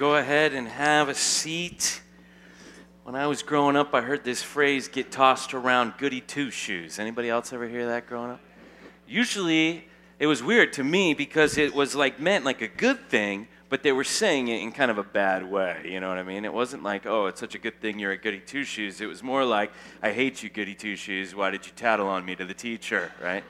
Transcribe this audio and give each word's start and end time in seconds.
go 0.00 0.16
ahead 0.16 0.54
and 0.54 0.66
have 0.66 1.10
a 1.10 1.14
seat. 1.14 2.00
When 3.04 3.14
I 3.14 3.26
was 3.26 3.42
growing 3.42 3.76
up, 3.76 3.92
I 3.92 4.00
heard 4.00 4.24
this 4.24 4.42
phrase 4.42 4.88
get 4.88 5.12
tossed 5.12 5.52
around 5.52 5.92
goody 5.98 6.22
two 6.22 6.50
shoes. 6.50 6.98
Anybody 6.98 7.28
else 7.28 7.52
ever 7.52 7.68
hear 7.68 7.84
that 7.88 8.06
growing 8.06 8.30
up? 8.30 8.40
Usually, 9.06 9.84
it 10.18 10.26
was 10.26 10.42
weird 10.42 10.72
to 10.72 10.84
me 10.84 11.12
because 11.12 11.58
it 11.58 11.74
was 11.74 11.94
like 11.94 12.18
meant 12.18 12.46
like 12.46 12.62
a 12.62 12.66
good 12.66 13.10
thing, 13.10 13.46
but 13.68 13.82
they 13.82 13.92
were 13.92 14.02
saying 14.02 14.48
it 14.48 14.62
in 14.62 14.72
kind 14.72 14.90
of 14.90 14.96
a 14.96 15.02
bad 15.02 15.44
way. 15.50 15.82
You 15.84 16.00
know 16.00 16.08
what 16.08 16.16
I 16.16 16.22
mean? 16.22 16.46
It 16.46 16.52
wasn't 16.54 16.82
like, 16.82 17.04
oh, 17.04 17.26
it's 17.26 17.38
such 17.38 17.54
a 17.54 17.58
good 17.58 17.78
thing 17.82 17.98
you're 17.98 18.12
a 18.12 18.16
goody 18.16 18.40
two 18.40 18.64
shoes. 18.64 19.02
It 19.02 19.06
was 19.06 19.22
more 19.22 19.44
like, 19.44 19.70
I 20.02 20.12
hate 20.12 20.42
you, 20.42 20.48
goody 20.48 20.74
two 20.74 20.96
shoes. 20.96 21.34
Why 21.34 21.50
did 21.50 21.66
you 21.66 21.72
tattle 21.76 22.08
on 22.08 22.24
me 22.24 22.34
to 22.36 22.46
the 22.46 22.54
teacher, 22.54 23.12
right? 23.22 23.44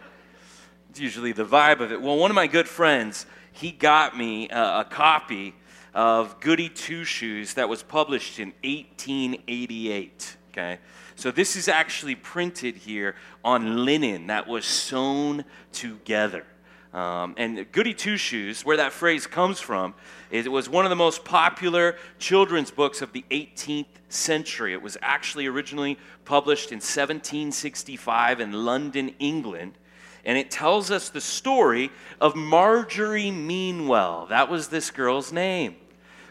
It's 0.88 0.98
usually 0.98 1.30
the 1.30 1.46
vibe 1.46 1.78
of 1.78 1.92
it. 1.92 2.02
Well, 2.02 2.16
one 2.16 2.32
of 2.32 2.34
my 2.34 2.48
good 2.48 2.66
friends, 2.66 3.24
he 3.52 3.70
got 3.70 4.18
me 4.18 4.48
a, 4.48 4.80
a 4.80 4.86
copy 4.90 5.54
of 5.94 6.40
Goody 6.40 6.68
Two 6.68 7.04
Shoes 7.04 7.54
that 7.54 7.68
was 7.68 7.82
published 7.82 8.38
in 8.38 8.52
1888. 8.64 10.36
Okay? 10.50 10.78
So 11.16 11.30
this 11.30 11.56
is 11.56 11.68
actually 11.68 12.14
printed 12.14 12.76
here 12.76 13.14
on 13.44 13.84
linen 13.84 14.28
that 14.28 14.48
was 14.48 14.64
sewn 14.64 15.44
together. 15.72 16.44
Um, 16.92 17.34
and 17.36 17.70
Goody 17.70 17.94
Two 17.94 18.16
Shoes, 18.16 18.64
where 18.64 18.78
that 18.78 18.92
phrase 18.92 19.26
comes 19.26 19.60
from, 19.60 19.94
it 20.30 20.50
was 20.50 20.68
one 20.68 20.84
of 20.84 20.90
the 20.90 20.96
most 20.96 21.24
popular 21.24 21.96
children's 22.18 22.70
books 22.70 23.00
of 23.00 23.12
the 23.12 23.24
18th 23.30 23.86
century. 24.08 24.72
It 24.72 24.82
was 24.82 24.98
actually 25.00 25.46
originally 25.46 25.98
published 26.24 26.72
in 26.72 26.76
1765 26.76 28.40
in 28.40 28.52
London, 28.52 29.14
England. 29.20 29.74
And 30.24 30.36
it 30.36 30.50
tells 30.50 30.90
us 30.90 31.08
the 31.08 31.20
story 31.20 31.90
of 32.20 32.36
Margery 32.36 33.30
Meanwell. 33.30 34.26
That 34.26 34.50
was 34.50 34.68
this 34.68 34.90
girl's 34.90 35.32
name. 35.32 35.76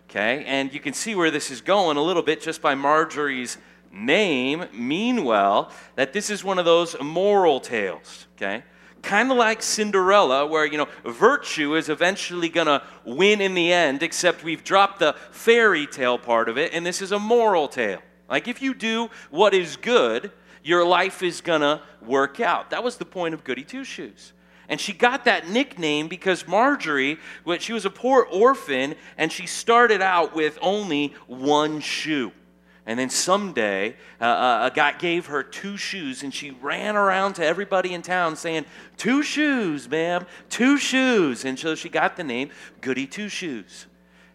Okay? 0.09 0.43
And 0.45 0.73
you 0.73 0.79
can 0.79 0.93
see 0.93 1.15
where 1.15 1.31
this 1.31 1.51
is 1.51 1.61
going 1.61 1.97
a 1.97 2.01
little 2.01 2.23
bit 2.23 2.41
just 2.41 2.61
by 2.61 2.75
Margery's 2.75 3.57
name, 3.91 4.65
Meanwell, 4.73 5.71
that 5.95 6.13
this 6.13 6.29
is 6.29 6.43
one 6.43 6.59
of 6.59 6.65
those 6.65 6.95
moral 7.01 7.59
tales. 7.59 8.27
Okay? 8.35 8.63
kind 9.01 9.31
of 9.31 9.37
like 9.37 9.61
Cinderella, 9.61 10.45
where, 10.45 10.65
you 10.65 10.77
know, 10.77 10.87
virtue 11.05 11.75
is 11.75 11.89
eventually 11.89 12.49
going 12.49 12.67
to 12.67 12.81
win 13.05 13.41
in 13.41 13.53
the 13.53 13.71
end, 13.71 14.03
except 14.03 14.43
we've 14.43 14.63
dropped 14.63 14.99
the 14.99 15.15
fairy 15.31 15.87
tale 15.87 16.17
part 16.17 16.49
of 16.49 16.57
it, 16.57 16.73
and 16.73 16.85
this 16.85 17.01
is 17.01 17.11
a 17.11 17.19
moral 17.19 17.67
tale. 17.67 18.01
Like, 18.29 18.47
if 18.47 18.61
you 18.61 18.73
do 18.73 19.09
what 19.29 19.53
is 19.53 19.75
good, 19.75 20.31
your 20.63 20.85
life 20.85 21.23
is 21.23 21.41
going 21.41 21.61
to 21.61 21.81
work 22.05 22.39
out. 22.39 22.69
That 22.69 22.83
was 22.83 22.97
the 22.97 23.05
point 23.05 23.33
of 23.33 23.43
Goody 23.43 23.63
Two 23.63 23.83
Shoes. 23.83 24.33
And 24.69 24.79
she 24.79 24.93
got 24.93 25.25
that 25.25 25.49
nickname 25.49 26.07
because 26.07 26.47
Margery, 26.47 27.17
she 27.57 27.73
was 27.73 27.85
a 27.85 27.89
poor 27.89 28.23
orphan, 28.23 28.93
and 29.17 29.31
she 29.31 29.47
started 29.47 29.99
out 29.99 30.35
with 30.35 30.59
only 30.61 31.15
one 31.25 31.79
shoe. 31.79 32.31
And 32.85 32.99
then 32.99 33.09
someday, 33.09 33.95
uh, 34.21 34.23
uh, 34.23 34.69
a 34.71 34.75
guy 34.75 34.93
gave 34.93 35.27
her 35.27 35.43
two 35.43 35.77
shoes, 35.77 36.23
and 36.23 36.33
she 36.33 36.51
ran 36.51 36.95
around 36.95 37.33
to 37.33 37.45
everybody 37.45 37.93
in 37.93 38.01
town 38.01 38.35
saying, 38.35 38.65
Two 38.97 39.21
shoes, 39.21 39.89
ma'am, 39.89 40.25
two 40.49 40.77
shoes. 40.77 41.45
And 41.45 41.57
so 41.57 41.75
she 41.75 41.89
got 41.89 42.15
the 42.15 42.23
name 42.23 42.49
Goody 42.81 43.05
Two 43.05 43.29
Shoes. 43.29 43.85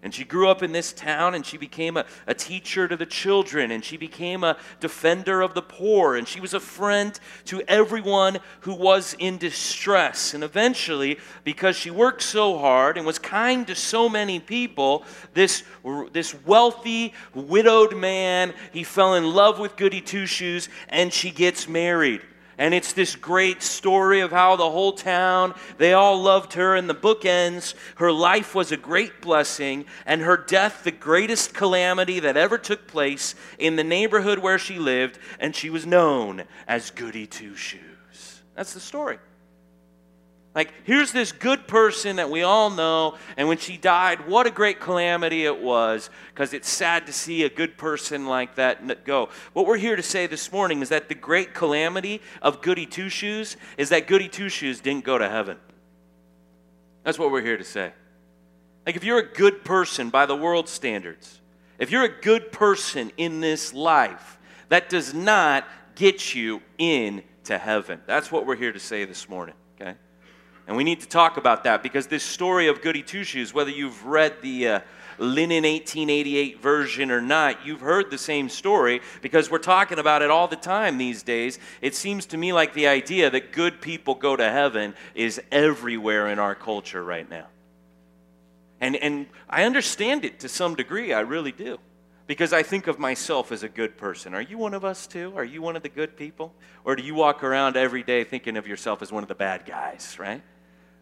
And 0.05 0.15
she 0.15 0.23
grew 0.23 0.51
up 0.51 0.63
in 0.63 0.73
this 0.73 0.93
town 0.93 1.35
and 1.35 1.47
she 1.47 1.57
became 1.57 1.97
a, 1.97 2.05
a 2.27 2.35
teacher 2.35 2.87
to 2.87 2.95
the 2.95 3.07
children 3.07 3.71
and 3.71 3.83
she 3.83 3.97
became 3.97 4.45
a 4.45 4.59
defender 4.79 5.41
of 5.41 5.55
the 5.55 5.63
poor 5.63 6.15
and 6.15 6.29
she 6.29 6.43
was 6.43 6.53
a 6.53 6.61
friend 6.61 7.19
to 7.47 7.63
everyone 7.67 8.39
who 8.61 8.75
was 8.75 9.17
in 9.19 9.39
distress. 9.39 10.35
And 10.35 10.45
eventually, 10.45 11.19
because 11.43 11.75
she 11.75 11.91
worked 11.91 12.21
so 12.21 12.59
hard 12.59 12.99
and 12.99 13.07
was 13.07 13.19
kind 13.19 13.67
to 13.67 13.75
so 13.75 14.11
many 14.11 14.39
people, 14.41 15.05
this, 15.33 15.63
this 16.13 16.35
wealthy, 16.45 17.15
widowed 17.33 17.97
man, 17.97 18.53
he 18.73 18.85
fell 18.85 19.15
in 19.15 19.33
love 19.33 19.59
with 19.59 19.75
Goody 19.75 20.03
Two 20.03 20.27
Shoes 20.27 20.69
and 20.91 21.15
she 21.15 21.31
gets 21.31 21.67
married. 21.67 22.21
And 22.59 22.73
it's 22.73 22.93
this 22.93 23.17
great 23.17 23.63
story 23.63 24.21
of 24.21 24.31
how 24.31 24.57
the 24.57 24.71
whole 24.71 24.93
town, 24.93 25.55
they 25.79 25.93
all 25.93 26.21
loved 26.21 26.55
her. 26.55 26.77
And 26.77 26.89
the 26.89 26.95
book 26.95 27.25
ends 27.25 27.75
her 27.97 28.13
life 28.13 28.55
was 28.55 28.73
a 28.73 28.77
great 28.77 29.21
blessing, 29.21 29.87
and 30.07 30.21
her 30.23 30.37
death 30.37 30.85
the 30.85 30.93
greatest 30.93 31.55
calamity 31.55 32.21
that 32.21 32.37
ever 32.37 32.59
took 32.59 32.87
place 32.87 33.35
in 33.59 33.77
the 33.77 33.85
neighborhood 33.85 34.39
where 34.39 34.59
she 34.59 34.79
lived, 34.79 35.19
and 35.39 35.55
she 35.55 35.71
was 35.71 35.87
known 35.87 36.45
as 36.69 36.91
Goody 36.91 37.27
Two 37.27 37.57
Shoes. 37.57 38.43
That's 38.55 38.75
the 38.75 38.81
story. 38.81 39.19
Like, 40.55 40.73
here's 40.85 41.11
this 41.11 41.33
good 41.33 41.67
person 41.67 42.17
that 42.17 42.31
we 42.31 42.45
all 42.45 42.71
know, 42.71 43.19
and 43.37 43.49
when 43.49 43.59
she 43.59 43.77
died, 43.77 44.29
what 44.29 44.47
a 44.47 44.53
great 44.53 44.79
calamity 44.79 45.45
it 45.45 45.61
was, 45.61 46.11
because 46.33 46.55
it's 46.55 46.71
sad 46.71 47.07
to 47.07 47.13
see 47.13 47.43
a 47.43 47.49
good 47.49 47.77
person 47.77 48.27
like 48.27 48.55
that 48.55 49.05
go. 49.05 49.31
What 49.53 49.67
we're 49.67 49.79
here 49.79 49.97
to 49.97 50.03
say 50.03 50.29
this 50.29 50.53
morning 50.53 50.81
is 50.81 50.91
that 50.91 51.09
the 51.09 51.17
great 51.17 51.55
calamity 51.55 52.23
of 52.41 52.63
Goody 52.63 52.87
Two 52.87 53.09
Shoes 53.09 53.57
is 53.77 53.89
that 53.89 54.07
Goody 54.07 54.29
Two 54.29 54.49
Shoes 54.49 54.81
didn't 54.81 55.05
go 55.05 55.19
to 55.19 55.29
heaven. 55.29 55.57
That's 57.03 57.19
what 57.19 57.33
we're 57.33 57.43
here 57.43 57.59
to 57.59 57.65
say. 57.65 57.93
Like, 58.87 58.95
if 58.95 59.03
you're 59.03 59.19
a 59.19 59.27
good 59.27 59.65
person 59.65 60.09
by 60.09 60.25
the 60.25 60.37
world 60.37 60.69
standards, 60.69 61.41
if 61.81 61.91
you're 61.91 62.05
a 62.05 62.21
good 62.21 62.53
person 62.53 63.11
in 63.17 63.41
this 63.41 63.75
life, 63.75 64.39
that 64.69 64.89
does 64.89 65.13
not 65.13 65.67
get 65.97 66.37
you 66.37 66.63
into 66.79 67.59
heaven. 67.59 68.01
That's 68.07 68.31
what 68.31 68.47
we're 68.47 68.55
here 68.55 68.73
to 68.73 68.79
say 68.79 69.05
this 69.05 69.29
morning? 69.29 69.57
And 70.67 70.77
we 70.77 70.85
need 70.85 71.01
to 71.01 71.09
talk 71.09 71.37
about 71.37 71.65
that 71.65 71.83
because 71.83 72.07
this 72.07 72.23
story 72.23 72.69
of 72.69 72.81
Goody 72.81 73.03
Two 73.03 73.23
Shoes, 73.25 73.53
whether 73.53 73.71
you've 73.71 74.05
read 74.07 74.41
the 74.41 74.69
uh, 74.69 74.81
Linen 75.19 75.65
1888 75.65 76.61
version 76.61 77.11
or 77.11 77.21
not, 77.21 77.67
you've 77.67 77.81
heard 77.81 78.11
the 78.11 78.19
same 78.19 78.49
story 78.49 79.01
because 79.21 79.51
we're 79.51 79.59
talking 79.59 79.99
about 79.99 80.23
it 80.23 80.31
all 80.31 80.49
the 80.49 80.57
time 80.57 80.99
these 80.99 81.23
days. 81.23 81.59
It 81.83 81.95
seems 81.95 82.27
to 82.27 82.37
me 82.37 82.53
like 82.53 82.73
the 82.73 82.87
idea 82.87 83.31
that 83.31 83.53
good 83.53 83.81
people 83.81 84.15
go 84.15 84.37
to 84.37 84.51
heaven 84.51 84.95
is 85.15 85.41
everywhere 85.53 86.29
in 86.29 86.39
our 86.39 86.55
culture 86.55 87.05
right 87.05 87.29
now. 87.29 87.47
And, 88.81 88.97
and 88.97 89.27
I 89.49 89.65
understand 89.65 90.25
it 90.25 90.41
to 90.41 90.49
some 90.49 90.75
degree, 90.75 91.13
I 91.13 91.21
really 91.21 91.53
do. 91.53 91.79
Because 92.27 92.55
I 92.55 92.63
think 92.63 92.87
of 92.87 92.99
myself 92.99 93.53
as 93.53 93.63
a 93.63 93.69
good 93.69 93.99
person. 93.99 94.35
Are 94.35 94.41
you 94.41 94.57
one 94.57 94.73
of 94.73 94.83
us 94.83 95.07
too? 95.07 95.35
Are 95.37 95.45
you 95.45 95.61
one 95.61 95.77
of 95.77 95.83
the 95.83 95.91
good 95.91 96.17
people? 96.17 96.55
Or 96.83 96.97
do 96.97 97.03
you 97.03 97.15
walk 97.15 97.45
around 97.45 97.77
every 97.77 98.03
day 98.03 98.25
thinking 98.25 98.57
of 98.57 98.67
yourself 98.67 99.03
as 99.03 99.13
one 99.13 99.23
of 99.23 99.29
the 99.29 99.35
bad 99.35 99.67
guys, 99.67 100.17
right? 100.19 100.43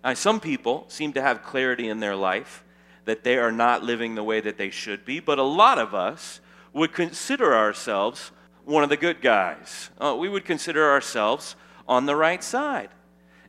Now, 0.05 0.15
some 0.15 0.41
people 0.41 0.85
seem 0.89 1.13
to 1.13 1.23
have 1.23 1.43
clarity 1.43 1.89
in 1.89 2.01
their 2.01 2.17
life 2.17 2.65
that 3.05 3.25
they 3.25 3.37
are 3.37 3.53
not 3.53 3.83
living 3.83 4.15
the 4.15 4.25
way 4.25 4.41
that 4.41 4.59
they 4.59 4.71
should 4.71 5.05
be, 5.05 5.21
but 5.21 5.39
a 5.39 5.45
lot 5.45 5.79
of 5.79 5.95
us 5.95 6.41
would 6.73 6.93
consider 6.93 7.55
ourselves 7.55 8.33
one 8.65 8.83
of 8.83 8.89
the 8.89 8.97
good 8.97 9.21
guys. 9.21 9.91
Uh, 9.99 10.17
we 10.19 10.29
would 10.29 10.45
consider 10.45 10.91
ourselves 10.91 11.57
on 11.87 12.07
the 12.07 12.17
right 12.17 12.43
side. 12.43 12.91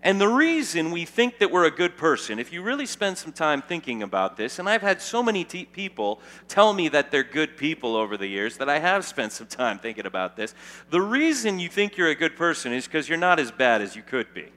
And 0.06 0.20
the 0.20 0.28
reason 0.28 0.92
we 0.92 1.06
think 1.06 1.40
that 1.40 1.50
we're 1.50 1.66
a 1.66 1.72
good 1.72 1.96
person, 1.96 2.38
if 2.38 2.52
you 2.52 2.62
really 2.62 2.86
spend 2.86 3.18
some 3.18 3.32
time 3.32 3.62
thinking 3.62 4.04
about 4.04 4.36
this, 4.36 4.60
and 4.60 4.68
I've 4.68 4.82
had 4.82 5.02
so 5.02 5.24
many 5.24 5.46
people 5.46 6.20
tell 6.50 6.74
me 6.74 6.90
that 6.90 7.10
they're 7.10 7.24
good 7.24 7.56
people 7.56 7.96
over 7.96 8.18
the 8.18 8.28
years 8.28 8.58
that 8.58 8.68
I 8.68 8.80
have 8.80 9.06
spent 9.06 9.32
some 9.32 9.48
time 9.48 9.80
thinking 9.80 10.06
about 10.06 10.36
this. 10.36 10.54
The 10.90 11.00
reason 11.00 11.58
you 11.58 11.70
think 11.70 11.96
you're 11.96 12.10
a 12.10 12.16
good 12.16 12.36
person 12.36 12.74
is 12.74 12.86
because 12.86 13.08
you're 13.08 13.18
not 13.18 13.40
as 13.40 13.50
bad 13.50 13.82
as 13.82 13.96
you 13.96 14.02
could 14.02 14.34
be 14.34 14.52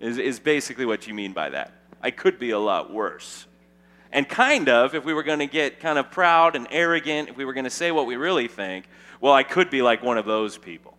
is, 0.00 0.18
is 0.18 0.40
basically 0.40 0.86
what 0.86 1.06
you 1.06 1.14
mean 1.14 1.32
by 1.32 1.50
that. 1.50 1.72
I 2.00 2.10
could 2.10 2.38
be 2.38 2.50
a 2.50 2.58
lot 2.58 2.92
worse. 2.92 3.46
And 4.12 4.28
kind 4.28 4.68
of, 4.68 4.94
if 4.94 5.04
we 5.04 5.12
were 5.12 5.22
going 5.22 5.40
to 5.40 5.46
get 5.46 5.80
kind 5.80 5.98
of 5.98 6.10
proud 6.10 6.56
and 6.56 6.66
arrogant, 6.70 7.28
if 7.28 7.36
we 7.36 7.44
were 7.44 7.52
going 7.52 7.64
to 7.64 7.70
say 7.70 7.90
what 7.90 8.06
we 8.06 8.16
really 8.16 8.48
think, 8.48 8.88
well, 9.20 9.32
I 9.32 9.42
could 9.42 9.70
be 9.70 9.82
like 9.82 10.02
one 10.02 10.16
of 10.16 10.24
those 10.24 10.56
people. 10.56 10.96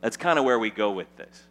That's 0.00 0.16
kind 0.16 0.38
of 0.38 0.44
where 0.44 0.58
we 0.58 0.70
go 0.70 0.92
with 0.92 1.14
this. 1.16 1.42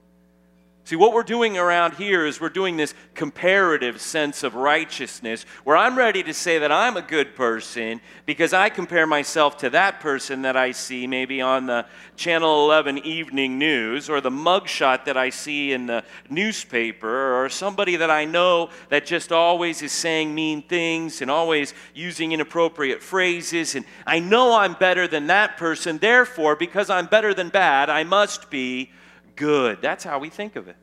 See, 0.85 0.95
what 0.95 1.13
we're 1.13 1.23
doing 1.23 1.57
around 1.57 1.95
here 1.95 2.27
is 2.27 2.39
we're 2.39 2.49
doing 2.49 2.77
this 2.77 2.93
comparative 3.15 3.99
sense 3.99 4.43
of 4.43 4.53
righteousness 4.53 5.43
where 5.63 5.75
I'm 5.75 5.97
ready 5.97 6.21
to 6.21 6.31
say 6.31 6.59
that 6.59 6.71
I'm 6.71 6.95
a 6.95 7.01
good 7.01 7.35
person 7.35 8.01
because 8.27 8.53
I 8.53 8.69
compare 8.69 9.07
myself 9.07 9.57
to 9.57 9.71
that 9.71 9.99
person 9.99 10.43
that 10.43 10.55
I 10.55 10.73
see 10.73 11.07
maybe 11.07 11.41
on 11.41 11.65
the 11.65 11.87
Channel 12.17 12.65
11 12.65 12.99
evening 12.99 13.57
news 13.57 14.11
or 14.11 14.21
the 14.21 14.29
mugshot 14.29 15.05
that 15.05 15.17
I 15.17 15.31
see 15.31 15.73
in 15.73 15.87
the 15.87 16.03
newspaper 16.29 17.43
or 17.43 17.49
somebody 17.49 17.95
that 17.95 18.11
I 18.11 18.25
know 18.25 18.69
that 18.89 19.07
just 19.07 19.31
always 19.31 19.81
is 19.81 19.91
saying 19.91 20.35
mean 20.35 20.61
things 20.61 21.23
and 21.23 21.31
always 21.31 21.73
using 21.95 22.31
inappropriate 22.31 23.01
phrases. 23.01 23.73
And 23.73 23.85
I 24.05 24.19
know 24.19 24.55
I'm 24.55 24.73
better 24.73 25.07
than 25.07 25.25
that 25.27 25.57
person. 25.57 25.97
Therefore, 25.97 26.55
because 26.55 26.91
I'm 26.91 27.07
better 27.07 27.33
than 27.33 27.49
bad, 27.49 27.89
I 27.89 28.03
must 28.03 28.51
be 28.51 28.91
good. 29.35 29.81
That's 29.81 30.03
how 30.03 30.19
we 30.19 30.29
think 30.29 30.55
of 30.55 30.67
it. 30.67 30.77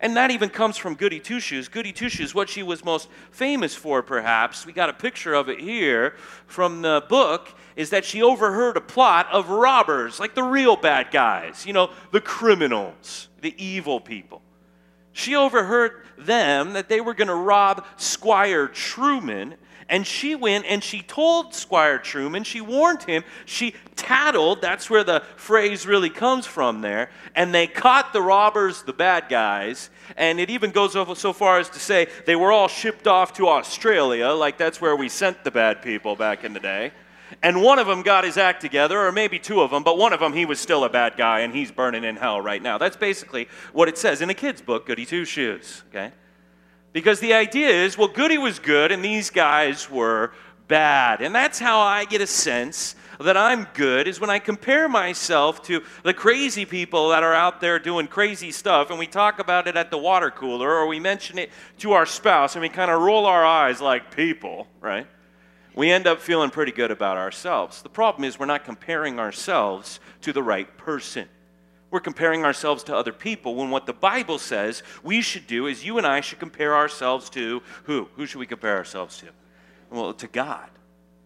And 0.00 0.16
that 0.16 0.30
even 0.30 0.50
comes 0.50 0.76
from 0.76 0.96
Goody 0.96 1.20
Two 1.20 1.40
Shoes. 1.40 1.68
Goody 1.68 1.92
Two 1.92 2.08
Shoes, 2.08 2.34
what 2.34 2.48
she 2.48 2.62
was 2.62 2.84
most 2.84 3.08
famous 3.30 3.74
for, 3.74 4.02
perhaps, 4.02 4.66
we 4.66 4.72
got 4.72 4.90
a 4.90 4.92
picture 4.92 5.34
of 5.34 5.48
it 5.48 5.60
here 5.60 6.14
from 6.46 6.82
the 6.82 7.04
book, 7.08 7.54
is 7.76 7.90
that 7.90 8.04
she 8.04 8.22
overheard 8.22 8.76
a 8.76 8.80
plot 8.80 9.28
of 9.32 9.48
robbers, 9.48 10.20
like 10.20 10.34
the 10.34 10.42
real 10.42 10.76
bad 10.76 11.10
guys, 11.10 11.64
you 11.64 11.72
know, 11.72 11.90
the 12.12 12.20
criminals, 12.20 13.28
the 13.40 13.54
evil 13.56 14.00
people. 14.00 14.42
She 15.12 15.36
overheard 15.36 16.02
them 16.18 16.72
that 16.72 16.88
they 16.88 17.00
were 17.00 17.14
going 17.14 17.28
to 17.28 17.34
rob 17.34 17.86
Squire 17.96 18.66
Truman 18.66 19.54
And 19.88 20.06
she 20.06 20.34
went 20.34 20.64
and 20.66 20.82
she 20.82 21.02
told 21.02 21.54
Squire 21.54 21.98
Truman, 21.98 22.44
she 22.44 22.60
warned 22.60 23.02
him, 23.02 23.22
she 23.44 23.74
tattled, 23.96 24.62
that's 24.62 24.88
where 24.88 25.04
the 25.04 25.22
phrase 25.36 25.86
really 25.86 26.10
comes 26.10 26.46
from 26.46 26.80
there, 26.80 27.10
and 27.34 27.54
they 27.54 27.66
caught 27.66 28.12
the 28.12 28.22
robbers, 28.22 28.82
the 28.82 28.92
bad 28.92 29.28
guys, 29.28 29.90
and 30.16 30.40
it 30.40 30.50
even 30.50 30.70
goes 30.70 30.92
so 30.92 31.32
far 31.32 31.58
as 31.58 31.68
to 31.70 31.78
say 31.78 32.08
they 32.26 32.36
were 32.36 32.50
all 32.50 32.68
shipped 32.68 33.06
off 33.06 33.34
to 33.34 33.48
Australia, 33.48 34.28
like 34.30 34.56
that's 34.56 34.80
where 34.80 34.96
we 34.96 35.08
sent 35.08 35.44
the 35.44 35.50
bad 35.50 35.82
people 35.82 36.16
back 36.16 36.44
in 36.44 36.52
the 36.54 36.60
day. 36.60 36.92
And 37.42 37.62
one 37.62 37.78
of 37.78 37.86
them 37.86 38.02
got 38.02 38.24
his 38.24 38.36
act 38.36 38.60
together, 38.60 38.98
or 38.98 39.12
maybe 39.12 39.38
two 39.38 39.60
of 39.60 39.70
them, 39.70 39.82
but 39.82 39.98
one 39.98 40.12
of 40.12 40.20
them, 40.20 40.32
he 40.32 40.44
was 40.44 40.60
still 40.60 40.84
a 40.84 40.88
bad 40.88 41.16
guy, 41.16 41.40
and 41.40 41.54
he's 41.54 41.70
burning 41.70 42.04
in 42.04 42.16
hell 42.16 42.40
right 42.40 42.62
now. 42.62 42.78
That's 42.78 42.96
basically 42.96 43.48
what 43.72 43.88
it 43.88 43.98
says 43.98 44.20
in 44.20 44.30
a 44.30 44.34
kid's 44.34 44.62
book, 44.62 44.86
Goody 44.86 45.04
Two 45.04 45.24
Shoes, 45.24 45.82
okay? 45.88 46.12
Because 46.94 47.18
the 47.18 47.34
idea 47.34 47.68
is, 47.68 47.98
well, 47.98 48.06
Goody 48.06 48.38
was 48.38 48.60
good 48.60 48.92
and 48.92 49.04
these 49.04 49.28
guys 49.28 49.90
were 49.90 50.32
bad. 50.68 51.20
And 51.20 51.34
that's 51.34 51.58
how 51.58 51.80
I 51.80 52.04
get 52.04 52.20
a 52.20 52.26
sense 52.26 52.94
that 53.18 53.36
I'm 53.36 53.66
good 53.74 54.06
is 54.06 54.20
when 54.20 54.30
I 54.30 54.38
compare 54.38 54.88
myself 54.88 55.60
to 55.64 55.82
the 56.04 56.14
crazy 56.14 56.64
people 56.64 57.08
that 57.08 57.24
are 57.24 57.34
out 57.34 57.60
there 57.60 57.80
doing 57.80 58.06
crazy 58.06 58.52
stuff 58.52 58.90
and 58.90 58.98
we 58.98 59.08
talk 59.08 59.40
about 59.40 59.66
it 59.66 59.76
at 59.76 59.90
the 59.90 59.98
water 59.98 60.30
cooler 60.30 60.70
or 60.70 60.86
we 60.86 61.00
mention 61.00 61.36
it 61.36 61.50
to 61.78 61.92
our 61.92 62.06
spouse 62.06 62.54
and 62.54 62.62
we 62.62 62.68
kind 62.68 62.92
of 62.92 63.02
roll 63.02 63.26
our 63.26 63.44
eyes 63.44 63.80
like 63.80 64.14
people, 64.14 64.68
right? 64.80 65.08
We 65.74 65.90
end 65.90 66.06
up 66.06 66.20
feeling 66.20 66.50
pretty 66.50 66.72
good 66.72 66.92
about 66.92 67.16
ourselves. 67.16 67.82
The 67.82 67.88
problem 67.88 68.22
is 68.22 68.38
we're 68.38 68.46
not 68.46 68.64
comparing 68.64 69.18
ourselves 69.18 69.98
to 70.20 70.32
the 70.32 70.44
right 70.44 70.76
person 70.78 71.28
we're 71.94 72.00
comparing 72.00 72.44
ourselves 72.44 72.82
to 72.82 72.96
other 72.96 73.12
people 73.12 73.54
when 73.54 73.70
what 73.70 73.86
the 73.86 73.92
Bible 73.92 74.36
says 74.36 74.82
we 75.04 75.20
should 75.20 75.46
do 75.46 75.68
is 75.68 75.86
you 75.86 75.96
and 75.96 76.04
I 76.04 76.22
should 76.22 76.40
compare 76.40 76.74
ourselves 76.74 77.30
to 77.30 77.62
who? 77.84 78.08
Who 78.16 78.26
should 78.26 78.40
we 78.40 78.46
compare 78.46 78.76
ourselves 78.76 79.16
to? 79.18 79.28
Well, 79.90 80.12
to 80.14 80.26
God, 80.26 80.68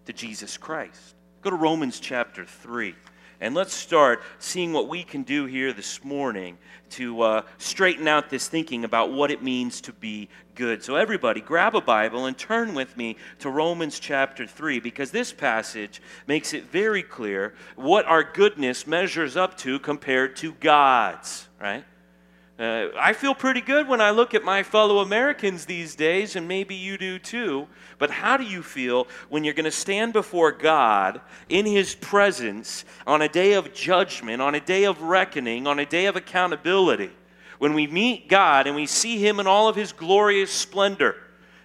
to 0.04 0.12
Jesus 0.12 0.58
Christ. 0.58 1.14
Go 1.40 1.48
to 1.48 1.56
Romans 1.56 2.00
chapter 2.00 2.44
3. 2.44 2.94
And 3.40 3.54
let's 3.54 3.72
start 3.72 4.22
seeing 4.40 4.72
what 4.72 4.88
we 4.88 5.04
can 5.04 5.22
do 5.22 5.46
here 5.46 5.72
this 5.72 6.02
morning 6.02 6.58
to 6.90 7.20
uh, 7.22 7.42
straighten 7.58 8.08
out 8.08 8.30
this 8.30 8.48
thinking 8.48 8.84
about 8.84 9.12
what 9.12 9.30
it 9.30 9.42
means 9.44 9.80
to 9.82 9.92
be 9.92 10.28
good. 10.56 10.82
So, 10.82 10.96
everybody, 10.96 11.40
grab 11.40 11.76
a 11.76 11.80
Bible 11.80 12.26
and 12.26 12.36
turn 12.36 12.74
with 12.74 12.96
me 12.96 13.16
to 13.38 13.50
Romans 13.50 14.00
chapter 14.00 14.44
3 14.44 14.80
because 14.80 15.12
this 15.12 15.32
passage 15.32 16.02
makes 16.26 16.52
it 16.52 16.64
very 16.64 17.02
clear 17.02 17.54
what 17.76 18.06
our 18.06 18.24
goodness 18.24 18.88
measures 18.88 19.36
up 19.36 19.56
to 19.58 19.78
compared 19.78 20.34
to 20.36 20.52
God's, 20.54 21.48
right? 21.60 21.84
Uh, 22.58 22.88
I 22.98 23.12
feel 23.12 23.36
pretty 23.36 23.60
good 23.60 23.86
when 23.86 24.00
I 24.00 24.10
look 24.10 24.34
at 24.34 24.42
my 24.42 24.64
fellow 24.64 24.98
Americans 24.98 25.64
these 25.64 25.94
days, 25.94 26.34
and 26.34 26.48
maybe 26.48 26.74
you 26.74 26.98
do 26.98 27.20
too. 27.20 27.68
But 27.98 28.10
how 28.10 28.36
do 28.36 28.42
you 28.42 28.64
feel 28.64 29.06
when 29.28 29.44
you're 29.44 29.54
going 29.54 29.64
to 29.64 29.70
stand 29.70 30.12
before 30.12 30.50
God 30.50 31.20
in 31.48 31.66
His 31.66 31.94
presence 31.94 32.84
on 33.06 33.22
a 33.22 33.28
day 33.28 33.52
of 33.52 33.72
judgment, 33.72 34.42
on 34.42 34.56
a 34.56 34.60
day 34.60 34.84
of 34.84 35.02
reckoning, 35.02 35.68
on 35.68 35.78
a 35.78 35.86
day 35.86 36.06
of 36.06 36.16
accountability? 36.16 37.12
When 37.58 37.74
we 37.74 37.86
meet 37.86 38.28
God 38.28 38.66
and 38.66 38.74
we 38.74 38.86
see 38.86 39.24
Him 39.24 39.38
in 39.38 39.46
all 39.46 39.68
of 39.68 39.76
His 39.76 39.92
glorious 39.92 40.50
splendor, 40.50 41.14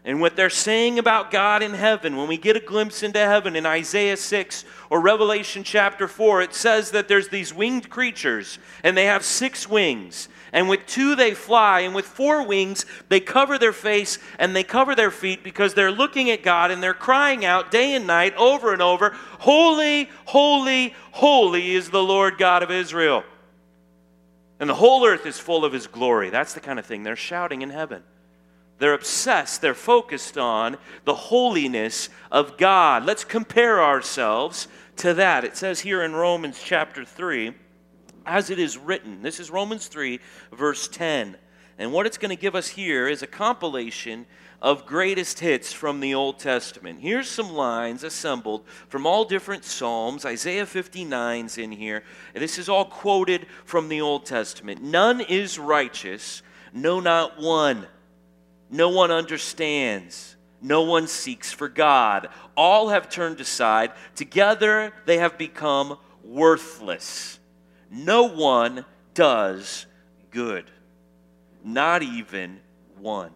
and 0.06 0.20
what 0.20 0.36
they're 0.36 0.50
saying 0.50 1.00
about 1.00 1.32
God 1.32 1.64
in 1.64 1.74
heaven, 1.74 2.18
when 2.18 2.28
we 2.28 2.38
get 2.38 2.58
a 2.58 2.60
glimpse 2.60 3.04
into 3.04 3.20
heaven 3.20 3.56
in 3.56 3.66
Isaiah 3.66 4.18
6 4.18 4.66
or 4.90 5.00
Revelation 5.00 5.64
chapter 5.64 6.10
4, 6.10 6.42
it 6.42 6.54
says 6.54 6.92
that 6.92 7.08
there's 7.08 7.30
these 7.30 7.54
winged 7.54 7.90
creatures 7.90 8.60
and 8.84 8.98
they 8.98 9.06
have 9.06 9.24
six 9.24 9.68
wings 9.68 10.28
and 10.54 10.70
with 10.70 10.86
two 10.86 11.16
they 11.16 11.34
fly, 11.34 11.82
and 11.82 11.94
with 11.94 12.06
four 12.06 12.46
wings 12.46 12.86
they 13.10 13.20
cover 13.20 13.58
their 13.58 13.74
face 13.74 14.20
and 14.38 14.56
they 14.56 14.64
cover 14.64 14.96
their 14.96 15.12
feet 15.12 15.44
because 15.44 15.74
they're 15.74 15.92
looking 15.92 16.30
at 16.30 16.44
God 16.44 16.70
and 16.72 16.82
they're 16.82 16.94
crying 16.94 17.44
out 17.44 17.72
day 17.72 17.96
and 17.96 18.08
night 18.08 18.36
over 18.36 18.72
and 18.72 18.82
over, 18.82 19.18
Holy, 19.40 20.10
holy, 20.26 20.94
holy 21.12 21.72
is 21.72 21.90
the 21.90 22.04
Lord 22.04 22.38
God 22.38 22.62
of 22.64 22.72
Israel. 22.72 23.24
And 24.60 24.70
the 24.70 24.76
whole 24.76 25.06
earth 25.06 25.26
is 25.26 25.40
full 25.40 25.66
of 25.66 25.74
his 25.74 25.88
glory. 25.88 26.30
That's 26.30 26.54
the 26.54 26.62
kind 26.62 26.80
of 26.80 26.86
thing 26.86 27.04
they're 27.04 27.16
shouting 27.16 27.64
in 27.64 27.72
heaven. 27.72 28.04
They're 28.78 28.94
obsessed, 28.94 29.62
they're 29.62 29.74
focused 29.74 30.38
on 30.38 30.78
the 31.06 31.16
holiness 31.16 32.10
of 32.32 32.58
God. 32.58 33.06
Let's 33.06 33.24
compare 33.24 33.84
ourselves 33.84 34.68
to 34.98 35.16
that. 35.16 35.44
It 35.44 35.58
says 35.58 35.80
here 35.80 36.04
in 36.04 36.14
Romans 36.14 36.62
chapter 36.64 37.04
3 37.04 37.54
as 38.26 38.50
it 38.50 38.60
is 38.60 38.78
written. 38.78 39.22
This 39.22 39.40
is 39.40 39.52
Romans 39.52 39.88
3, 39.88 40.20
verse 40.52 40.88
10. 40.88 41.38
And 41.78 41.92
what 41.92 42.06
it's 42.06 42.18
going 42.18 42.36
to 42.36 42.42
give 42.42 42.56
us 42.56 42.68
here 42.68 43.08
is 43.08 43.24
a 43.24 43.28
compilation 43.28 44.26
of 44.62 44.86
greatest 44.86 45.40
hits 45.40 45.74
from 45.74 46.00
the 46.00 46.14
Old 46.14 46.40
Testament. 46.40 47.02
Here's 47.02 47.30
some 47.30 47.52
lines 47.52 48.04
assembled 48.04 48.64
from 48.88 49.06
all 49.06 49.26
different 49.26 49.66
Psalms. 49.66 50.24
Isaiah 50.24 50.66
59's 50.66 51.58
in 51.58 51.72
here. 51.72 52.04
And 52.34 52.42
This 52.42 52.58
is 52.58 52.70
all 52.70 52.86
quoted 52.86 53.48
from 53.66 53.90
the 53.90 54.02
Old 54.02 54.26
Testament. 54.26 54.82
None 54.82 55.20
is 55.22 55.60
righteous, 55.60 56.42
no, 56.72 57.00
not 57.00 57.40
one. 57.40 57.86
No 58.70 58.90
one 58.90 59.12
understands. 59.12 60.36
No 60.62 60.82
one 60.82 61.08
seeks 61.08 61.52
for 61.52 61.68
God. 61.68 62.30
All 62.56 62.90
have 62.90 63.10
turned 63.10 63.42
aside. 63.42 63.92
Together 64.16 64.94
they 65.06 65.18
have 65.18 65.38
become 65.38 65.98
worthless. 66.24 67.40
No 67.94 68.24
one 68.24 68.86
does 69.14 69.86
good, 70.32 70.66
not 71.64 72.02
even 72.02 72.60
one. 72.98 73.30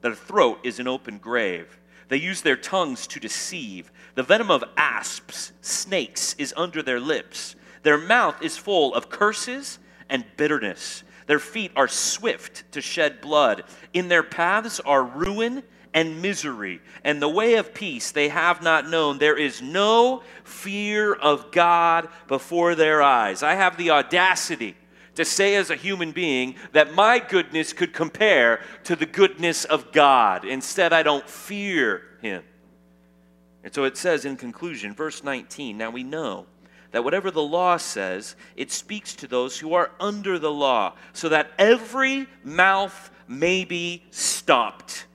Their 0.00 0.14
throat 0.14 0.60
is 0.62 0.80
an 0.80 0.88
open 0.88 1.18
grave. 1.18 1.78
They 2.08 2.16
use 2.16 2.40
their 2.40 2.56
tongues 2.56 3.06
to 3.08 3.20
deceive. 3.20 3.92
The 4.14 4.22
venom 4.22 4.50
of 4.50 4.64
asps, 4.78 5.52
snakes, 5.60 6.34
is 6.38 6.54
under 6.56 6.82
their 6.82 7.00
lips. 7.00 7.54
Their 7.82 7.98
mouth 7.98 8.40
is 8.40 8.56
full 8.56 8.94
of 8.94 9.10
curses 9.10 9.78
and 10.08 10.24
bitterness. 10.38 11.02
Their 11.26 11.38
feet 11.38 11.72
are 11.76 11.88
swift 11.88 12.72
to 12.72 12.80
shed 12.80 13.20
blood. 13.20 13.64
In 13.92 14.08
their 14.08 14.22
paths 14.22 14.80
are 14.80 15.02
ruin 15.02 15.62
and 15.96 16.20
misery, 16.20 16.82
and 17.04 17.22
the 17.22 17.28
way 17.28 17.54
of 17.54 17.72
peace 17.72 18.10
they 18.10 18.28
have 18.28 18.62
not 18.62 18.86
known. 18.86 19.16
There 19.16 19.36
is 19.36 19.62
no 19.62 20.22
fear 20.44 21.14
of 21.14 21.50
God 21.50 22.08
before 22.28 22.74
their 22.74 23.02
eyes. 23.02 23.42
I 23.42 23.54
have 23.54 23.78
the 23.78 23.90
audacity 23.90 24.76
to 25.14 25.24
say 25.24 25.54
as 25.54 25.70
a 25.70 25.74
human 25.74 26.12
being 26.12 26.56
that 26.72 26.92
my 26.92 27.18
goodness 27.18 27.72
could 27.72 27.94
compare 27.94 28.60
to 28.84 28.94
the 28.94 29.06
goodness 29.06 29.64
of 29.64 29.90
God. 29.90 30.44
Instead, 30.44 30.92
I 30.92 31.02
don't 31.02 31.26
fear 31.26 32.02
Him. 32.20 32.44
And 33.64 33.72
so 33.72 33.84
it 33.84 33.96
says 33.96 34.26
in 34.26 34.36
conclusion, 34.36 34.92
verse 34.92 35.24
19 35.24 35.78
Now 35.78 35.88
we 35.88 36.04
know 36.04 36.44
that 36.90 37.04
whatever 37.04 37.30
the 37.30 37.42
law 37.42 37.78
says, 37.78 38.36
it 38.54 38.70
speaks 38.70 39.14
to 39.14 39.26
those 39.26 39.58
who 39.58 39.72
are 39.72 39.92
under 39.98 40.38
the 40.38 40.52
law, 40.52 40.92
so 41.14 41.30
that 41.30 41.52
every 41.58 42.26
mouth 42.44 43.10
may 43.26 43.64
be 43.64 44.02
stopped 44.10 45.06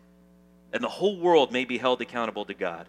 and 0.73 0.83
the 0.83 0.89
whole 0.89 1.17
world 1.19 1.51
may 1.51 1.65
be 1.65 1.77
held 1.77 2.01
accountable 2.01 2.45
to 2.45 2.53
God. 2.53 2.87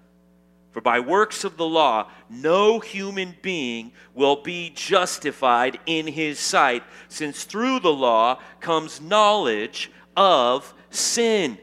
For 0.72 0.80
by 0.80 1.00
works 1.00 1.44
of 1.44 1.58
the 1.58 1.66
law, 1.66 2.08
no 2.30 2.80
human 2.80 3.36
being 3.42 3.92
will 4.14 4.36
be 4.36 4.70
justified 4.74 5.78
in 5.84 6.06
his 6.06 6.38
sight, 6.38 6.82
since 7.08 7.44
through 7.44 7.80
the 7.80 7.92
law 7.92 8.40
comes 8.60 9.00
knowledge 9.00 9.90
of 10.16 10.72
sin. 10.88 11.58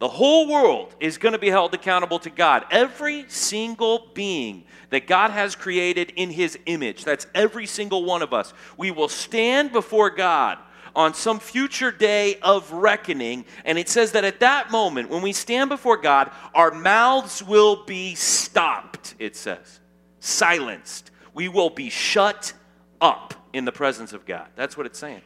The 0.00 0.08
whole 0.08 0.48
world 0.48 0.96
is 0.98 1.16
going 1.16 1.34
to 1.34 1.38
be 1.38 1.48
held 1.48 1.74
accountable 1.74 2.18
to 2.20 2.30
God. 2.30 2.64
Every 2.72 3.24
single 3.28 4.08
being 4.14 4.64
that 4.90 5.06
God 5.06 5.30
has 5.30 5.54
created 5.54 6.12
in 6.16 6.30
his 6.30 6.58
image, 6.66 7.04
that's 7.04 7.28
every 7.36 7.66
single 7.66 8.04
one 8.04 8.20
of 8.20 8.32
us, 8.32 8.52
we 8.76 8.90
will 8.90 9.08
stand 9.08 9.70
before 9.70 10.10
God 10.10 10.58
on 10.94 11.14
some 11.14 11.38
future 11.38 11.90
day 11.90 12.38
of 12.42 12.70
reckoning. 12.72 13.44
And 13.64 13.78
it 13.78 13.88
says 13.88 14.12
that 14.12 14.24
at 14.24 14.40
that 14.40 14.70
moment, 14.70 15.10
when 15.10 15.22
we 15.22 15.32
stand 15.32 15.70
before 15.70 15.96
God, 15.96 16.30
our 16.54 16.70
mouths 16.70 17.42
will 17.42 17.84
be 17.84 18.14
stopped, 18.14 19.14
it 19.18 19.36
says, 19.36 19.80
silenced. 20.20 21.10
We 21.34 21.48
will 21.48 21.70
be 21.70 21.90
shut 21.90 22.52
up 23.00 23.34
in 23.52 23.64
the 23.64 23.72
presence 23.72 24.12
of 24.12 24.26
God. 24.26 24.48
That's 24.56 24.76
what 24.76 24.86
it's 24.86 24.98
saying. 24.98 25.22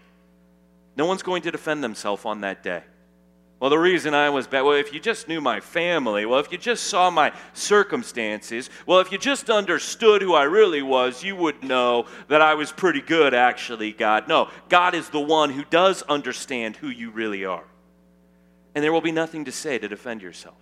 No 0.96 1.06
one's 1.06 1.22
going 1.22 1.42
to 1.42 1.50
defend 1.50 1.84
themselves 1.84 2.24
on 2.24 2.40
that 2.40 2.62
day. 2.62 2.82
Well, 3.58 3.70
the 3.70 3.78
reason 3.78 4.12
I 4.12 4.28
was 4.28 4.46
bad, 4.46 4.62
well, 4.62 4.74
if 4.74 4.92
you 4.92 5.00
just 5.00 5.28
knew 5.28 5.40
my 5.40 5.60
family, 5.60 6.26
well, 6.26 6.40
if 6.40 6.52
you 6.52 6.58
just 6.58 6.84
saw 6.84 7.10
my 7.10 7.32
circumstances, 7.54 8.68
well, 8.84 9.00
if 9.00 9.10
you 9.10 9.16
just 9.16 9.48
understood 9.48 10.20
who 10.20 10.34
I 10.34 10.42
really 10.42 10.82
was, 10.82 11.24
you 11.24 11.34
would 11.36 11.64
know 11.64 12.04
that 12.28 12.42
I 12.42 12.52
was 12.54 12.70
pretty 12.70 13.00
good, 13.00 13.32
actually, 13.32 13.92
God. 13.92 14.28
No, 14.28 14.50
God 14.68 14.94
is 14.94 15.08
the 15.08 15.20
one 15.20 15.50
who 15.50 15.64
does 15.64 16.02
understand 16.02 16.76
who 16.76 16.88
you 16.88 17.10
really 17.10 17.46
are. 17.46 17.64
And 18.74 18.84
there 18.84 18.92
will 18.92 19.00
be 19.00 19.12
nothing 19.12 19.46
to 19.46 19.52
say 19.52 19.78
to 19.78 19.88
defend 19.88 20.20
yourself. 20.20 20.56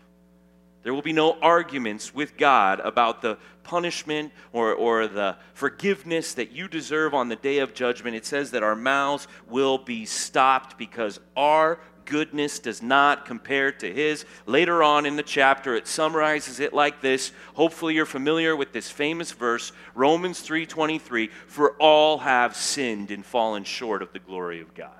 There 0.85 0.95
will 0.95 1.03
be 1.03 1.15
no 1.15 1.37
arguments 1.41 2.15
with 2.15 2.37
God 2.37 2.79
about 2.79 3.23
the 3.23 3.39
punishment 3.65 4.33
or, 4.53 4.75
or 4.75 5.09
the 5.09 5.37
forgiveness 5.55 6.35
that 6.35 6.53
you 6.53 6.69
deserve 6.69 7.15
on 7.15 7.29
the 7.29 7.37
day 7.37 7.59
of 7.59 7.75
judgment. 7.75 8.15
It 8.15 8.27
says 8.27 8.53
that 8.53 8.63
our 8.63 8.77
mouths 8.77 9.27
will 9.49 9.79
be 9.79 10.05
stopped 10.05 10.79
because 10.79 11.19
our 11.37 11.81
goodness 12.05 12.59
does 12.59 12.83
not 12.83 13.27
compare 13.27 13.73
to 13.73 13.93
his. 13.93 14.25
Later 14.47 14.83
on 14.83 15.07
in 15.07 15.17
the 15.17 15.23
chapter, 15.23 15.75
it 15.75 15.87
summarizes 15.87 16.61
it 16.61 16.73
like 16.73 17.01
this. 17.01 17.33
Hopefully 17.55 17.95
you're 17.95 18.07
familiar 18.07 18.55
with 18.55 18.73
this 18.73 18.91
famous 18.91 19.33
verse, 19.33 19.73
Romans 19.95 20.41
3:23, 20.41 21.31
for 21.47 21.73
all 21.79 22.19
have 22.19 22.57
sinned 22.57 23.11
and 23.11 23.25
fallen 23.25 23.65
short 23.65 24.03
of 24.03 24.13
the 24.13 24.19
glory 24.19 24.61
of 24.61 24.75
God. 24.75 24.91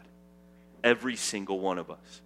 Every 0.83 1.17
single 1.17 1.61
one 1.61 1.79
of 1.79 1.91
us. 1.91 2.23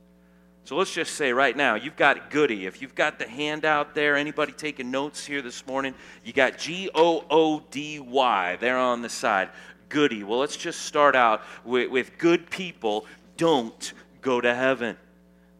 So 0.64 0.76
let's 0.76 0.92
just 0.92 1.14
say 1.14 1.32
right 1.32 1.56
now, 1.56 1.76
you've 1.76 1.96
got 1.96 2.28
Goody. 2.28 2.66
If 2.66 2.82
you've 2.82 2.94
got 2.94 3.18
the 3.18 3.26
handout 3.26 3.94
there, 3.94 4.16
anybody 4.16 4.52
taking 4.52 4.90
notes 4.90 5.24
here 5.24 5.40
this 5.40 5.66
morning, 5.66 5.94
you 6.24 6.34
got 6.34 6.58
G 6.58 6.90
O 6.94 7.24
O 7.30 7.60
D 7.70 8.00
Y 8.00 8.56
there 8.56 8.76
on 8.76 9.00
the 9.00 9.08
side. 9.08 9.48
Goody. 9.88 10.24
Well, 10.24 10.38
let's 10.38 10.58
just 10.58 10.82
start 10.82 11.16
out 11.16 11.42
with, 11.64 11.90
with 11.90 12.18
good 12.18 12.50
people 12.50 13.06
don't 13.38 13.94
go 14.20 14.40
to 14.40 14.54
heaven. 14.54 14.96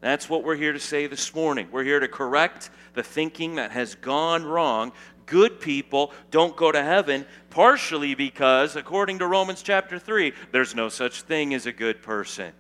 That's 0.01 0.29
what 0.29 0.45
we're 0.45 0.57
here 0.57 0.73
to 0.73 0.81
say 0.81 1.07
this 1.07 1.35
morning. 1.35 1.69
We're 1.73 1.85
here 1.85 2.01
to 2.01 2.09
correct 2.09 2.71
the 2.95 3.03
thinking 3.03 3.57
that 3.57 3.73
has 3.73 3.95
gone 3.97 4.45
wrong. 4.45 4.93
Good 5.27 5.61
people 5.61 6.13
don't 6.31 6.57
go 6.57 6.71
to 6.71 6.83
heaven, 6.83 7.27
partially 7.51 8.15
because, 8.15 8.77
according 8.77 9.19
to 9.19 9.27
Romans 9.27 9.63
chapter 9.63 9.99
3, 9.99 10.33
there's 10.53 10.75
no 10.75 10.89
such 10.89 11.23
thing 11.23 11.53
as 11.53 11.67
a 11.67 11.73
good 11.73 12.01
person. 12.01 12.53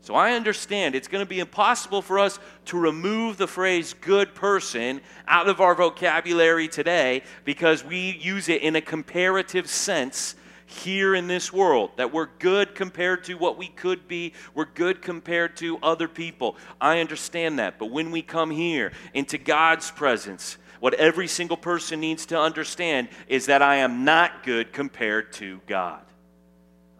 So 0.00 0.14
I 0.14 0.32
understand 0.32 0.94
it's 0.94 1.08
going 1.08 1.24
to 1.24 1.28
be 1.28 1.40
impossible 1.40 2.00
for 2.00 2.18
us 2.18 2.38
to 2.66 2.78
remove 2.78 3.36
the 3.36 3.48
phrase 3.48 3.94
good 4.00 4.34
person 4.34 5.00
out 5.26 5.48
of 5.48 5.60
our 5.60 5.74
vocabulary 5.74 6.68
today 6.68 7.22
because 7.44 7.84
we 7.84 8.12
use 8.12 8.48
it 8.48 8.62
in 8.62 8.76
a 8.76 8.80
comparative 8.80 9.68
sense 9.68 10.34
here 10.68 11.14
in 11.14 11.26
this 11.26 11.52
world. 11.52 11.90
That 11.96 12.12
we're 12.12 12.28
good 12.38 12.74
compared 12.74 13.24
to 13.24 13.34
what 13.34 13.56
we 13.58 13.68
could 13.68 14.06
be, 14.06 14.34
we're 14.54 14.66
good 14.66 15.02
compared 15.02 15.56
to 15.56 15.78
other 15.82 16.08
people. 16.08 16.56
I 16.80 17.00
understand 17.00 17.58
that. 17.58 17.78
But 17.78 17.86
when 17.86 18.10
we 18.10 18.22
come 18.22 18.50
here 18.50 18.92
into 19.14 19.38
God's 19.38 19.90
presence, 19.90 20.58
what 20.78 20.94
every 20.94 21.26
single 21.26 21.56
person 21.56 22.00
needs 22.00 22.26
to 22.26 22.38
understand 22.38 23.08
is 23.26 23.46
that 23.46 23.62
I 23.62 23.76
am 23.76 24.04
not 24.04 24.44
good 24.44 24.72
compared 24.72 25.32
to 25.34 25.60
God. 25.66 26.02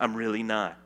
I'm 0.01 0.15
really 0.15 0.43
not. 0.43 0.77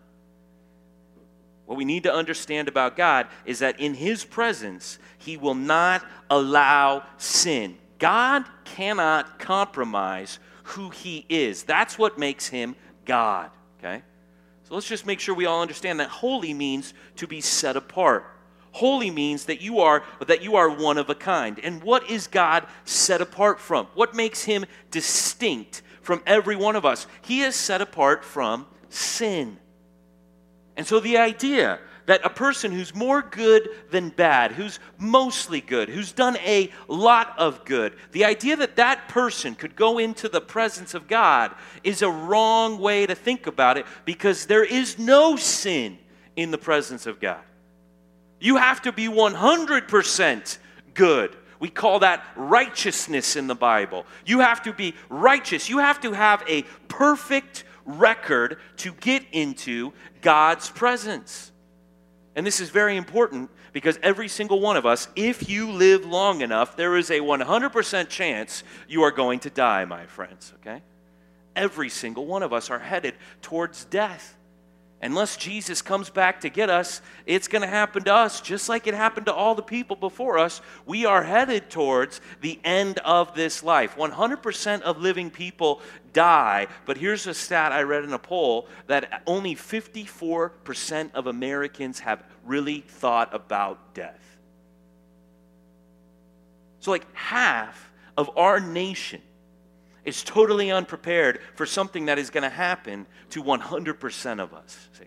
What 1.66 1.78
we 1.78 1.84
need 1.84 2.02
to 2.02 2.12
understand 2.12 2.68
about 2.68 2.96
God 2.96 3.28
is 3.44 3.60
that 3.60 3.80
in 3.80 3.94
His 3.94 4.24
presence, 4.24 4.98
He 5.18 5.36
will 5.36 5.54
not 5.54 6.04
allow 6.28 7.04
sin. 7.16 7.78
God 7.98 8.44
cannot 8.64 9.38
compromise 9.38 10.40
who 10.64 10.90
He 10.90 11.24
is. 11.28 11.64
That's 11.64 11.98
what 11.98 12.18
makes 12.18 12.48
Him 12.48 12.76
God, 13.04 13.50
okay? 13.78 14.02
So 14.64 14.74
let's 14.74 14.88
just 14.88 15.06
make 15.06 15.20
sure 15.20 15.34
we 15.34 15.46
all 15.46 15.62
understand 15.62 16.00
that 16.00 16.08
holy 16.08 16.54
means 16.54 16.94
to 17.16 17.26
be 17.26 17.40
set 17.40 17.76
apart. 17.76 18.26
Holy 18.72 19.10
means 19.10 19.44
that 19.46 19.60
you 19.60 19.80
are 19.80 20.02
that 20.26 20.42
you 20.42 20.56
are 20.56 20.70
one 20.70 20.96
of 20.96 21.10
a 21.10 21.14
kind. 21.14 21.60
And 21.62 21.82
what 21.82 22.08
is 22.08 22.26
God 22.26 22.66
set 22.84 23.20
apart 23.20 23.60
from? 23.60 23.86
What 23.94 24.14
makes 24.14 24.44
him 24.44 24.64
distinct 24.90 25.82
from 26.00 26.22
every 26.26 26.56
one 26.56 26.74
of 26.74 26.86
us? 26.86 27.06
He 27.20 27.42
is 27.42 27.54
set 27.54 27.82
apart 27.82 28.24
from 28.24 28.66
sin. 28.88 29.58
And 30.74 30.86
so 30.86 31.00
the 31.00 31.18
idea 31.18 31.80
that 32.06 32.24
a 32.24 32.30
person 32.30 32.72
who's 32.72 32.94
more 32.94 33.22
good 33.22 33.68
than 33.90 34.08
bad, 34.08 34.52
who's 34.52 34.80
mostly 34.98 35.60
good, 35.60 35.88
who's 35.88 36.12
done 36.12 36.36
a 36.38 36.70
lot 36.88 37.34
of 37.38 37.64
good, 37.64 37.94
the 38.12 38.24
idea 38.24 38.56
that 38.56 38.76
that 38.76 39.08
person 39.08 39.54
could 39.54 39.76
go 39.76 39.98
into 39.98 40.28
the 40.28 40.40
presence 40.40 40.94
of 40.94 41.06
God 41.06 41.54
is 41.84 42.02
a 42.02 42.10
wrong 42.10 42.78
way 42.78 43.06
to 43.06 43.14
think 43.14 43.46
about 43.46 43.78
it 43.78 43.86
because 44.04 44.46
there 44.46 44.64
is 44.64 44.98
no 44.98 45.36
sin 45.36 45.98
in 46.36 46.50
the 46.50 46.58
presence 46.58 47.06
of 47.06 47.20
God. 47.20 47.40
You 48.40 48.56
have 48.56 48.82
to 48.82 48.92
be 48.92 49.06
100% 49.06 50.58
good. 50.94 51.36
We 51.60 51.68
call 51.68 52.00
that 52.00 52.24
righteousness 52.34 53.36
in 53.36 53.46
the 53.46 53.54
Bible. 53.54 54.04
You 54.26 54.40
have 54.40 54.62
to 54.62 54.72
be 54.72 54.94
righteous. 55.08 55.68
You 55.68 55.78
have 55.78 56.00
to 56.00 56.12
have 56.12 56.42
a 56.48 56.62
perfect 56.88 57.62
record 57.84 58.58
to 58.78 58.92
get 58.94 59.24
into 59.30 59.92
God's 60.20 60.68
presence. 60.70 61.51
And 62.34 62.46
this 62.46 62.60
is 62.60 62.70
very 62.70 62.96
important 62.96 63.50
because 63.72 63.98
every 64.02 64.28
single 64.28 64.60
one 64.60 64.76
of 64.76 64.86
us, 64.86 65.08
if 65.16 65.48
you 65.48 65.70
live 65.70 66.04
long 66.04 66.40
enough, 66.40 66.76
there 66.76 66.96
is 66.96 67.10
a 67.10 67.20
100% 67.20 68.08
chance 68.08 68.64
you 68.88 69.02
are 69.02 69.10
going 69.10 69.40
to 69.40 69.50
die, 69.50 69.84
my 69.84 70.06
friends, 70.06 70.52
okay? 70.60 70.82
Every 71.54 71.90
single 71.90 72.26
one 72.26 72.42
of 72.42 72.52
us 72.52 72.70
are 72.70 72.78
headed 72.78 73.14
towards 73.42 73.84
death 73.84 74.36
unless 75.02 75.36
Jesus 75.36 75.82
comes 75.82 76.08
back 76.10 76.40
to 76.42 76.48
get 76.48 76.70
us, 76.70 77.02
it's 77.26 77.48
going 77.48 77.62
to 77.62 77.68
happen 77.68 78.04
to 78.04 78.14
us 78.14 78.40
just 78.40 78.68
like 78.68 78.86
it 78.86 78.94
happened 78.94 79.26
to 79.26 79.34
all 79.34 79.56
the 79.56 79.62
people 79.62 79.96
before 79.96 80.38
us. 80.38 80.60
We 80.86 81.04
are 81.04 81.24
headed 81.24 81.70
towards 81.70 82.20
the 82.40 82.60
end 82.62 82.98
of 83.00 83.34
this 83.34 83.64
life. 83.64 83.96
100% 83.96 84.82
of 84.82 84.98
living 84.98 85.30
people 85.30 85.82
die, 86.12 86.68
but 86.86 86.96
here's 86.96 87.26
a 87.26 87.34
stat 87.34 87.72
I 87.72 87.82
read 87.82 88.04
in 88.04 88.12
a 88.12 88.18
poll 88.18 88.68
that 88.86 89.22
only 89.26 89.56
54% 89.56 91.10
of 91.14 91.26
Americans 91.26 91.98
have 92.00 92.22
really 92.44 92.80
thought 92.80 93.34
about 93.34 93.94
death. 93.94 94.20
So, 96.78 96.90
like 96.90 97.06
half 97.14 97.92
of 98.16 98.36
our 98.36 98.60
nation 98.60 99.22
is 100.04 100.22
totally 100.22 100.70
unprepared 100.70 101.40
for 101.54 101.66
something 101.66 102.06
that 102.06 102.18
is 102.18 102.30
going 102.30 102.42
to 102.42 102.50
happen 102.50 103.06
to 103.30 103.42
100% 103.42 104.40
of 104.40 104.52
us. 104.52 104.88
See? 104.98 105.04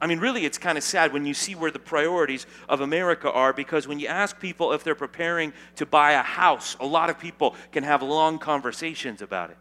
I 0.00 0.08
mean, 0.08 0.18
really, 0.18 0.44
it's 0.44 0.58
kind 0.58 0.76
of 0.76 0.82
sad 0.82 1.12
when 1.12 1.24
you 1.24 1.32
see 1.32 1.54
where 1.54 1.70
the 1.70 1.78
priorities 1.78 2.46
of 2.68 2.80
America 2.80 3.30
are 3.30 3.52
because 3.52 3.86
when 3.86 4.00
you 4.00 4.08
ask 4.08 4.40
people 4.40 4.72
if 4.72 4.82
they're 4.82 4.96
preparing 4.96 5.52
to 5.76 5.86
buy 5.86 6.12
a 6.12 6.22
house, 6.22 6.76
a 6.80 6.86
lot 6.86 7.08
of 7.08 7.20
people 7.20 7.54
can 7.70 7.84
have 7.84 8.02
long 8.02 8.40
conversations 8.40 9.22
about 9.22 9.50
it. 9.50 9.56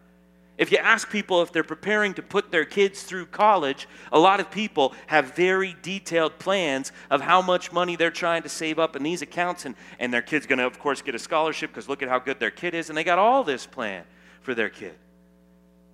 If 0.57 0.71
you 0.71 0.79
ask 0.79 1.09
people 1.09 1.43
if 1.43 1.51
they're 1.51 1.63
preparing 1.63 2.15
to 2.15 2.23
put 2.23 2.51
their 2.51 2.65
kids 2.65 3.03
through 3.03 3.27
college, 3.27 3.87
a 4.11 4.19
lot 4.19 4.39
of 4.39 4.49
people 4.49 4.93
have 5.07 5.35
very 5.35 5.75
detailed 5.83 6.37
plans 6.39 6.91
of 7.11 7.21
how 7.21 7.41
much 7.41 7.71
money 7.71 7.95
they're 7.95 8.11
trying 8.11 8.41
to 8.43 8.49
save 8.49 8.79
up 8.79 8.95
in 8.95 9.03
these 9.03 9.21
accounts, 9.21 9.65
and, 9.65 9.75
and 9.99 10.13
their 10.13 10.21
kid's 10.21 10.45
going 10.47 10.59
to, 10.59 10.65
of 10.65 10.77
course, 10.79 11.01
get 11.01 11.15
a 11.15 11.19
scholarship 11.19 11.71
because 11.71 11.87
look 11.87 12.03
at 12.03 12.09
how 12.09 12.19
good 12.19 12.39
their 12.39 12.51
kid 12.51 12.73
is, 12.73 12.89
and 12.89 12.97
they 12.97 13.03
got 13.03 13.17
all 13.19 13.43
this 13.43 13.65
planned 13.65 14.05
for 14.41 14.53
their 14.53 14.69
kid. 14.69 14.95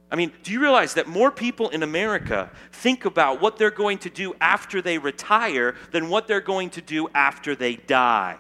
I 0.09 0.15
mean, 0.15 0.31
do 0.43 0.53
you 0.53 0.61
realize 0.61 0.93
that 0.93 1.07
more 1.07 1.31
people 1.31 1.69
in 1.69 1.83
America 1.83 2.49
think 2.71 3.03
about 3.03 3.41
what 3.41 3.57
they're 3.57 3.69
going 3.69 3.97
to 3.99 4.09
do 4.09 4.35
after 4.39 4.81
they 4.81 4.97
retire 4.97 5.75
than 5.91 6.09
what 6.09 6.27
they're 6.27 6.39
going 6.39 6.69
to 6.71 6.81
do 6.81 7.09
after 7.13 7.55
they 7.55 7.75
die? 7.75 8.37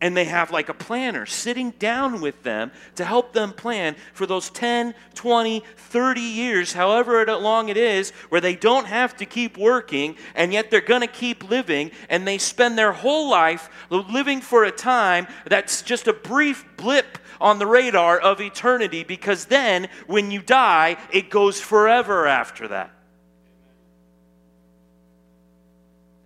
And 0.00 0.16
they 0.16 0.26
have 0.26 0.52
like 0.52 0.68
a 0.68 0.74
planner 0.74 1.26
sitting 1.26 1.72
down 1.72 2.20
with 2.20 2.44
them 2.44 2.70
to 2.94 3.04
help 3.04 3.32
them 3.32 3.52
plan 3.52 3.96
for 4.12 4.26
those 4.26 4.48
10, 4.50 4.94
20, 5.14 5.64
30 5.76 6.20
years, 6.20 6.72
however 6.72 7.26
long 7.26 7.68
it 7.68 7.76
is, 7.76 8.10
where 8.28 8.40
they 8.40 8.54
don't 8.54 8.86
have 8.86 9.16
to 9.16 9.26
keep 9.26 9.58
working 9.58 10.14
and 10.36 10.52
yet 10.52 10.70
they're 10.70 10.80
going 10.80 11.00
to 11.00 11.08
keep 11.08 11.50
living 11.50 11.90
and 12.08 12.28
they 12.28 12.38
spend 12.38 12.78
their 12.78 12.92
whole 12.92 13.28
life 13.28 13.68
living 13.90 14.40
for 14.40 14.62
a 14.62 14.70
time 14.70 15.26
that's 15.46 15.82
just 15.82 16.06
a 16.06 16.12
brief 16.12 16.64
blip 16.76 17.18
on 17.40 17.58
the 17.58 17.66
radar 17.66 18.18
of 18.18 18.40
eternity 18.40 19.04
because 19.04 19.46
then 19.46 19.88
when 20.06 20.30
you 20.30 20.42
die, 20.42 20.96
it 21.12 21.30
goes 21.30 21.60
forever 21.60 22.26
after 22.26 22.68
that. 22.68 22.90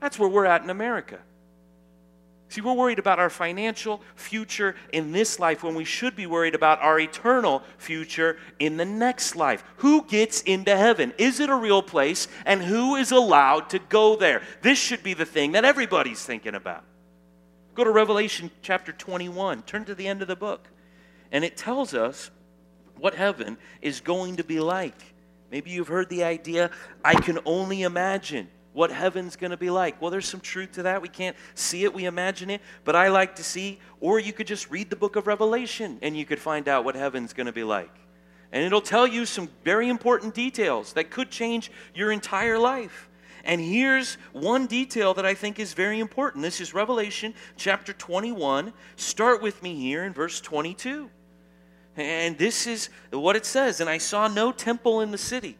That's 0.00 0.18
where 0.18 0.28
we're 0.28 0.46
at 0.46 0.62
in 0.62 0.70
America. 0.70 1.20
See, 2.48 2.60
we're 2.60 2.74
worried 2.74 2.98
about 2.98 3.18
our 3.18 3.30
financial 3.30 4.02
future 4.14 4.76
in 4.92 5.10
this 5.10 5.38
life 5.38 5.62
when 5.62 5.74
we 5.74 5.84
should 5.84 6.14
be 6.14 6.26
worried 6.26 6.54
about 6.54 6.82
our 6.82 7.00
eternal 7.00 7.62
future 7.78 8.36
in 8.58 8.76
the 8.76 8.84
next 8.84 9.36
life. 9.36 9.64
Who 9.76 10.04
gets 10.04 10.42
into 10.42 10.76
heaven? 10.76 11.14
Is 11.16 11.40
it 11.40 11.48
a 11.48 11.54
real 11.54 11.82
place? 11.82 12.28
And 12.44 12.62
who 12.62 12.96
is 12.96 13.10
allowed 13.10 13.70
to 13.70 13.78
go 13.78 14.16
there? 14.16 14.42
This 14.60 14.76
should 14.76 15.02
be 15.02 15.14
the 15.14 15.24
thing 15.24 15.52
that 15.52 15.64
everybody's 15.64 16.22
thinking 16.22 16.54
about. 16.54 16.84
Go 17.74 17.84
to 17.84 17.90
Revelation 17.90 18.50
chapter 18.60 18.92
21. 18.92 19.62
Turn 19.62 19.86
to 19.86 19.94
the 19.94 20.06
end 20.06 20.20
of 20.20 20.28
the 20.28 20.36
book 20.36 20.68
and 21.32 21.44
it 21.44 21.56
tells 21.56 21.94
us 21.94 22.30
what 22.98 23.14
heaven 23.14 23.58
is 23.80 24.00
going 24.00 24.36
to 24.36 24.44
be 24.44 24.60
like. 24.60 24.94
Maybe 25.50 25.70
you've 25.70 25.88
heard 25.88 26.08
the 26.08 26.22
idea, 26.22 26.70
I 27.04 27.14
can 27.14 27.38
only 27.44 27.82
imagine 27.82 28.48
what 28.72 28.90
heaven's 28.90 29.36
going 29.36 29.50
to 29.50 29.56
be 29.56 29.70
like. 29.70 30.00
Well, 30.00 30.10
there's 30.10 30.28
some 30.28 30.40
truth 30.40 30.72
to 30.72 30.84
that. 30.84 31.02
We 31.02 31.08
can't 31.08 31.36
see 31.54 31.84
it, 31.84 31.92
we 31.92 32.04
imagine 32.04 32.48
it, 32.48 32.62
but 32.84 32.96
I 32.96 33.08
like 33.08 33.36
to 33.36 33.44
see, 33.44 33.80
or 34.00 34.18
you 34.18 34.32
could 34.32 34.46
just 34.46 34.70
read 34.70 34.88
the 34.88 34.96
book 34.96 35.16
of 35.16 35.26
Revelation 35.26 35.98
and 36.00 36.16
you 36.16 36.24
could 36.24 36.38
find 36.38 36.68
out 36.68 36.84
what 36.84 36.94
heaven's 36.94 37.32
going 37.32 37.46
to 37.46 37.52
be 37.52 37.64
like. 37.64 37.94
And 38.52 38.64
it'll 38.64 38.80
tell 38.80 39.06
you 39.06 39.26
some 39.26 39.48
very 39.64 39.88
important 39.88 40.34
details 40.34 40.92
that 40.92 41.10
could 41.10 41.30
change 41.30 41.70
your 41.94 42.12
entire 42.12 42.58
life. 42.58 43.08
And 43.44 43.60
here's 43.60 44.14
one 44.32 44.66
detail 44.66 45.14
that 45.14 45.26
I 45.26 45.34
think 45.34 45.58
is 45.58 45.74
very 45.74 46.00
important. 46.00 46.42
This 46.42 46.60
is 46.60 46.74
Revelation 46.74 47.34
chapter 47.56 47.92
21. 47.92 48.72
Start 48.96 49.42
with 49.42 49.62
me 49.62 49.74
here 49.74 50.04
in 50.04 50.12
verse 50.12 50.40
22. 50.40 51.10
And 51.96 52.38
this 52.38 52.66
is 52.66 52.88
what 53.10 53.36
it 53.36 53.44
says 53.44 53.80
And 53.80 53.90
I 53.90 53.98
saw 53.98 54.28
no 54.28 54.52
temple 54.52 55.00
in 55.00 55.10
the 55.10 55.18
city, 55.18 55.56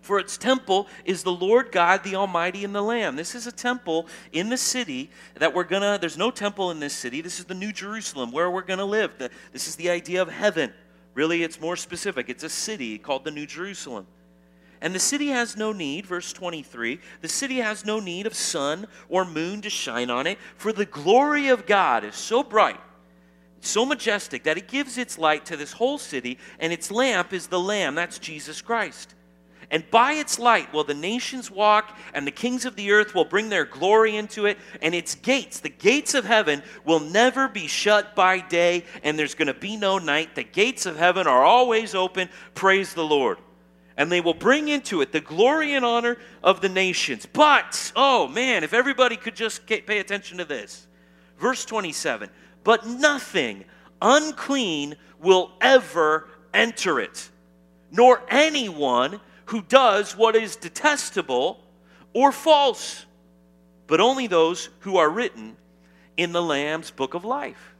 For 0.00 0.18
its 0.18 0.38
temple 0.38 0.86
is 1.04 1.22
the 1.22 1.32
Lord 1.32 1.72
God, 1.72 2.04
the 2.04 2.16
Almighty, 2.16 2.64
and 2.64 2.74
the 2.74 2.82
Lamb. 2.82 3.16
This 3.16 3.34
is 3.34 3.46
a 3.46 3.52
temple 3.52 4.06
in 4.32 4.48
the 4.48 4.56
city 4.56 5.10
that 5.34 5.54
we're 5.54 5.64
gonna, 5.64 5.98
there's 6.00 6.18
no 6.18 6.30
temple 6.30 6.70
in 6.70 6.80
this 6.80 6.94
city. 6.94 7.20
This 7.20 7.38
is 7.38 7.44
the 7.44 7.54
New 7.54 7.72
Jerusalem 7.72 8.32
where 8.32 8.50
we're 8.50 8.62
gonna 8.62 8.84
live. 8.84 9.12
The, 9.18 9.30
this 9.52 9.68
is 9.68 9.76
the 9.76 9.90
idea 9.90 10.22
of 10.22 10.28
heaven. 10.28 10.72
Really, 11.14 11.42
it's 11.42 11.60
more 11.60 11.76
specific. 11.76 12.30
It's 12.30 12.44
a 12.44 12.48
city 12.48 12.96
called 12.96 13.24
the 13.24 13.30
New 13.30 13.46
Jerusalem. 13.46 14.06
And 14.82 14.92
the 14.92 14.98
city 14.98 15.28
has 15.28 15.56
no 15.56 15.72
need, 15.72 16.06
verse 16.06 16.32
23, 16.32 16.98
the 17.20 17.28
city 17.28 17.58
has 17.58 17.84
no 17.84 18.00
need 18.00 18.26
of 18.26 18.34
sun 18.34 18.88
or 19.08 19.24
moon 19.24 19.62
to 19.62 19.70
shine 19.70 20.10
on 20.10 20.26
it, 20.26 20.38
for 20.56 20.72
the 20.72 20.84
glory 20.84 21.48
of 21.48 21.66
God 21.66 22.02
is 22.04 22.16
so 22.16 22.42
bright, 22.42 22.80
so 23.64 23.86
majestic, 23.86 24.42
that 24.44 24.58
it 24.58 24.68
gives 24.68 24.98
its 24.98 25.18
light 25.18 25.46
to 25.46 25.56
this 25.56 25.72
whole 25.72 25.98
city, 25.98 26.38
and 26.58 26.72
its 26.72 26.90
lamp 26.90 27.32
is 27.32 27.46
the 27.46 27.60
Lamb, 27.60 27.94
that's 27.94 28.18
Jesus 28.18 28.60
Christ. 28.60 29.14
And 29.72 29.90
by 29.90 30.12
its 30.12 30.38
light 30.38 30.70
will 30.74 30.84
the 30.84 30.92
nations 30.92 31.50
walk, 31.50 31.96
and 32.12 32.26
the 32.26 32.30
kings 32.30 32.66
of 32.66 32.76
the 32.76 32.92
earth 32.92 33.14
will 33.14 33.24
bring 33.24 33.48
their 33.48 33.64
glory 33.64 34.16
into 34.16 34.44
it. 34.44 34.58
And 34.82 34.94
its 34.94 35.14
gates, 35.14 35.60
the 35.60 35.70
gates 35.70 36.12
of 36.12 36.26
heaven, 36.26 36.62
will 36.84 37.00
never 37.00 37.48
be 37.48 37.66
shut 37.66 38.14
by 38.14 38.40
day, 38.40 38.84
and 39.02 39.18
there's 39.18 39.34
going 39.34 39.46
to 39.46 39.54
be 39.54 39.78
no 39.78 39.96
night. 39.96 40.34
The 40.34 40.44
gates 40.44 40.84
of 40.84 40.98
heaven 40.98 41.26
are 41.26 41.42
always 41.42 41.94
open. 41.94 42.28
Praise 42.54 42.92
the 42.92 43.04
Lord. 43.04 43.38
And 43.96 44.12
they 44.12 44.20
will 44.20 44.34
bring 44.34 44.68
into 44.68 45.00
it 45.00 45.10
the 45.10 45.20
glory 45.20 45.72
and 45.72 45.86
honor 45.86 46.18
of 46.42 46.60
the 46.60 46.68
nations. 46.68 47.24
But, 47.24 47.92
oh 47.96 48.28
man, 48.28 48.64
if 48.64 48.74
everybody 48.74 49.16
could 49.16 49.36
just 49.36 49.66
pay 49.66 49.98
attention 49.98 50.36
to 50.36 50.44
this. 50.44 50.86
Verse 51.38 51.64
27 51.64 52.28
But 52.64 52.86
nothing 52.86 53.64
unclean 54.00 54.96
will 55.20 55.52
ever 55.60 56.28
enter 56.52 57.00
it, 57.00 57.30
nor 57.90 58.22
anyone 58.28 59.20
who 59.46 59.62
does 59.62 60.16
what 60.16 60.36
is 60.36 60.56
detestable 60.56 61.60
or 62.12 62.32
false, 62.32 63.06
but 63.86 64.00
only 64.00 64.26
those 64.26 64.68
who 64.80 64.96
are 64.96 65.08
written 65.08 65.56
in 66.16 66.32
the 66.32 66.42
Lamb's 66.42 66.90
book 66.90 67.14
of 67.14 67.24
life. 67.24 67.74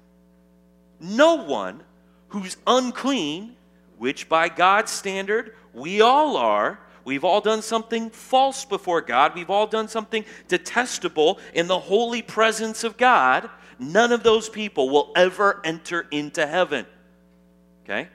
No 1.01 1.35
one 1.35 1.83
who's 2.29 2.57
unclean, 2.67 3.57
which 3.99 4.29
by 4.29 4.49
God's 4.49 4.91
standard 4.91 5.55
we 5.75 6.01
all 6.01 6.37
are, 6.37 6.79
we've 7.05 7.25
all 7.25 7.41
done 7.41 7.63
something 7.63 8.11
false 8.11 8.65
before 8.65 9.01
God, 9.01 9.35
we've 9.35 9.51
all 9.51 9.67
done 9.67 9.89
something 9.89 10.25
detestable 10.49 11.39
in 11.55 11.67
the 11.67 11.79
holy 11.79 12.23
presence 12.23 12.85
of 12.85 12.97
God. 12.97 13.51
None 13.83 14.13
of 14.13 14.23
those 14.23 14.49
people 14.49 14.89
will 14.91 15.13
ever 15.17 15.61
enter 15.65 16.07
into 16.11 16.47
heaven. 16.47 16.87
Okay? 17.85 18.09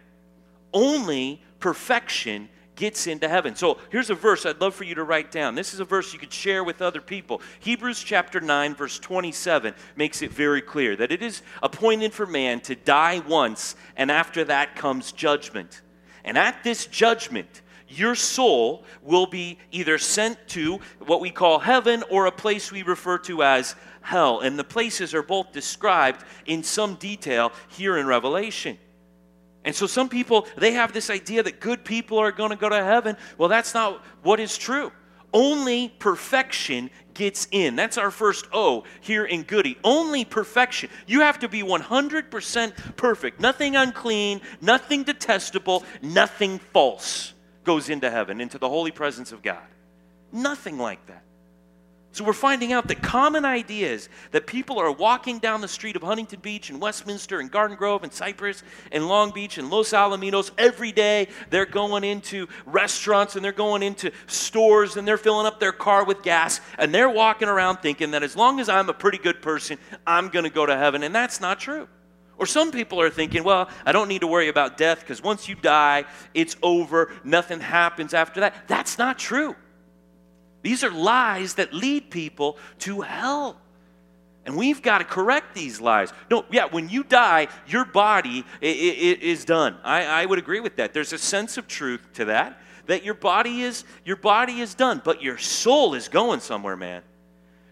Only 0.74 1.41
perfection 1.59 2.50
gets 2.77 3.07
into 3.07 3.27
heaven. 3.27 3.55
So 3.55 3.79
here's 3.89 4.09
a 4.09 4.15
verse 4.15 4.45
I'd 4.45 4.62
love 4.62 4.75
for 4.75 4.86
you 4.86 4.95
to 4.95 5.03
write 5.03 5.31
down. 5.31 5.55
This 5.55 5.74
is 5.74 5.79
a 5.79 5.86
verse 5.86 6.13
you 6.13 6.19
could 6.19 6.31
share 6.31 6.63
with 6.63 6.81
other 6.81 7.01
people. 7.01 7.41
Hebrews 7.59 8.01
chapter 8.01 8.39
9, 8.39 8.75
verse 8.75 9.00
27 9.00 9.74
makes 9.95 10.21
it 10.21 10.31
very 10.31 10.62
clear 10.62 10.95
that 10.95 11.12
it 11.12 11.21
is 11.21 11.41
appointed 11.62 12.13
for 12.13 12.25
man 12.25 12.62
to 12.62 12.75
die 12.75 13.19
once, 13.27 13.75
and 13.97 14.09
after 14.09 14.43
that 14.45 14.75
comes 14.75 15.12
judgment. 15.12 15.81
And 16.24 16.38
at 16.38 16.63
this 16.63 16.86
judgment, 16.86 17.62
your 17.89 18.15
soul 18.15 18.83
will 19.01 19.27
be 19.27 19.57
either 19.71 19.97
sent 19.97 20.38
to 20.50 20.79
what 21.00 21.21
we 21.21 21.31
call 21.31 21.59
heaven 21.59 22.03
or 22.09 22.25
a 22.25 22.31
place 22.31 22.71
we 22.71 22.83
refer 22.83 23.17
to 23.19 23.43
as 23.43 23.75
hell. 24.07 24.39
And 24.39 24.57
the 24.57 24.63
places 24.63 25.13
are 25.13 25.21
both 25.21 25.51
described 25.51 26.23
in 26.45 26.63
some 26.63 26.95
detail 26.95 27.51
here 27.67 27.97
in 27.97 28.07
Revelation. 28.07 28.77
And 29.65 29.75
so 29.75 29.85
some 29.85 30.07
people, 30.07 30.47
they 30.55 30.71
have 30.73 30.93
this 30.93 31.09
idea 31.09 31.43
that 31.43 31.59
good 31.59 31.83
people 31.83 32.17
are 32.17 32.31
going 32.31 32.51
to 32.51 32.55
go 32.55 32.69
to 32.69 32.83
heaven. 32.83 33.17
Well, 33.37 33.49
that's 33.49 33.73
not 33.73 34.01
what 34.23 34.39
is 34.39 34.57
true. 34.57 34.93
Only 35.33 35.89
perfection 35.89 36.89
gets 37.13 37.49
in. 37.51 37.75
That's 37.75 37.97
our 37.97 38.09
first 38.11 38.45
O 38.53 38.85
here 39.01 39.25
in 39.25 39.43
Goody. 39.43 39.77
Only 39.83 40.23
perfection. 40.23 40.89
You 41.05 41.19
have 41.21 41.39
to 41.39 41.49
be 41.49 41.63
100% 41.63 42.95
perfect. 42.95 43.41
Nothing 43.41 43.75
unclean, 43.75 44.39
nothing 44.61 45.03
detestable, 45.03 45.83
nothing 46.01 46.59
false 46.59 47.33
goes 47.65 47.89
into 47.89 48.09
heaven, 48.09 48.39
into 48.39 48.57
the 48.57 48.70
holy 48.70 48.91
presence 48.91 49.33
of 49.33 49.43
God. 49.43 49.67
Nothing 50.31 50.77
like 50.77 51.05
that. 51.07 51.24
So 52.18 52.24
we're 52.24 52.34
finding 52.34 52.74
out 52.74 52.88
that 52.88 53.03
common 53.03 53.46
ideas 53.46 54.10
that 54.32 54.48
people 54.48 54.80
are 54.80 54.92
walking 54.92 55.38
down 55.38 55.62
the 55.62 55.68
street 55.68 55.96
of 55.96 56.01
Huntington 56.01 56.40
Beach 56.40 56.72
and 56.72 56.82
Westminster 56.82 57.40
and 57.40 57.51
Garden 57.51 57.77
Grove 57.77 58.01
and 58.01 58.12
Cypress 58.12 58.64
and 58.92 59.08
Long 59.08 59.30
Beach 59.30 59.60
and 59.60 59.70
Los 59.70 59.92
Alamitos 59.92 60.50
every 60.58 60.92
day. 60.92 61.27
They're 61.51 61.68
going 61.68 62.03
into 62.03 62.48
restaurants 62.66 63.36
and 63.36 63.46
they're 63.46 63.51
going 63.51 63.84
into 63.84 64.12
stores 64.25 64.98
and 64.98 65.08
they're 65.08 65.20
filling 65.20 65.46
up 65.46 65.60
their 65.60 65.72
car 65.72 66.06
with 66.06 66.24
gas 66.24 66.60
and 66.80 66.92
they're 66.92 67.08
walking 67.08 67.50
around 67.50 67.84
thinking 67.84 68.10
that 68.10 68.24
as 68.24 68.36
long 68.36 68.60
as 68.60 68.68
I'm 68.68 68.90
a 68.90 68.96
pretty 68.96 69.20
good 69.20 69.44
person, 69.44 69.77
I'm 70.08 70.30
going 70.30 70.46
to 70.46 70.50
go 70.50 70.66
to 70.66 70.75
heaven. 70.75 71.03
And 71.03 71.14
that's 71.14 71.40
not 71.40 71.60
true. 71.60 71.88
Or 72.40 72.48
some 72.48 72.72
people 72.72 73.00
are 73.00 73.12
thinking, 73.12 73.44
well, 73.44 73.70
I 73.86 73.92
don't 73.92 74.08
need 74.08 74.22
to 74.22 74.27
worry 74.27 74.48
about 74.48 74.75
death 74.75 75.01
because 75.01 75.22
once 75.22 75.48
you 75.48 75.53
die, 75.53 76.06
it's 76.34 76.58
over. 76.64 77.12
Nothing 77.24 77.60
happens 77.60 78.16
after 78.16 78.40
that. 78.40 78.68
That's 78.68 78.98
not 78.98 79.20
true. 79.20 79.56
These 80.68 80.84
are 80.84 80.92
lies 80.92 81.53
that 81.53 81.74
lead 81.74 82.12
people 82.12 82.58
to 82.80 83.00
hell. 83.00 83.56
And 84.46 84.58
we've 84.58 84.82
got 84.82 84.98
to 84.98 85.06
correct 85.06 85.56
these 85.56 85.80
lies. 85.80 86.12
No, 86.30 86.44
yeah, 86.51 86.66
when 86.66 86.90
you 86.90 87.06
die, 87.06 87.48
your 87.68 87.86
body 87.86 88.44
is 88.60 89.46
done. 89.46 89.77
I, 89.86 90.03
I 90.03 90.25
would 90.25 90.40
agree 90.40 90.60
with 90.60 90.75
that. 90.75 90.94
There's 90.94 91.14
a 91.14 91.18
sense 91.18 91.58
of 91.58 91.70
truth 91.70 92.01
to 92.16 92.25
that, 92.25 92.60
that 92.88 93.06
your 93.06 93.14
body 93.14 93.62
is 93.62 93.86
your 94.03 94.18
body 94.18 94.60
is 94.60 94.75
done, 94.75 95.01
but 95.06 95.22
your 95.22 95.38
soul 95.38 95.94
is 95.94 96.10
going 96.10 96.42
somewhere, 96.42 96.75
man. 96.75 97.01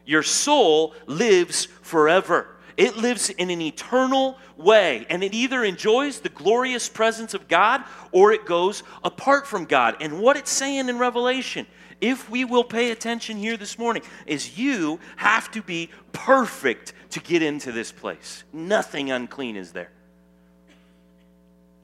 Your 0.05 0.23
soul 0.23 0.95
lives 1.05 1.65
forever. 1.65 2.47
It 2.77 2.95
lives 2.95 3.29
in 3.29 3.49
an 3.49 3.61
eternal 3.61 4.37
way, 4.55 5.05
and 5.09 5.21
it 5.21 5.33
either 5.33 5.65
enjoys 5.65 6.21
the 6.21 6.29
glorious 6.29 6.87
presence 6.87 7.33
of 7.33 7.49
God 7.49 7.83
or 8.13 8.31
it 8.31 8.45
goes 8.45 8.83
apart 9.03 9.47
from 9.47 9.65
God. 9.65 9.97
And 9.99 10.21
what 10.21 10.37
it's 10.37 10.49
saying 10.51 10.87
in 10.87 10.97
Revelation 10.97 11.67
if 12.01 12.29
we 12.29 12.45
will 12.45 12.63
pay 12.63 12.91
attention 12.91 13.37
here 13.37 13.57
this 13.57 13.77
morning, 13.79 14.03
is 14.25 14.57
you 14.57 14.99
have 15.17 15.49
to 15.51 15.61
be 15.61 15.89
perfect 16.11 16.93
to 17.11 17.19
get 17.19 17.41
into 17.41 17.71
this 17.71 17.91
place. 17.91 18.43
Nothing 18.51 19.11
unclean 19.11 19.55
is 19.55 19.71
there. 19.71 19.91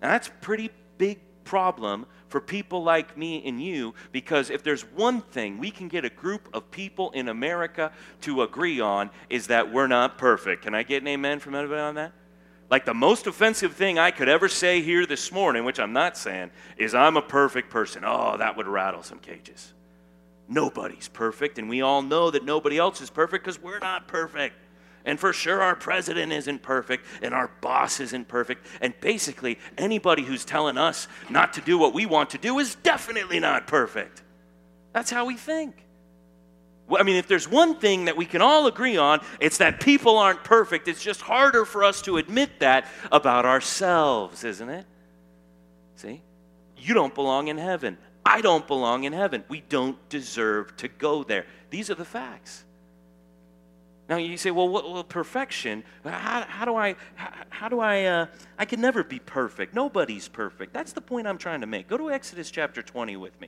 Now, 0.02 0.10
that's 0.10 0.28
a 0.28 0.32
pretty 0.32 0.71
big 0.97 1.19
problem 1.43 2.06
for 2.28 2.39
people 2.39 2.84
like 2.84 3.17
me 3.17 3.43
and 3.45 3.62
you 3.62 3.93
because 4.12 4.50
if 4.50 4.63
there's 4.63 4.84
one 4.84 5.21
thing 5.21 5.58
we 5.58 5.69
can 5.69 5.89
get 5.89 6.06
a 6.06 6.10
group 6.10 6.47
of 6.54 6.71
people 6.71 7.12
in 7.12 7.28
America 7.28 7.91
to 8.21 8.43
agree 8.43 8.80
on 8.80 9.10
is 9.30 9.47
that 9.47 9.71
we're 9.71 9.88
not 9.88 10.17
perfect. 10.17 10.63
Can 10.63 10.74
I 10.74 10.84
get 10.84 11.02
an 11.02 11.10
amen 11.10 11.39
from 11.39 11.56
anybody 11.56 11.82
on 11.82 11.95
that? 11.95 12.13
Like 12.69 12.86
the 12.86 12.93
most 12.93 13.28
offensive 13.28 13.74
thing 13.74 14.00
I 14.00 14.12
could 14.12 14.30
ever 14.30 14.47
say 14.47 14.82
here 14.82 15.06
this 15.06 15.30
morning, 15.30 15.65
which 15.65 15.78
I'm 15.78 15.91
not 15.91 16.17
saying, 16.17 16.52
is 16.78 16.95
I'm 16.95 17.17
a 17.17 17.21
perfect 17.21 17.69
person. 17.69 18.04
Oh, 18.06 18.38
that 18.38 18.56
would 18.56 18.67
rattle 18.67 19.04
some 19.04 19.19
cages. 19.19 19.74
Nobody's 20.47 21.08
perfect, 21.08 21.60
and 21.60 21.69
we 21.69 21.82
all 21.82 22.01
know 22.01 22.32
that 22.32 22.43
nobody 22.43 22.77
else 22.77 23.01
is 23.01 23.10
perfect 23.10 23.45
because 23.45 23.62
we're 23.62 23.80
not 23.80 24.08
perfect. 24.08 24.56
And 25.06 25.19
for 25.19 25.34
sure, 25.34 25.62
our 25.62 25.75
president 25.75 26.32
isn't 26.32 26.62
perfect, 26.62 27.06
and 27.21 27.34
our 27.34 27.49
boss 27.62 27.99
isn't 27.99 28.27
perfect. 28.27 28.67
And 28.82 28.93
basically, 29.01 29.58
anybody 29.77 30.23
who's 30.23 30.45
telling 30.45 30.77
us 30.77 31.08
not 31.30 31.54
to 31.54 31.62
do 31.62 31.77
what 31.77 31.93
we 31.93 32.06
want 32.06 32.32
to 32.32 32.38
do 32.38 32.60
is 32.60 32.75
definitely 32.75 33.39
not 33.39 33.65
perfect. 33.65 34.21
That's 34.93 35.10
how 35.10 35.25
we 35.25 35.38
think. 35.38 35.75
I 36.93 37.04
mean, 37.04 37.15
if 37.15 37.27
there's 37.27 37.47
one 37.47 37.80
thing 37.80 38.06
that 38.06 38.17
we 38.17 38.25
can 38.25 38.41
all 38.41 38.67
agree 38.67 38.97
on, 38.97 39.21
it's 39.39 39.58
that 39.60 39.80
people 39.80 40.17
aren't 40.17 40.43
perfect. 40.43 40.88
It's 40.88 41.01
just 41.01 41.21
harder 41.21 41.63
for 41.63 41.84
us 41.84 42.01
to 42.04 42.17
admit 42.17 42.60
that 42.60 42.86
about 43.12 43.45
ourselves, 43.45 44.43
isn't 44.43 44.69
it? 44.69 44.86
See? 45.95 46.21
You 46.77 46.93
don't 46.93 47.15
belong 47.15 47.47
in 47.47 47.58
heaven. 47.58 47.97
I 48.25 48.41
don't 48.41 48.67
belong 48.67 49.03
in 49.03 49.13
heaven. 49.13 49.43
We 49.49 49.62
don't 49.62 49.97
deserve 50.10 50.75
to 50.77 50.88
go 50.88 51.23
there. 51.23 51.45
These 51.69 51.89
are 51.89 51.95
the 51.95 52.05
facts. 52.05 52.63
Now 54.12 54.17
you 54.17 54.36
say, 54.36 54.51
well, 54.51 54.67
what, 54.67 54.91
well 54.91 55.03
perfection? 55.05 55.84
How, 56.03 56.43
how, 56.47 56.65
do 56.65 56.75
I? 56.75 56.95
How, 57.15 57.34
how 57.49 57.69
do 57.69 57.79
I? 57.79 58.03
Uh, 58.03 58.25
I 58.60 58.65
can 58.65 58.81
never 58.81 59.03
be 59.03 59.19
perfect. 59.19 59.73
Nobody's 59.73 60.27
perfect. 60.27 60.73
That's 60.73 60.91
the 60.91 60.99
point 60.99 61.27
I'm 61.27 61.38
trying 61.38 61.62
to 61.62 61.67
make. 61.67 61.88
Go 61.88 61.97
to 61.97 62.12
Exodus 62.12 62.51
chapter 62.51 62.81
20 62.81 63.15
with 63.15 63.39
me, 63.39 63.47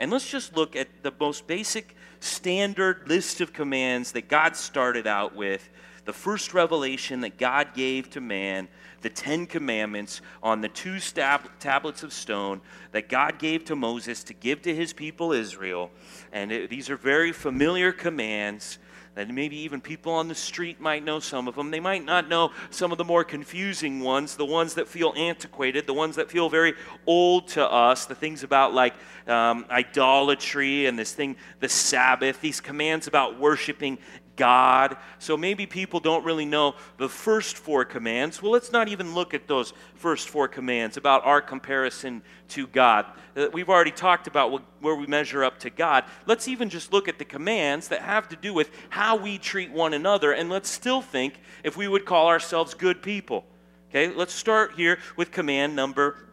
and 0.00 0.10
let's 0.10 0.28
just 0.28 0.56
look 0.56 0.76
at 0.76 0.88
the 1.02 1.12
most 1.20 1.46
basic, 1.46 1.94
standard 2.20 3.06
list 3.06 3.42
of 3.42 3.52
commands 3.52 4.12
that 4.12 4.28
God 4.28 4.56
started 4.56 5.06
out 5.06 5.36
with. 5.36 5.68
The 6.08 6.14
first 6.14 6.54
revelation 6.54 7.20
that 7.20 7.36
God 7.36 7.74
gave 7.74 8.08
to 8.12 8.22
man 8.22 8.68
the 9.02 9.10
Ten 9.10 9.44
Commandments 9.44 10.22
on 10.42 10.62
the 10.62 10.68
two 10.70 11.00
stab- 11.00 11.50
tablets 11.60 12.02
of 12.02 12.14
stone 12.14 12.62
that 12.92 13.10
God 13.10 13.38
gave 13.38 13.66
to 13.66 13.76
Moses 13.76 14.24
to 14.24 14.32
give 14.32 14.62
to 14.62 14.74
his 14.74 14.94
people 14.94 15.32
Israel. 15.32 15.90
And 16.32 16.50
it, 16.50 16.70
these 16.70 16.88
are 16.88 16.96
very 16.96 17.30
familiar 17.30 17.92
commands 17.92 18.78
that 19.16 19.28
maybe 19.28 19.56
even 19.58 19.82
people 19.82 20.12
on 20.12 20.28
the 20.28 20.34
street 20.34 20.80
might 20.80 21.04
know 21.04 21.20
some 21.20 21.46
of 21.46 21.56
them. 21.56 21.70
They 21.70 21.80
might 21.80 22.06
not 22.06 22.26
know 22.26 22.52
some 22.70 22.90
of 22.90 22.96
the 22.96 23.04
more 23.04 23.22
confusing 23.22 24.00
ones, 24.00 24.34
the 24.34 24.46
ones 24.46 24.74
that 24.74 24.88
feel 24.88 25.12
antiquated, 25.14 25.86
the 25.86 25.92
ones 25.92 26.16
that 26.16 26.30
feel 26.30 26.48
very 26.48 26.72
old 27.04 27.48
to 27.48 27.70
us, 27.70 28.06
the 28.06 28.14
things 28.14 28.44
about 28.44 28.72
like 28.72 28.94
um, 29.26 29.66
idolatry 29.68 30.86
and 30.86 30.98
this 30.98 31.12
thing, 31.12 31.36
the 31.60 31.68
Sabbath, 31.68 32.40
these 32.40 32.62
commands 32.62 33.08
about 33.08 33.38
worshiping 33.38 33.98
God. 34.38 34.96
So 35.18 35.36
maybe 35.36 35.66
people 35.66 36.00
don't 36.00 36.24
really 36.24 36.46
know 36.46 36.76
the 36.96 37.08
first 37.08 37.58
four 37.58 37.84
commands. 37.84 38.40
Well, 38.40 38.52
let's 38.52 38.72
not 38.72 38.88
even 38.88 39.14
look 39.14 39.34
at 39.34 39.46
those 39.46 39.74
first 39.96 40.30
four 40.30 40.48
commands 40.48 40.96
about 40.96 41.26
our 41.26 41.42
comparison 41.42 42.22
to 42.50 42.66
God. 42.68 43.04
Uh, 43.36 43.48
we've 43.52 43.68
already 43.68 43.90
talked 43.90 44.26
about 44.26 44.62
where 44.80 44.94
we 44.94 45.06
measure 45.06 45.44
up 45.44 45.58
to 45.58 45.70
God. 45.70 46.04
Let's 46.24 46.48
even 46.48 46.70
just 46.70 46.92
look 46.92 47.08
at 47.08 47.18
the 47.18 47.26
commands 47.26 47.88
that 47.88 48.00
have 48.00 48.28
to 48.30 48.36
do 48.36 48.54
with 48.54 48.70
how 48.88 49.16
we 49.16 49.36
treat 49.36 49.70
one 49.70 49.92
another, 49.92 50.32
and 50.32 50.48
let's 50.48 50.70
still 50.70 51.02
think 51.02 51.34
if 51.62 51.76
we 51.76 51.86
would 51.86 52.06
call 52.06 52.28
ourselves 52.28 52.72
good 52.72 53.02
people. 53.02 53.44
Okay, 53.90 54.14
let's 54.14 54.32
start 54.32 54.72
here 54.76 54.98
with 55.16 55.30
command 55.30 55.74
number 55.74 56.28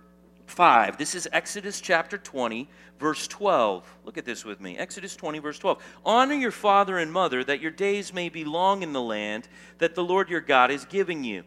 5. 0.55 0.97
This 0.97 1.15
is 1.15 1.27
Exodus 1.33 1.81
chapter 1.81 2.17
20, 2.17 2.69
verse 2.97 3.27
12. 3.27 3.97
Look 4.05 4.17
at 4.17 4.23
this 4.23 4.45
with 4.45 4.61
me. 4.61 4.77
Exodus 4.77 5.13
20, 5.17 5.39
verse 5.39 5.59
12. 5.59 5.83
Honor 6.05 6.33
your 6.33 6.51
father 6.51 6.97
and 6.97 7.11
mother, 7.11 7.43
that 7.43 7.59
your 7.59 7.71
days 7.71 8.13
may 8.13 8.29
be 8.29 8.45
long 8.45 8.81
in 8.81 8.93
the 8.93 9.01
land 9.01 9.49
that 9.79 9.95
the 9.95 10.03
Lord 10.03 10.29
your 10.29 10.39
God 10.39 10.71
is 10.71 10.85
giving 10.85 11.25
you. 11.25 11.43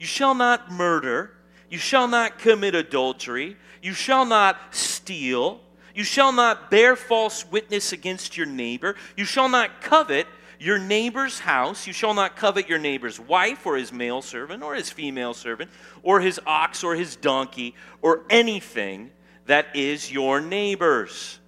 You 0.00 0.06
shall 0.06 0.34
not 0.34 0.72
murder. 0.72 1.30
You 1.70 1.78
shall 1.78 2.08
not 2.08 2.40
commit 2.40 2.74
adultery. 2.74 3.56
You 3.80 3.92
shall 3.92 4.26
not 4.26 4.74
steal. 4.74 5.60
You 5.94 6.02
shall 6.02 6.32
not 6.32 6.72
bear 6.72 6.96
false 6.96 7.48
witness 7.48 7.92
against 7.92 8.36
your 8.36 8.46
neighbor. 8.46 8.96
You 9.16 9.24
shall 9.24 9.48
not 9.48 9.80
covet 9.80 10.26
your 10.58 10.78
neighbor's 10.78 11.38
house. 11.38 11.86
You 11.86 11.92
shall 11.92 12.14
not 12.14 12.36
covet 12.36 12.68
your 12.68 12.78
neighbor's 12.78 13.18
wife 13.18 13.66
or 13.66 13.76
his 13.76 13.92
male 13.92 14.22
servant 14.22 14.62
or 14.62 14.74
his 14.74 14.90
female 14.90 15.34
servant 15.34 15.70
or 16.02 16.20
his 16.20 16.40
ox 16.46 16.84
or 16.84 16.94
his 16.94 17.16
donkey 17.16 17.74
or 18.02 18.24
anything 18.30 19.10
that 19.46 19.66
is 19.74 20.10
your 20.10 20.40
neighbor's. 20.40 21.38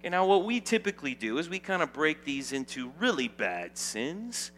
Okay, 0.00 0.08
now, 0.08 0.26
what 0.26 0.44
we 0.44 0.60
typically 0.60 1.14
do 1.14 1.38
is 1.38 1.48
we 1.48 1.60
kind 1.60 1.82
of 1.82 1.92
break 1.92 2.24
these 2.24 2.52
into 2.52 2.92
really 2.98 3.28
bad 3.28 3.78
sins 3.78 4.50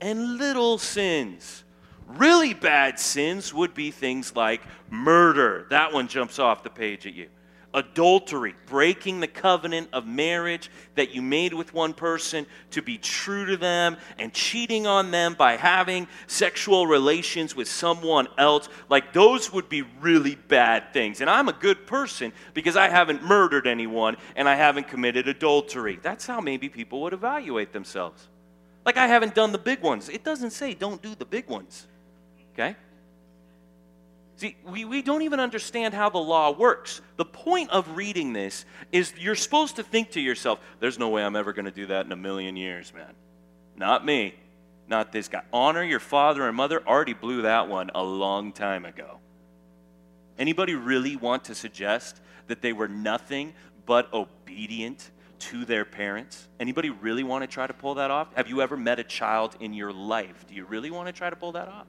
and 0.00 0.38
little 0.38 0.78
sins. 0.78 1.64
Really 2.06 2.54
bad 2.54 2.98
sins 2.98 3.52
would 3.52 3.74
be 3.74 3.90
things 3.90 4.36
like 4.36 4.60
murder. 4.90 5.66
That 5.70 5.92
one 5.92 6.08
jumps 6.08 6.38
off 6.38 6.62
the 6.62 6.70
page 6.70 7.06
at 7.06 7.14
you 7.14 7.28
adultery, 7.74 8.54
breaking 8.66 9.20
the 9.20 9.26
covenant 9.26 9.88
of 9.92 10.06
marriage 10.06 10.70
that 10.94 11.14
you 11.14 11.22
made 11.22 11.54
with 11.54 11.72
one 11.72 11.94
person 11.94 12.46
to 12.70 12.82
be 12.82 12.98
true 12.98 13.46
to 13.46 13.56
them 13.56 13.96
and 14.18 14.32
cheating 14.32 14.86
on 14.86 15.10
them 15.10 15.34
by 15.34 15.56
having 15.56 16.06
sexual 16.26 16.86
relations 16.86 17.56
with 17.56 17.68
someone 17.68 18.28
else, 18.38 18.68
like 18.88 19.12
those 19.12 19.52
would 19.52 19.68
be 19.68 19.82
really 20.00 20.34
bad 20.34 20.92
things. 20.92 21.20
And 21.20 21.30
I'm 21.30 21.48
a 21.48 21.54
good 21.54 21.86
person 21.86 22.32
because 22.54 22.76
I 22.76 22.88
haven't 22.88 23.22
murdered 23.22 23.66
anyone 23.66 24.16
and 24.36 24.48
I 24.48 24.54
haven't 24.54 24.88
committed 24.88 25.28
adultery. 25.28 25.98
That's 26.02 26.26
how 26.26 26.40
maybe 26.40 26.68
people 26.68 27.00
would 27.02 27.12
evaluate 27.12 27.72
themselves. 27.72 28.28
Like 28.84 28.96
I 28.96 29.06
haven't 29.06 29.34
done 29.34 29.52
the 29.52 29.58
big 29.58 29.80
ones. 29.80 30.08
It 30.08 30.24
doesn't 30.24 30.50
say 30.50 30.74
don't 30.74 31.00
do 31.00 31.14
the 31.14 31.24
big 31.24 31.48
ones. 31.48 31.86
Okay? 32.52 32.76
We, 34.64 34.84
we 34.84 35.02
don't 35.02 35.22
even 35.22 35.40
understand 35.40 35.94
how 35.94 36.10
the 36.10 36.18
law 36.18 36.50
works. 36.50 37.00
The 37.16 37.24
point 37.24 37.70
of 37.70 37.96
reading 37.96 38.32
this 38.32 38.64
is 38.90 39.12
you're 39.18 39.34
supposed 39.34 39.76
to 39.76 39.82
think 39.82 40.12
to 40.12 40.20
yourself, 40.20 40.58
there's 40.80 40.98
no 40.98 41.08
way 41.08 41.24
I'm 41.24 41.36
ever 41.36 41.52
going 41.52 41.66
to 41.66 41.70
do 41.70 41.86
that 41.86 42.06
in 42.06 42.12
a 42.12 42.16
million 42.16 42.56
years, 42.56 42.92
man. 42.94 43.12
Not 43.76 44.04
me. 44.04 44.34
Not 44.88 45.12
this 45.12 45.28
guy. 45.28 45.42
Honor 45.52 45.82
your 45.82 46.00
father 46.00 46.46
and 46.46 46.56
mother 46.56 46.82
already 46.86 47.14
blew 47.14 47.42
that 47.42 47.68
one 47.68 47.90
a 47.94 48.02
long 48.02 48.52
time 48.52 48.84
ago. 48.84 49.18
Anybody 50.38 50.74
really 50.74 51.16
want 51.16 51.44
to 51.44 51.54
suggest 51.54 52.20
that 52.48 52.62
they 52.62 52.72
were 52.72 52.88
nothing 52.88 53.54
but 53.86 54.12
obedient 54.12 55.10
to 55.38 55.64
their 55.64 55.84
parents? 55.84 56.48
Anybody 56.58 56.90
really 56.90 57.22
want 57.22 57.42
to 57.42 57.46
try 57.46 57.66
to 57.66 57.72
pull 57.72 57.94
that 57.94 58.10
off? 58.10 58.34
Have 58.34 58.48
you 58.48 58.60
ever 58.60 58.76
met 58.76 58.98
a 58.98 59.04
child 59.04 59.56
in 59.60 59.72
your 59.72 59.92
life? 59.92 60.46
Do 60.48 60.54
you 60.54 60.64
really 60.64 60.90
want 60.90 61.06
to 61.06 61.12
try 61.12 61.30
to 61.30 61.36
pull 61.36 61.52
that 61.52 61.68
off? 61.68 61.86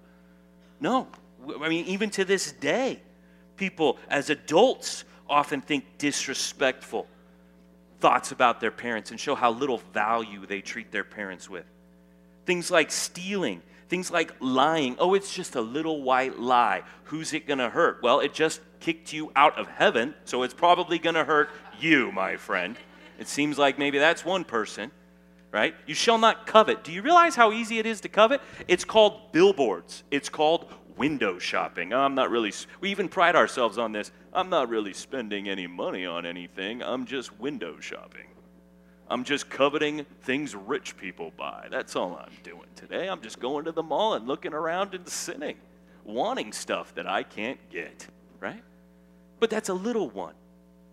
No. 0.80 1.08
I 1.62 1.70
mean, 1.70 1.86
even 1.86 2.10
to 2.12 2.26
this 2.26 2.52
day, 2.52 3.02
people 3.58 3.98
as 4.10 4.30
adults 4.30 5.06
often 5.30 5.62
think 5.62 5.86
disrespectful 5.98 7.08
thoughts 8.00 8.32
about 8.32 8.60
their 8.60 8.72
parents 8.72 9.12
and 9.12 9.20
show 9.20 9.34
how 9.36 9.52
little 9.52 9.82
value 9.94 10.46
they 10.46 10.62
treat 10.62 10.92
their 10.92 11.06
parents 11.06 11.50
with. 11.50 11.66
Things 12.46 12.70
like 12.70 12.92
stealing, 12.92 13.62
things 13.88 14.12
like 14.12 14.34
lying. 14.42 14.98
Oh, 15.00 15.14
it's 15.14 15.34
just 15.34 15.56
a 15.56 15.62
little 15.62 16.02
white 16.02 16.38
lie. 16.38 16.84
Who's 17.06 17.34
it 17.34 17.48
going 17.48 17.60
to 17.60 17.70
hurt? 17.70 18.04
Well, 18.04 18.20
it 18.20 18.34
just 18.34 18.60
kicked 18.82 19.14
you 19.14 19.32
out 19.36 19.58
of 19.58 19.68
heaven, 19.68 20.14
so 20.26 20.44
it's 20.44 20.54
probably 20.54 21.00
going 21.00 21.16
to 21.16 21.24
hurt 21.24 21.50
you, 21.80 22.12
my 22.12 22.36
friend. 22.36 22.76
It 23.18 23.30
seems 23.30 23.58
like 23.58 23.80
maybe 23.80 24.00
that's 24.00 24.26
one 24.26 24.44
person, 24.44 24.92
right? 25.52 25.74
You 25.88 25.96
shall 25.96 26.18
not 26.18 26.46
covet. 26.46 26.84
Do 26.84 26.92
you 26.92 27.02
realize 27.02 27.36
how 27.36 27.54
easy 27.54 27.80
it 27.80 27.86
is 27.86 28.02
to 28.02 28.10
covet? 28.10 28.42
It's 28.68 28.84
called 28.84 29.32
billboards, 29.32 30.04
it's 30.12 30.28
called 30.28 30.70
window 30.98 31.40
shopping. 31.40 31.94
I'm 31.94 32.16
not 32.16 32.30
really, 32.30 32.54
we 32.80 32.92
even 32.92 33.10
pride 33.10 33.36
ourselves 33.36 33.78
on 33.78 33.92
this. 33.92 34.12
I'm 34.32 34.50
not 34.50 34.70
really 34.70 34.94
spending 34.94 35.50
any 35.50 35.68
money 35.68 36.06
on 36.06 36.26
anything. 36.26 36.82
I'm 36.82 37.06
just 37.06 37.40
window 37.40 37.80
shopping. 37.80 38.28
I'm 39.10 39.24
just 39.24 39.50
coveting 39.50 40.06
things 40.22 40.56
rich 40.56 40.98
people 40.98 41.32
buy. 41.38 41.68
That's 41.70 41.96
all 41.96 42.16
I'm 42.16 42.34
doing 42.44 42.68
today. 42.76 43.10
I'm 43.10 43.22
just 43.22 43.40
going 43.40 43.66
to 43.66 43.72
the 43.72 43.84
mall 43.84 44.14
and 44.14 44.28
looking 44.28 44.54
around 44.54 44.96
and 44.96 45.08
sinning, 45.08 45.58
wanting 46.04 46.52
stuff 46.54 46.96
that 46.96 47.08
I 47.08 47.24
can't 47.24 47.60
get, 47.70 48.08
right? 48.40 48.64
But 49.40 49.50
that's 49.50 49.70
a 49.70 49.74
little 49.74 50.10
one. 50.10 50.34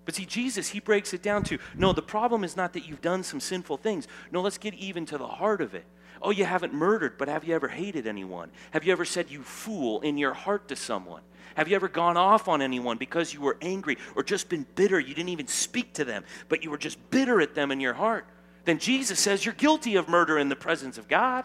But 0.05 0.17
see, 0.17 0.27
Jesus, 0.27 0.69
he 0.69 0.81
breaks 0.81 1.15
it 1.15 1.23
down 1.23 1.45
to 1.45 1.59
no, 1.77 1.93
the 1.93 2.03
problem 2.03 2.43
is 2.43 2.57
not 2.57 2.73
that 2.73 2.87
you've 2.87 3.01
done 3.01 3.23
some 3.23 3.39
sinful 3.39 3.77
things. 3.77 4.09
No, 4.33 4.41
let's 4.41 4.59
get 4.59 4.75
even 4.75 5.07
to 5.07 5.19
the 5.19 5.27
heart 5.27 5.61
of 5.61 5.75
it. 5.75 5.85
Oh, 6.23 6.31
you 6.31 6.45
haven't 6.45 6.75
murdered, 6.75 7.17
but 7.19 7.29
have 7.29 7.45
you 7.45 7.55
ever 7.55 7.69
hated 7.69 8.07
anyone? 8.07 8.51
Have 8.73 8.85
you 8.85 8.93
ever 8.93 9.05
said 9.05 9.31
you 9.31 9.43
fool 9.43 10.01
in 10.03 10.19
your 10.19 10.35
heart 10.35 10.69
to 10.69 10.77
someone? 10.77 11.23
Have 11.55 11.69
you 11.69 11.77
ever 11.77 11.89
gone 11.89 12.17
off 12.17 12.49
on 12.49 12.63
anyone 12.63 12.97
because 12.97 13.35
you 13.35 13.41
were 13.41 13.57
angry 13.61 13.97
or 14.15 14.23
just 14.23 14.49
been 14.49 14.67
bitter? 14.75 15.01
You 15.01 15.15
didn't 15.15 15.31
even 15.31 15.47
speak 15.47 15.95
to 15.95 16.05
them, 16.05 16.25
but 16.49 16.63
you 16.63 16.71
were 16.71 16.79
just 16.79 16.99
bitter 17.11 17.41
at 17.41 17.55
them 17.55 17.71
in 17.71 17.81
your 17.81 17.95
heart. 17.95 18.27
Then 18.65 18.79
Jesus 18.79 19.19
says 19.19 19.45
you're 19.45 19.55
guilty 19.55 19.97
of 19.97 20.09
murder 20.09 20.39
in 20.39 20.49
the 20.49 20.57
presence 20.57 20.99
of 20.99 21.09
God. 21.09 21.45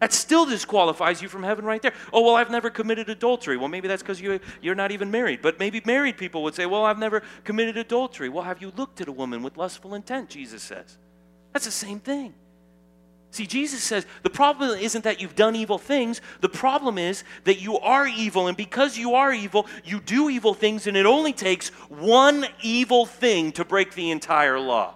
That 0.00 0.12
still 0.12 0.46
disqualifies 0.46 1.20
you 1.20 1.28
from 1.28 1.42
heaven 1.42 1.64
right 1.64 1.82
there. 1.82 1.92
Oh, 2.12 2.22
well, 2.22 2.36
I've 2.36 2.50
never 2.50 2.70
committed 2.70 3.08
adultery. 3.08 3.56
Well, 3.56 3.66
maybe 3.66 3.88
that's 3.88 4.02
because 4.02 4.20
you, 4.20 4.38
you're 4.62 4.76
not 4.76 4.92
even 4.92 5.10
married. 5.10 5.42
But 5.42 5.58
maybe 5.58 5.82
married 5.84 6.16
people 6.16 6.44
would 6.44 6.54
say, 6.54 6.66
Well, 6.66 6.84
I've 6.84 7.00
never 7.00 7.24
committed 7.42 7.76
adultery. 7.76 8.28
Well, 8.28 8.44
have 8.44 8.62
you 8.62 8.72
looked 8.76 9.00
at 9.00 9.08
a 9.08 9.12
woman 9.12 9.42
with 9.42 9.56
lustful 9.56 9.94
intent? 9.94 10.28
Jesus 10.28 10.62
says. 10.62 10.96
That's 11.52 11.64
the 11.64 11.72
same 11.72 11.98
thing. 11.98 12.34
See, 13.30 13.46
Jesus 13.46 13.82
says 13.82 14.06
the 14.22 14.30
problem 14.30 14.78
isn't 14.78 15.04
that 15.04 15.20
you've 15.20 15.34
done 15.34 15.54
evil 15.54 15.78
things. 15.78 16.20
The 16.40 16.48
problem 16.48 16.98
is 16.98 17.24
that 17.44 17.60
you 17.60 17.78
are 17.78 18.06
evil. 18.06 18.46
And 18.46 18.56
because 18.56 18.96
you 18.96 19.14
are 19.14 19.32
evil, 19.32 19.66
you 19.84 20.00
do 20.00 20.30
evil 20.30 20.54
things. 20.54 20.86
And 20.86 20.96
it 20.96 21.06
only 21.06 21.32
takes 21.32 21.68
one 21.88 22.46
evil 22.62 23.04
thing 23.04 23.52
to 23.52 23.64
break 23.64 23.94
the 23.94 24.10
entire 24.10 24.58
law. 24.58 24.94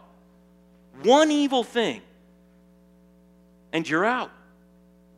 One 1.02 1.30
evil 1.30 1.62
thing. 1.62 2.00
And 3.72 3.88
you're 3.88 4.04
out. 4.04 4.30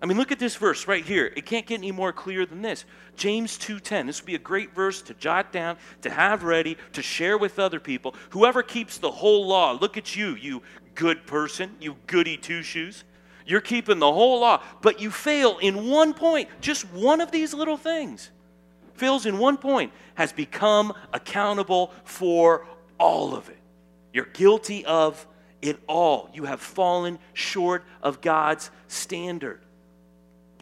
I 0.03 0.07
mean, 0.07 0.19
look 0.19 0.33
at 0.33 0.39
this 0.39 0.57
verse 0.57 0.87
right 0.87 1.03
here. 1.05 1.33
It 1.35 1.47
can't 1.47 1.65
get 1.65 1.79
any 1.79 1.91
more 1.91 2.13
clear 2.13 2.45
than 2.45 2.61
this. 2.61 2.85
James 3.17 3.57
2:10. 3.57 4.07
This 4.07 4.21
would 4.21 4.27
be 4.27 4.35
a 4.35 4.39
great 4.39 4.75
verse 4.75 5.01
to 5.03 5.15
jot 5.15 5.51
down, 5.51 5.79
to 6.03 6.11
have 6.11 6.45
ready, 6.45 6.77
to 6.93 7.01
share 7.01 7.39
with 7.39 7.59
other 7.59 7.81
people. 7.81 8.15
Whoever 8.31 8.63
keeps 8.63 8.99
the 8.99 9.11
whole 9.11 9.47
law, 9.47 9.73
look 9.73 9.97
at 9.97 10.15
you, 10.15 10.35
you 10.35 10.63
good 10.95 11.27
person, 11.27 11.75
you 11.81 11.97
goody 12.07 12.37
two 12.37 12.63
shoes. 12.63 13.05
You're 13.47 13.61
keeping 13.61 13.99
the 13.99 14.13
whole 14.13 14.41
law, 14.41 14.63
but 14.81 15.01
you 15.01 15.11
fail 15.11 15.59
in 15.59 15.89
one 15.89 16.15
point. 16.15 16.49
Just 16.61 16.91
one 16.93 17.21
of 17.21 17.31
these 17.31 17.53
little 17.53 17.77
things 17.77 18.31
fails 18.95 19.27
in 19.27 19.39
one 19.39 19.57
point, 19.57 19.93
has 20.15 20.33
become 20.33 20.93
accountable 21.13 21.93
for 22.05 22.67
all 22.99 23.35
of 23.35 23.49
it. 23.49 23.59
You're 24.13 24.27
guilty 24.27 24.85
of 24.85 25.27
it 25.61 25.81
all. 25.87 26.31
You 26.33 26.45
have 26.45 26.61
fallen 26.61 27.19
short 27.33 27.85
of 28.03 28.21
God's 28.21 28.71
standard. 28.87 29.61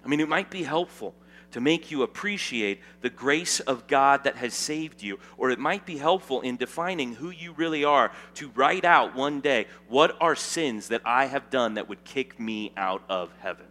I 0.05 0.09
mean, 0.09 0.21
it 0.21 0.29
might 0.29 0.51
be 0.51 0.63
helpful 0.63 1.15
to 1.53 1.61
make 1.61 1.91
you 1.91 2.03
appreciate 2.03 2.81
the 3.01 3.11
grace 3.11 3.61
of 3.61 3.87
God 3.87 4.25
that 4.25 4.37
has 4.37 4.55
saved 4.55 5.03
you. 5.03 5.19
Or 5.37 5.51
it 5.51 5.59
might 5.59 5.87
be 5.87 5.97
helpful 5.97 6.41
in 6.41 6.57
defining 6.57 7.15
who 7.15 7.31
you 7.31 7.53
really 7.53 7.85
are 7.85 8.11
to 8.35 8.49
write 8.55 8.85
out 8.85 9.15
one 9.15 9.41
day 9.41 9.67
what 9.89 10.17
are 10.21 10.35
sins 10.35 10.89
that 10.89 11.03
I 11.05 11.27
have 11.27 11.51
done 11.51 11.75
that 11.75 11.89
would 11.89 12.05
kick 12.05 12.41
me 12.41 12.73
out 12.77 13.03
of 13.09 13.31
heaven. 13.41 13.67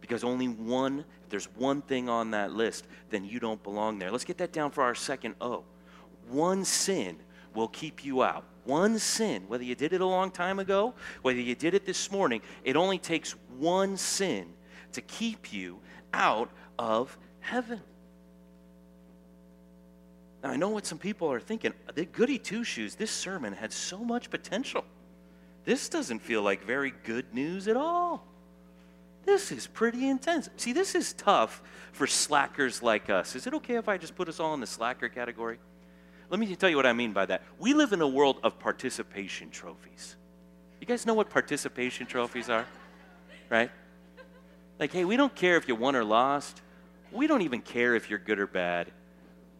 Because 0.00 0.24
only 0.24 0.48
one, 0.48 1.04
if 1.24 1.28
there's 1.30 1.46
one 1.54 1.80
thing 1.82 2.08
on 2.08 2.32
that 2.32 2.52
list, 2.52 2.86
then 3.10 3.24
you 3.24 3.38
don't 3.38 3.62
belong 3.62 3.98
there. 3.98 4.10
Let's 4.10 4.24
get 4.24 4.38
that 4.38 4.52
down 4.52 4.70
for 4.70 4.82
our 4.82 4.94
second 4.94 5.36
O. 5.40 5.64
One 6.28 6.64
sin 6.64 7.16
will 7.54 7.68
keep 7.68 8.04
you 8.04 8.22
out. 8.22 8.44
one 8.64 8.98
sin, 8.98 9.44
whether 9.48 9.64
you 9.64 9.74
did 9.74 9.92
it 9.92 10.00
a 10.00 10.06
long 10.06 10.30
time 10.30 10.58
ago, 10.58 10.94
whether 11.22 11.40
you 11.40 11.54
did 11.54 11.74
it 11.74 11.84
this 11.84 12.10
morning, 12.10 12.40
it 12.64 12.76
only 12.76 12.98
takes 12.98 13.32
one 13.58 13.96
sin 13.96 14.46
to 14.92 15.00
keep 15.00 15.52
you 15.52 15.80
out 16.12 16.50
of 16.78 17.16
heaven. 17.40 17.80
Now, 20.42 20.50
I 20.50 20.56
know 20.56 20.70
what 20.70 20.86
some 20.86 20.98
people 20.98 21.30
are 21.30 21.40
thinking. 21.40 21.72
The 21.94 22.04
goody 22.04 22.38
two 22.38 22.64
shoes, 22.64 22.94
this 22.94 23.10
sermon 23.10 23.52
had 23.52 23.72
so 23.72 23.98
much 23.98 24.30
potential. 24.30 24.84
This 25.64 25.88
doesn't 25.88 26.18
feel 26.20 26.42
like 26.42 26.64
very 26.64 26.92
good 27.04 27.32
news 27.32 27.68
at 27.68 27.76
all. 27.76 28.26
This 29.24 29.52
is 29.52 29.68
pretty 29.68 30.08
intense. 30.08 30.48
See, 30.56 30.72
this 30.72 30.96
is 30.96 31.12
tough 31.12 31.62
for 31.92 32.08
slackers 32.08 32.82
like 32.82 33.08
us. 33.08 33.36
Is 33.36 33.46
it 33.46 33.54
okay 33.54 33.76
if 33.76 33.88
I 33.88 33.96
just 33.96 34.16
put 34.16 34.28
us 34.28 34.40
all 34.40 34.52
in 34.54 34.60
the 34.60 34.66
slacker 34.66 35.08
category? 35.08 35.58
Let 36.28 36.40
me 36.40 36.56
tell 36.56 36.70
you 36.70 36.76
what 36.76 36.86
I 36.86 36.92
mean 36.92 37.12
by 37.12 37.26
that. 37.26 37.42
We 37.58 37.74
live 37.74 37.92
in 37.92 38.00
a 38.00 38.08
world 38.08 38.38
of 38.42 38.58
participation 38.58 39.50
trophies. 39.50 40.16
You 40.80 40.86
guys 40.86 41.06
know 41.06 41.14
what 41.14 41.30
participation 41.30 42.06
trophies 42.06 42.48
are? 42.48 42.66
Right? 43.48 43.70
Like, 44.82 44.92
hey, 44.92 45.04
we 45.04 45.16
don't 45.16 45.32
care 45.36 45.56
if 45.56 45.68
you 45.68 45.76
won 45.76 45.94
or 45.94 46.02
lost. 46.02 46.60
We 47.12 47.28
don't 47.28 47.42
even 47.42 47.60
care 47.60 47.94
if 47.94 48.10
you're 48.10 48.18
good 48.18 48.40
or 48.40 48.48
bad. 48.48 48.90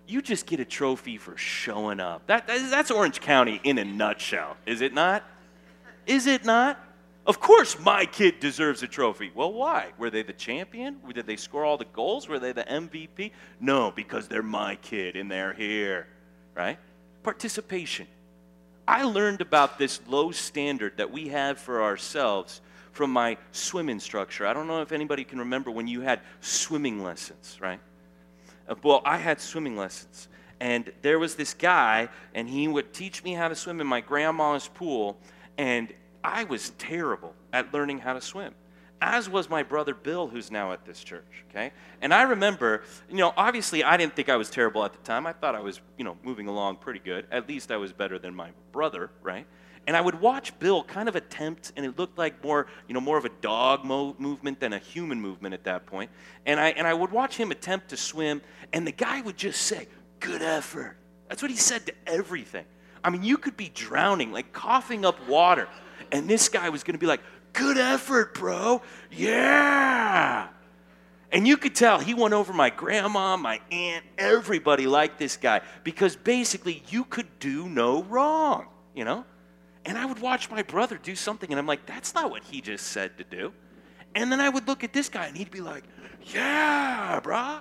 You 0.08 0.20
just 0.20 0.46
get 0.46 0.58
a 0.58 0.64
trophy 0.64 1.16
for 1.16 1.36
showing 1.36 2.00
up. 2.00 2.26
That, 2.26 2.48
that's 2.48 2.90
Orange 2.90 3.20
County 3.20 3.60
in 3.62 3.78
a 3.78 3.84
nutshell, 3.84 4.56
is 4.66 4.80
it 4.80 4.92
not? 4.92 5.22
Is 6.08 6.26
it 6.26 6.44
not? 6.44 6.84
Of 7.24 7.38
course, 7.38 7.78
my 7.78 8.04
kid 8.04 8.40
deserves 8.40 8.82
a 8.82 8.88
trophy. 8.88 9.30
Well, 9.32 9.52
why? 9.52 9.92
Were 9.96 10.10
they 10.10 10.24
the 10.24 10.32
champion? 10.32 10.96
Did 11.14 11.28
they 11.28 11.36
score 11.36 11.64
all 11.64 11.76
the 11.76 11.84
goals? 11.84 12.26
Were 12.26 12.40
they 12.40 12.50
the 12.50 12.64
MVP? 12.64 13.30
No, 13.60 13.92
because 13.92 14.26
they're 14.26 14.42
my 14.42 14.74
kid 14.74 15.14
and 15.14 15.30
they're 15.30 15.52
here, 15.52 16.08
right? 16.56 16.80
Participation. 17.22 18.08
I 18.88 19.04
learned 19.04 19.40
about 19.40 19.78
this 19.78 20.00
low 20.08 20.32
standard 20.32 20.96
that 20.96 21.12
we 21.12 21.28
have 21.28 21.60
for 21.60 21.80
ourselves 21.80 22.60
from 22.92 23.10
my 23.10 23.36
swim 23.50 23.88
instructor. 23.88 24.46
I 24.46 24.52
don't 24.52 24.66
know 24.66 24.82
if 24.82 24.92
anybody 24.92 25.24
can 25.24 25.38
remember 25.38 25.70
when 25.70 25.88
you 25.88 26.02
had 26.02 26.20
swimming 26.40 27.02
lessons, 27.02 27.58
right? 27.60 27.80
Uh, 28.68 28.74
well, 28.82 29.02
I 29.04 29.16
had 29.16 29.40
swimming 29.40 29.76
lessons. 29.76 30.28
And 30.60 30.92
there 31.02 31.18
was 31.18 31.34
this 31.34 31.54
guy, 31.54 32.08
and 32.34 32.48
he 32.48 32.68
would 32.68 32.92
teach 32.92 33.24
me 33.24 33.32
how 33.32 33.48
to 33.48 33.56
swim 33.56 33.80
in 33.80 33.86
my 33.86 34.00
grandma's 34.00 34.68
pool. 34.68 35.18
And 35.58 35.92
I 36.22 36.44
was 36.44 36.70
terrible 36.78 37.34
at 37.52 37.74
learning 37.74 37.98
how 37.98 38.12
to 38.12 38.20
swim, 38.20 38.54
as 39.00 39.28
was 39.28 39.50
my 39.50 39.64
brother 39.64 39.94
Bill, 39.94 40.28
who's 40.28 40.52
now 40.52 40.72
at 40.72 40.84
this 40.84 41.02
church. 41.02 41.44
Okay? 41.50 41.72
And 42.00 42.14
I 42.14 42.22
remember, 42.22 42.82
you 43.10 43.16
know, 43.16 43.32
obviously 43.36 43.82
I 43.82 43.96
didn't 43.96 44.14
think 44.14 44.28
I 44.28 44.36
was 44.36 44.50
terrible 44.50 44.84
at 44.84 44.92
the 44.92 45.00
time. 45.00 45.26
I 45.26 45.32
thought 45.32 45.56
I 45.56 45.60
was, 45.60 45.80
you 45.98 46.04
know, 46.04 46.16
moving 46.22 46.46
along 46.46 46.76
pretty 46.76 47.00
good. 47.00 47.26
At 47.32 47.48
least 47.48 47.72
I 47.72 47.76
was 47.76 47.92
better 47.92 48.18
than 48.18 48.34
my 48.34 48.50
brother, 48.70 49.10
right? 49.22 49.46
And 49.86 49.96
I 49.96 50.00
would 50.00 50.20
watch 50.20 50.56
Bill 50.60 50.84
kind 50.84 51.08
of 51.08 51.16
attempt, 51.16 51.72
and 51.76 51.84
it 51.84 51.98
looked 51.98 52.16
like 52.16 52.42
more, 52.44 52.68
you 52.86 52.94
know, 52.94 53.00
more 53.00 53.18
of 53.18 53.24
a 53.24 53.30
dog 53.40 53.84
mo- 53.84 54.14
movement 54.18 54.60
than 54.60 54.72
a 54.72 54.78
human 54.78 55.20
movement 55.20 55.54
at 55.54 55.64
that 55.64 55.86
point. 55.86 56.10
And 56.46 56.60
I, 56.60 56.68
and 56.70 56.86
I 56.86 56.94
would 56.94 57.10
watch 57.10 57.36
him 57.36 57.50
attempt 57.50 57.88
to 57.88 57.96
swim, 57.96 58.42
and 58.72 58.86
the 58.86 58.92
guy 58.92 59.20
would 59.20 59.36
just 59.36 59.62
say, 59.62 59.88
Good 60.20 60.40
effort. 60.40 60.96
That's 61.28 61.42
what 61.42 61.50
he 61.50 61.56
said 61.56 61.86
to 61.86 61.94
everything. 62.06 62.64
I 63.02 63.10
mean, 63.10 63.24
you 63.24 63.36
could 63.36 63.56
be 63.56 63.68
drowning, 63.74 64.30
like 64.30 64.52
coughing 64.52 65.04
up 65.04 65.26
water, 65.26 65.68
and 66.12 66.28
this 66.28 66.48
guy 66.48 66.68
was 66.68 66.84
going 66.84 66.94
to 66.94 67.00
be 67.00 67.06
like, 67.06 67.20
Good 67.52 67.76
effort, 67.76 68.34
bro. 68.34 68.82
Yeah. 69.10 70.48
And 71.32 71.48
you 71.48 71.56
could 71.56 71.74
tell 71.74 71.98
he 71.98 72.14
went 72.14 72.34
over 72.34 72.52
my 72.52 72.70
grandma, 72.70 73.36
my 73.36 73.60
aunt, 73.70 74.04
everybody 74.18 74.86
liked 74.86 75.18
this 75.18 75.36
guy 75.36 75.62
because 75.82 76.14
basically 76.14 76.82
you 76.88 77.04
could 77.04 77.26
do 77.38 77.68
no 77.68 78.02
wrong, 78.04 78.66
you 78.94 79.04
know? 79.04 79.24
And 79.84 79.98
I 79.98 80.04
would 80.04 80.20
watch 80.20 80.50
my 80.50 80.62
brother 80.62 80.98
do 81.02 81.16
something 81.16 81.50
and 81.50 81.58
I'm 81.58 81.66
like, 81.66 81.86
that's 81.86 82.14
not 82.14 82.30
what 82.30 82.44
he 82.44 82.60
just 82.60 82.88
said 82.88 83.18
to 83.18 83.24
do. 83.24 83.52
And 84.14 84.30
then 84.30 84.40
I 84.40 84.48
would 84.48 84.68
look 84.68 84.84
at 84.84 84.92
this 84.92 85.08
guy 85.08 85.26
and 85.26 85.36
he'd 85.36 85.50
be 85.50 85.60
like, 85.60 85.84
yeah, 86.26 87.20
brah. 87.22 87.60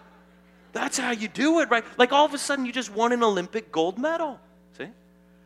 That's 0.73 0.97
how 0.97 1.11
you 1.11 1.27
do 1.27 1.59
it, 1.59 1.69
right? 1.69 1.83
Like 1.97 2.11
all 2.11 2.25
of 2.25 2.33
a 2.33 2.37
sudden 2.37 2.65
you 2.65 2.71
just 2.71 2.93
won 2.93 3.11
an 3.11 3.23
Olympic 3.23 3.71
gold 3.71 3.97
medal. 3.97 4.39
See? 4.77 4.87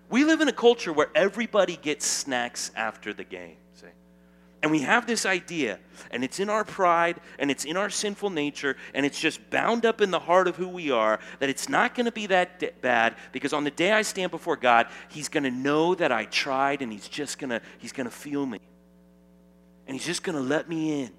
We 0.09 0.23
live 0.23 0.41
in 0.41 0.47
a 0.47 0.53
culture 0.53 0.93
where 0.93 1.09
everybody 1.15 1.77
gets 1.77 2.05
snacks 2.05 2.71
after 2.75 3.13
the 3.13 3.23
game. 3.23 3.57
And 4.65 4.71
we 4.71 4.79
have 4.79 5.05
this 5.05 5.27
idea, 5.27 5.77
and 6.09 6.23
it's 6.23 6.39
in 6.39 6.49
our 6.49 6.63
pride, 6.63 7.19
and 7.37 7.51
it's 7.51 7.65
in 7.65 7.77
our 7.77 7.91
sinful 7.91 8.31
nature, 8.31 8.77
and 8.95 9.05
it's 9.05 9.19
just 9.19 9.51
bound 9.51 9.85
up 9.85 10.01
in 10.01 10.09
the 10.09 10.17
heart 10.17 10.47
of 10.47 10.55
who 10.55 10.67
we 10.67 10.89
are 10.89 11.19
that 11.37 11.49
it's 11.49 11.69
not 11.69 11.93
going 11.93 12.07
to 12.07 12.11
be 12.11 12.25
that 12.25 12.57
d- 12.57 12.71
bad 12.81 13.15
because 13.31 13.53
on 13.53 13.63
the 13.63 13.69
day 13.69 13.91
I 13.91 14.01
stand 14.01 14.31
before 14.31 14.55
God, 14.55 14.87
He's 15.07 15.29
going 15.29 15.43
to 15.43 15.51
know 15.51 15.93
that 15.93 16.11
I 16.11 16.25
tried, 16.25 16.81
and 16.81 16.91
He's 16.91 17.07
just 17.07 17.37
going 17.37 17.51
to 17.51 17.61
He's 17.77 17.91
going 17.91 18.09
to 18.09 18.11
feel 18.11 18.43
me, 18.43 18.57
and 19.85 19.95
He's 19.95 20.07
just 20.07 20.23
going 20.23 20.35
to 20.35 20.41
let 20.41 20.67
me 20.67 21.03
in 21.03 21.11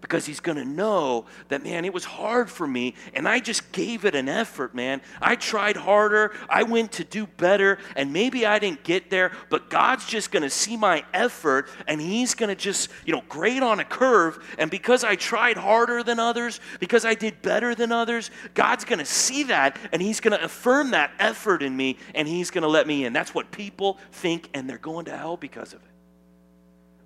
because 0.00 0.26
he's 0.26 0.40
going 0.40 0.58
to 0.58 0.64
know 0.64 1.26
that, 1.48 1.62
man, 1.62 1.84
it 1.84 1.92
was 1.92 2.04
hard 2.04 2.50
for 2.50 2.66
me 2.66 2.94
and 3.14 3.28
I 3.28 3.40
just 3.40 3.72
gave 3.72 4.04
it 4.04 4.14
an 4.14 4.28
effort, 4.28 4.74
man. 4.74 5.00
I 5.20 5.36
tried 5.36 5.76
harder, 5.76 6.32
I 6.48 6.62
went 6.62 6.92
to 6.92 7.04
do 7.04 7.26
better, 7.26 7.78
and 7.96 8.12
maybe 8.12 8.46
I 8.46 8.58
didn't 8.58 8.82
get 8.82 9.10
there, 9.10 9.32
but 9.48 9.70
God's 9.70 10.06
just 10.06 10.30
going 10.30 10.42
to 10.42 10.50
see 10.50 10.76
my 10.76 11.04
effort 11.12 11.68
and 11.86 12.00
he's 12.00 12.34
going 12.34 12.48
to 12.48 12.54
just, 12.54 12.90
you 13.04 13.12
know, 13.12 13.22
grade 13.28 13.62
on 13.62 13.80
a 13.80 13.84
curve. 13.84 14.38
And 14.58 14.70
because 14.70 15.04
I 15.04 15.16
tried 15.16 15.56
harder 15.56 16.02
than 16.02 16.18
others, 16.18 16.60
because 16.78 17.04
I 17.04 17.14
did 17.14 17.42
better 17.42 17.74
than 17.74 17.92
others, 17.92 18.30
God's 18.54 18.84
going 18.84 18.98
to 18.98 19.04
see 19.04 19.44
that 19.44 19.76
and 19.92 20.00
he's 20.00 20.20
going 20.20 20.36
to 20.36 20.44
affirm 20.44 20.90
that 20.92 21.12
effort 21.18 21.62
in 21.62 21.76
me 21.76 21.96
and 22.14 22.26
he's 22.26 22.50
going 22.50 22.62
to 22.62 22.68
let 22.68 22.86
me 22.86 23.04
in. 23.04 23.12
That's 23.12 23.34
what 23.34 23.50
people 23.50 23.98
think, 24.12 24.48
and 24.54 24.68
they're 24.68 24.78
going 24.78 25.06
to 25.06 25.16
hell 25.16 25.36
because 25.36 25.72
of 25.72 25.82
it. 25.82 25.89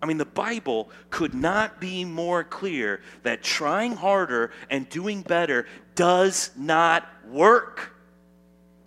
I 0.05 0.07
mean, 0.07 0.19
the 0.19 0.27
Bible 0.27 0.91
could 1.09 1.33
not 1.33 1.81
be 1.81 2.05
more 2.05 2.45
clear 2.45 3.01
that 3.23 3.43
trying 3.43 3.97
harder 3.97 4.51
and 4.69 4.87
doing 4.91 5.23
better 5.23 5.65
does 5.95 6.51
not 6.59 7.09
work. 7.27 7.97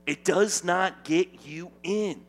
It 0.06 0.23
does 0.23 0.63
not 0.63 1.03
get 1.03 1.43
you 1.43 1.71
in. 1.82 2.21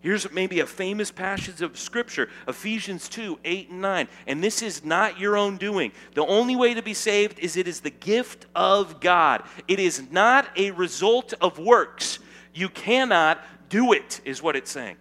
Here's 0.00 0.32
maybe 0.32 0.60
a 0.60 0.66
famous 0.66 1.10
passage 1.10 1.60
of 1.60 1.78
Scripture 1.78 2.30
Ephesians 2.48 3.10
2 3.10 3.40
8 3.44 3.68
and 3.68 3.82
9. 3.82 4.08
And 4.26 4.42
this 4.42 4.62
is 4.62 4.82
not 4.82 5.20
your 5.20 5.36
own 5.36 5.58
doing. 5.58 5.92
The 6.14 6.24
only 6.24 6.56
way 6.56 6.72
to 6.72 6.82
be 6.82 6.94
saved 6.94 7.38
is 7.40 7.58
it 7.58 7.68
is 7.68 7.80
the 7.80 7.90
gift 7.90 8.46
of 8.54 9.00
God, 9.00 9.42
it 9.68 9.78
is 9.78 10.10
not 10.10 10.48
a 10.56 10.70
result 10.70 11.34
of 11.42 11.58
works. 11.58 12.20
You 12.54 12.70
cannot 12.70 13.44
do 13.68 13.92
it, 13.92 14.22
is 14.24 14.42
what 14.42 14.56
it's 14.56 14.70
saying. 14.70 14.96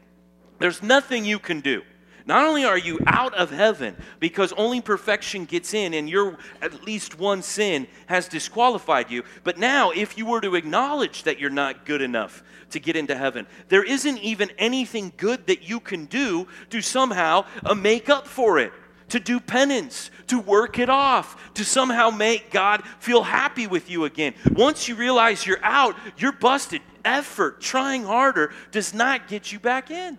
There's 0.59 0.83
nothing 0.83 1.23
you 1.23 1.39
can 1.39 1.61
do. 1.61 1.81
Not 2.27 2.45
only 2.45 2.65
are 2.65 2.77
you 2.77 2.99
out 3.05 3.35
of 3.35 3.51
heaven 3.51 3.95
because 4.19 4.51
only 4.53 4.81
perfection 4.81 5.45
gets 5.45 5.75
in 5.75 5.93
and 5.93 6.09
your 6.09 6.37
at 6.59 6.83
least 6.83 7.19
one 7.19 7.43
sin 7.43 7.87
has 8.07 8.27
disqualified 8.27 9.11
you, 9.11 9.23
but 9.43 9.59
now 9.59 9.91
if 9.91 10.17
you 10.17 10.25
were 10.25 10.41
to 10.41 10.55
acknowledge 10.55 11.23
that 11.23 11.39
you're 11.39 11.51
not 11.51 11.85
good 11.85 12.01
enough 12.01 12.43
to 12.71 12.79
get 12.79 12.95
into 12.95 13.15
heaven, 13.15 13.45
there 13.69 13.83
isn't 13.83 14.17
even 14.19 14.49
anything 14.57 15.13
good 15.17 15.45
that 15.45 15.69
you 15.69 15.79
can 15.79 16.05
do 16.05 16.47
to 16.71 16.81
somehow 16.81 17.45
uh, 17.63 17.75
make 17.75 18.09
up 18.09 18.27
for 18.27 18.57
it 18.57 18.73
to 19.09 19.19
do 19.19 19.39
penance, 19.39 20.09
to 20.25 20.39
work 20.39 20.79
it 20.79 20.89
off, 20.89 21.53
to 21.53 21.63
somehow 21.63 22.09
make 22.09 22.49
God 22.49 22.83
feel 22.99 23.21
happy 23.21 23.67
with 23.67 23.87
you 23.87 24.05
again. 24.05 24.33
Once 24.53 24.87
you 24.87 24.95
realize 24.95 25.45
you're 25.45 25.63
out, 25.63 25.95
you're 26.17 26.31
busted. 26.31 26.81
Effort, 27.03 27.61
trying 27.61 28.03
harder, 28.03 28.51
does 28.71 28.95
not 28.95 29.27
get 29.27 29.51
you 29.51 29.59
back 29.59 29.91
in. 29.91 30.17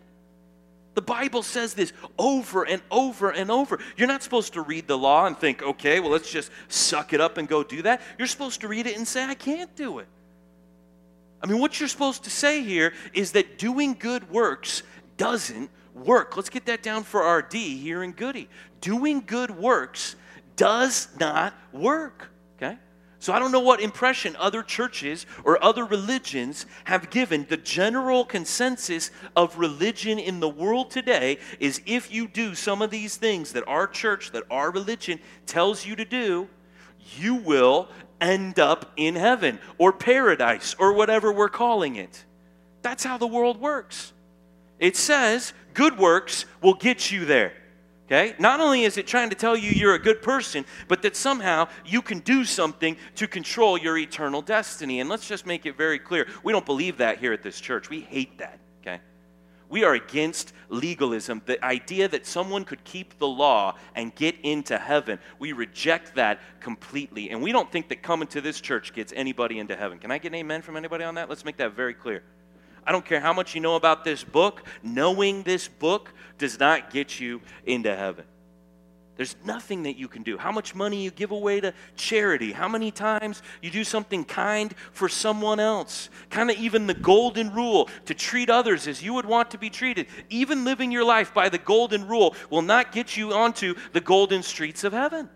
The 0.96 1.02
Bible 1.02 1.42
says 1.42 1.74
this 1.74 1.92
over 2.18 2.64
and 2.64 2.80
over 2.90 3.28
and 3.30 3.50
over. 3.50 3.78
You're 3.98 4.09
not 4.09 4.22
supposed 4.22 4.54
to 4.54 4.62
read 4.62 4.88
the 4.88 4.96
law 4.96 5.26
and 5.26 5.37
think, 5.37 5.62
okay, 5.62 6.00
well, 6.00 6.11
let's 6.11 6.30
just 6.30 6.50
suck 6.68 7.12
it 7.12 7.20
up 7.20 7.37
and 7.37 7.46
go 7.46 7.62
do 7.62 7.82
that. 7.82 8.00
You're 8.16 8.26
supposed 8.26 8.62
to 8.62 8.68
read 8.68 8.87
it 8.87 8.96
and 8.96 9.06
say, 9.06 9.22
I 9.22 9.35
can't 9.35 9.76
do 9.76 9.98
it. 9.98 10.06
I 11.42 11.48
mean, 11.48 11.61
what 11.61 11.78
you're 11.78 11.90
supposed 11.90 12.24
to 12.24 12.30
say 12.30 12.62
here 12.62 12.94
is 13.12 13.32
that 13.32 13.59
doing 13.59 13.92
good 13.92 14.30
works 14.30 14.82
doesn't 15.18 15.68
work. 15.94 16.35
Let's 16.35 16.48
get 16.48 16.64
that 16.64 16.82
down 16.82 17.02
for 17.02 17.24
our 17.24 17.42
D 17.42 17.76
here 17.76 18.02
in 18.02 18.12
Goody. 18.12 18.48
Doing 18.80 19.22
good 19.26 19.50
works 19.50 20.16
does 20.56 21.09
not 21.20 21.52
work. 21.74 22.30
So 23.18 23.33
I 23.33 23.38
don't 23.38 23.52
know 23.52 23.61
what 23.61 23.81
impression 23.81 24.37
other 24.37 24.62
churches 24.62 25.26
or 25.42 25.62
other 25.64 25.85
religions 25.85 26.66
have 26.85 27.11
given. 27.11 27.46
The 27.48 27.57
general 27.57 28.24
consensus 28.24 29.11
of 29.35 29.59
religion 29.59 30.18
in 30.18 30.40
the 30.40 30.48
world 30.48 30.90
today 30.90 31.38
is 31.59 31.81
if 31.87 32.12
you 32.12 32.29
do 32.29 32.55
some 32.55 32.83
of 32.83 32.90
these 32.90 33.16
things 33.16 33.52
that 33.52 33.66
our 33.66 33.87
church, 33.87 34.33
that 34.33 34.44
our 34.50 34.70
religion 34.70 35.18
tells 35.46 35.87
you 35.87 35.96
to 35.96 36.05
do, 36.05 36.48
you 37.16 37.37
will 37.37 37.88
end 38.20 38.59
up 38.59 38.92
in 38.96 39.14
heaven 39.14 39.59
or 39.79 39.92
paradise 39.92 40.74
or 40.79 40.92
whatever 40.92 41.33
we're 41.33 41.48
calling 41.48 41.96
it. 41.96 42.24
That's 42.83 43.05
how 43.05 43.18
the 43.18 43.26
world 43.26 43.61
works. 43.61 44.12
It 44.79 44.96
says 44.96 45.52
good 45.74 45.98
works 45.98 46.44
will 46.62 46.74
get 46.74 47.11
you 47.11 47.24
there. 47.24 47.55
Okay? 48.06 48.34
Not 48.38 48.60
only 48.60 48.84
is 48.84 48.98
it 48.98 49.06
trying 49.06 49.30
to 49.30 49.36
tell 49.36 49.56
you 49.56 49.70
you're 49.70 49.94
a 49.94 49.98
good 49.98 50.22
person, 50.22 50.64
but 50.86 51.02
that 51.02 51.16
somehow 51.16 51.68
you 51.84 52.00
can 52.00 52.20
do 52.20 52.44
something 52.44 52.96
to 53.16 53.26
control 53.26 53.76
your 53.76 53.98
eternal 53.98 54.42
destiny. 54.42 55.00
And 55.00 55.10
let's 55.10 55.26
just 55.26 55.44
make 55.44 55.66
it 55.66 55.76
very 55.76 55.98
clear 55.98 56.28
we 56.44 56.52
don't 56.52 56.66
believe 56.66 56.98
that 56.98 57.18
here 57.18 57.32
at 57.32 57.42
this 57.42 57.60
church. 57.60 57.90
We 57.90 58.00
hate 58.00 58.38
that. 58.38 58.60
Okay? 58.80 59.00
We 59.68 59.82
are 59.82 59.94
against 59.94 60.52
legalism, 60.68 61.42
the 61.46 61.62
idea 61.64 62.06
that 62.06 62.26
someone 62.26 62.64
could 62.64 62.84
keep 62.84 63.18
the 63.18 63.26
law 63.26 63.74
and 63.96 64.14
get 64.14 64.36
into 64.44 64.78
heaven. 64.78 65.18
We 65.40 65.52
reject 65.52 66.14
that 66.14 66.38
completely. 66.60 67.30
And 67.30 67.42
we 67.42 67.50
don't 67.50 67.70
think 67.72 67.88
that 67.88 68.04
coming 68.04 68.28
to 68.28 68.40
this 68.40 68.60
church 68.60 68.94
gets 68.94 69.12
anybody 69.16 69.58
into 69.58 69.74
heaven. 69.74 69.98
Can 69.98 70.12
I 70.12 70.18
get 70.18 70.28
an 70.28 70.36
amen 70.36 70.62
from 70.62 70.76
anybody 70.76 71.02
on 71.02 71.16
that? 71.16 71.28
Let's 71.28 71.44
make 71.44 71.56
that 71.56 71.72
very 71.72 71.94
clear. 71.94 72.22
I 72.87 72.92
don't 72.92 73.05
care 73.05 73.20
how 73.20 73.33
much 73.33 73.55
you 73.55 73.61
know 73.61 73.75
about 73.75 74.05
this 74.05 74.22
book, 74.22 74.62
knowing 74.83 75.42
this 75.42 75.66
book 75.66 76.12
does 76.38 76.59
not 76.59 76.90
get 76.90 77.18
you 77.18 77.40
into 77.66 77.94
heaven. 77.94 78.25
There's 79.16 79.35
nothing 79.44 79.85
that 79.85 79.96
you 79.96 80.09
can 80.09 80.22
do. 80.22 80.37
How 80.37 80.53
much 80.53 80.75
money 80.75 81.03
you 81.03 81.11
give 81.11 81.31
away 81.31 81.61
to 81.61 81.72
charity, 81.96 82.53
how 82.53 82.68
many 82.68 82.90
times 82.90 83.42
you 83.62 83.70
do 83.70 83.83
something 83.83 84.25
kind 84.25 84.75
for 84.92 85.09
someone 85.09 85.59
else. 85.59 86.11
Kind 86.29 86.51
of 86.51 86.59
even 86.59 86.87
the 86.87 86.94
golden 86.94 87.53
rule 87.55 87.88
to 88.05 88.14
treat 88.14 88.51
others 88.51 88.87
as 88.87 89.03
you 89.03 89.14
would 89.14 89.25
want 89.25 89.51
to 89.53 89.59
be 89.59 89.70
treated. 89.70 90.07
Even 90.29 90.64
living 90.64 90.92
your 90.92 91.05
life 91.05 91.33
by 91.33 91.49
the 91.49 91.59
golden 91.59 92.07
rule 92.07 92.37
will 92.51 92.62
not 92.62 92.92
get 92.92 93.16
you 93.16 93.33
onto 93.33 93.75
the 93.94 94.03
golden 94.03 94.42
streets 94.42 94.85
of 94.85 94.92
heaven. 94.92 95.31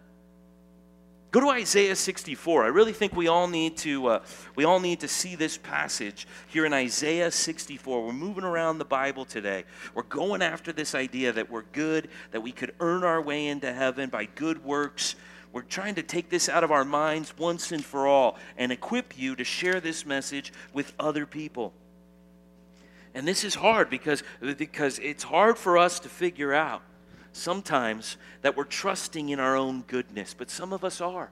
Go 1.30 1.38
to 1.40 1.48
Isaiah 1.50 1.94
64. 1.94 2.64
I 2.64 2.68
really 2.68 2.92
think 2.92 3.14
we 3.14 3.28
all 3.28 3.46
need 3.46 3.76
to 3.78 4.06
uh, 4.08 4.22
we 4.56 4.64
all 4.64 4.80
need 4.80 5.00
to 5.00 5.08
see 5.08 5.36
this 5.36 5.56
passage 5.56 6.26
here 6.48 6.66
in 6.66 6.72
Isaiah 6.72 7.30
64. 7.30 8.04
We're 8.04 8.12
moving 8.12 8.42
around 8.42 8.78
the 8.78 8.84
Bible 8.84 9.24
today. 9.24 9.64
We're 9.94 10.02
going 10.02 10.42
after 10.42 10.72
this 10.72 10.92
idea 10.92 11.32
that 11.32 11.48
we're 11.48 11.62
good, 11.72 12.08
that 12.32 12.40
we 12.40 12.50
could 12.50 12.74
earn 12.80 13.04
our 13.04 13.22
way 13.22 13.46
into 13.46 13.72
heaven 13.72 14.10
by 14.10 14.24
good 14.24 14.64
works. 14.64 15.14
We're 15.52 15.62
trying 15.62 15.94
to 15.96 16.02
take 16.02 16.30
this 16.30 16.48
out 16.48 16.64
of 16.64 16.72
our 16.72 16.84
minds 16.84 17.36
once 17.38 17.70
and 17.70 17.84
for 17.84 18.08
all 18.08 18.36
and 18.56 18.72
equip 18.72 19.16
you 19.16 19.36
to 19.36 19.44
share 19.44 19.80
this 19.80 20.04
message 20.04 20.52
with 20.72 20.92
other 20.98 21.26
people. 21.26 21.72
And 23.14 23.26
this 23.26 23.44
is 23.44 23.54
hard 23.54 23.88
because, 23.88 24.22
because 24.40 24.98
it's 25.00 25.24
hard 25.24 25.58
for 25.58 25.78
us 25.78 26.00
to 26.00 26.08
figure 26.08 26.52
out 26.52 26.82
sometimes 27.32 28.16
that 28.42 28.56
we're 28.56 28.64
trusting 28.64 29.28
in 29.28 29.40
our 29.40 29.56
own 29.56 29.82
goodness, 29.82 30.34
but 30.36 30.50
some 30.50 30.72
of 30.72 30.84
us 30.84 31.00
are. 31.00 31.30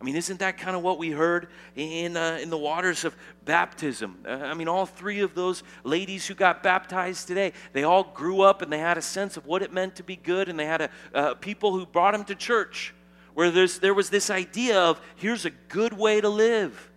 I 0.00 0.04
mean, 0.04 0.16
isn't 0.16 0.40
that 0.40 0.58
kind 0.58 0.76
of 0.76 0.82
what 0.82 0.98
we 0.98 1.10
heard 1.10 1.48
in, 1.76 2.16
uh, 2.16 2.38
in 2.42 2.50
the 2.50 2.58
waters 2.58 3.04
of 3.04 3.16
baptism? 3.44 4.18
Uh, 4.26 4.32
I 4.32 4.54
mean, 4.54 4.68
all 4.68 4.84
three 4.84 5.20
of 5.20 5.34
those 5.34 5.62
ladies 5.82 6.26
who 6.26 6.34
got 6.34 6.62
baptized 6.62 7.26
today, 7.26 7.52
they 7.72 7.84
all 7.84 8.04
grew 8.04 8.42
up 8.42 8.60
and 8.60 8.72
they 8.72 8.80
had 8.80 8.98
a 8.98 9.02
sense 9.02 9.36
of 9.36 9.46
what 9.46 9.62
it 9.62 9.72
meant 9.72 9.96
to 9.96 10.02
be 10.02 10.16
good, 10.16 10.48
and 10.48 10.58
they 10.58 10.66
had 10.66 10.82
a, 10.82 10.90
uh, 11.14 11.34
people 11.34 11.72
who 11.72 11.86
brought 11.86 12.12
them 12.12 12.24
to 12.24 12.34
church 12.34 12.92
where 13.34 13.50
there's, 13.50 13.78
there 13.78 13.94
was 13.94 14.10
this 14.10 14.30
idea 14.30 14.78
of 14.78 15.00
here's 15.16 15.44
a 15.44 15.50
good 15.50 15.92
way 15.92 16.20
to 16.20 16.28
live. 16.28 16.90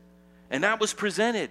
And 0.49 0.63
that 0.63 0.79
was 0.79 0.93
presented. 0.93 1.49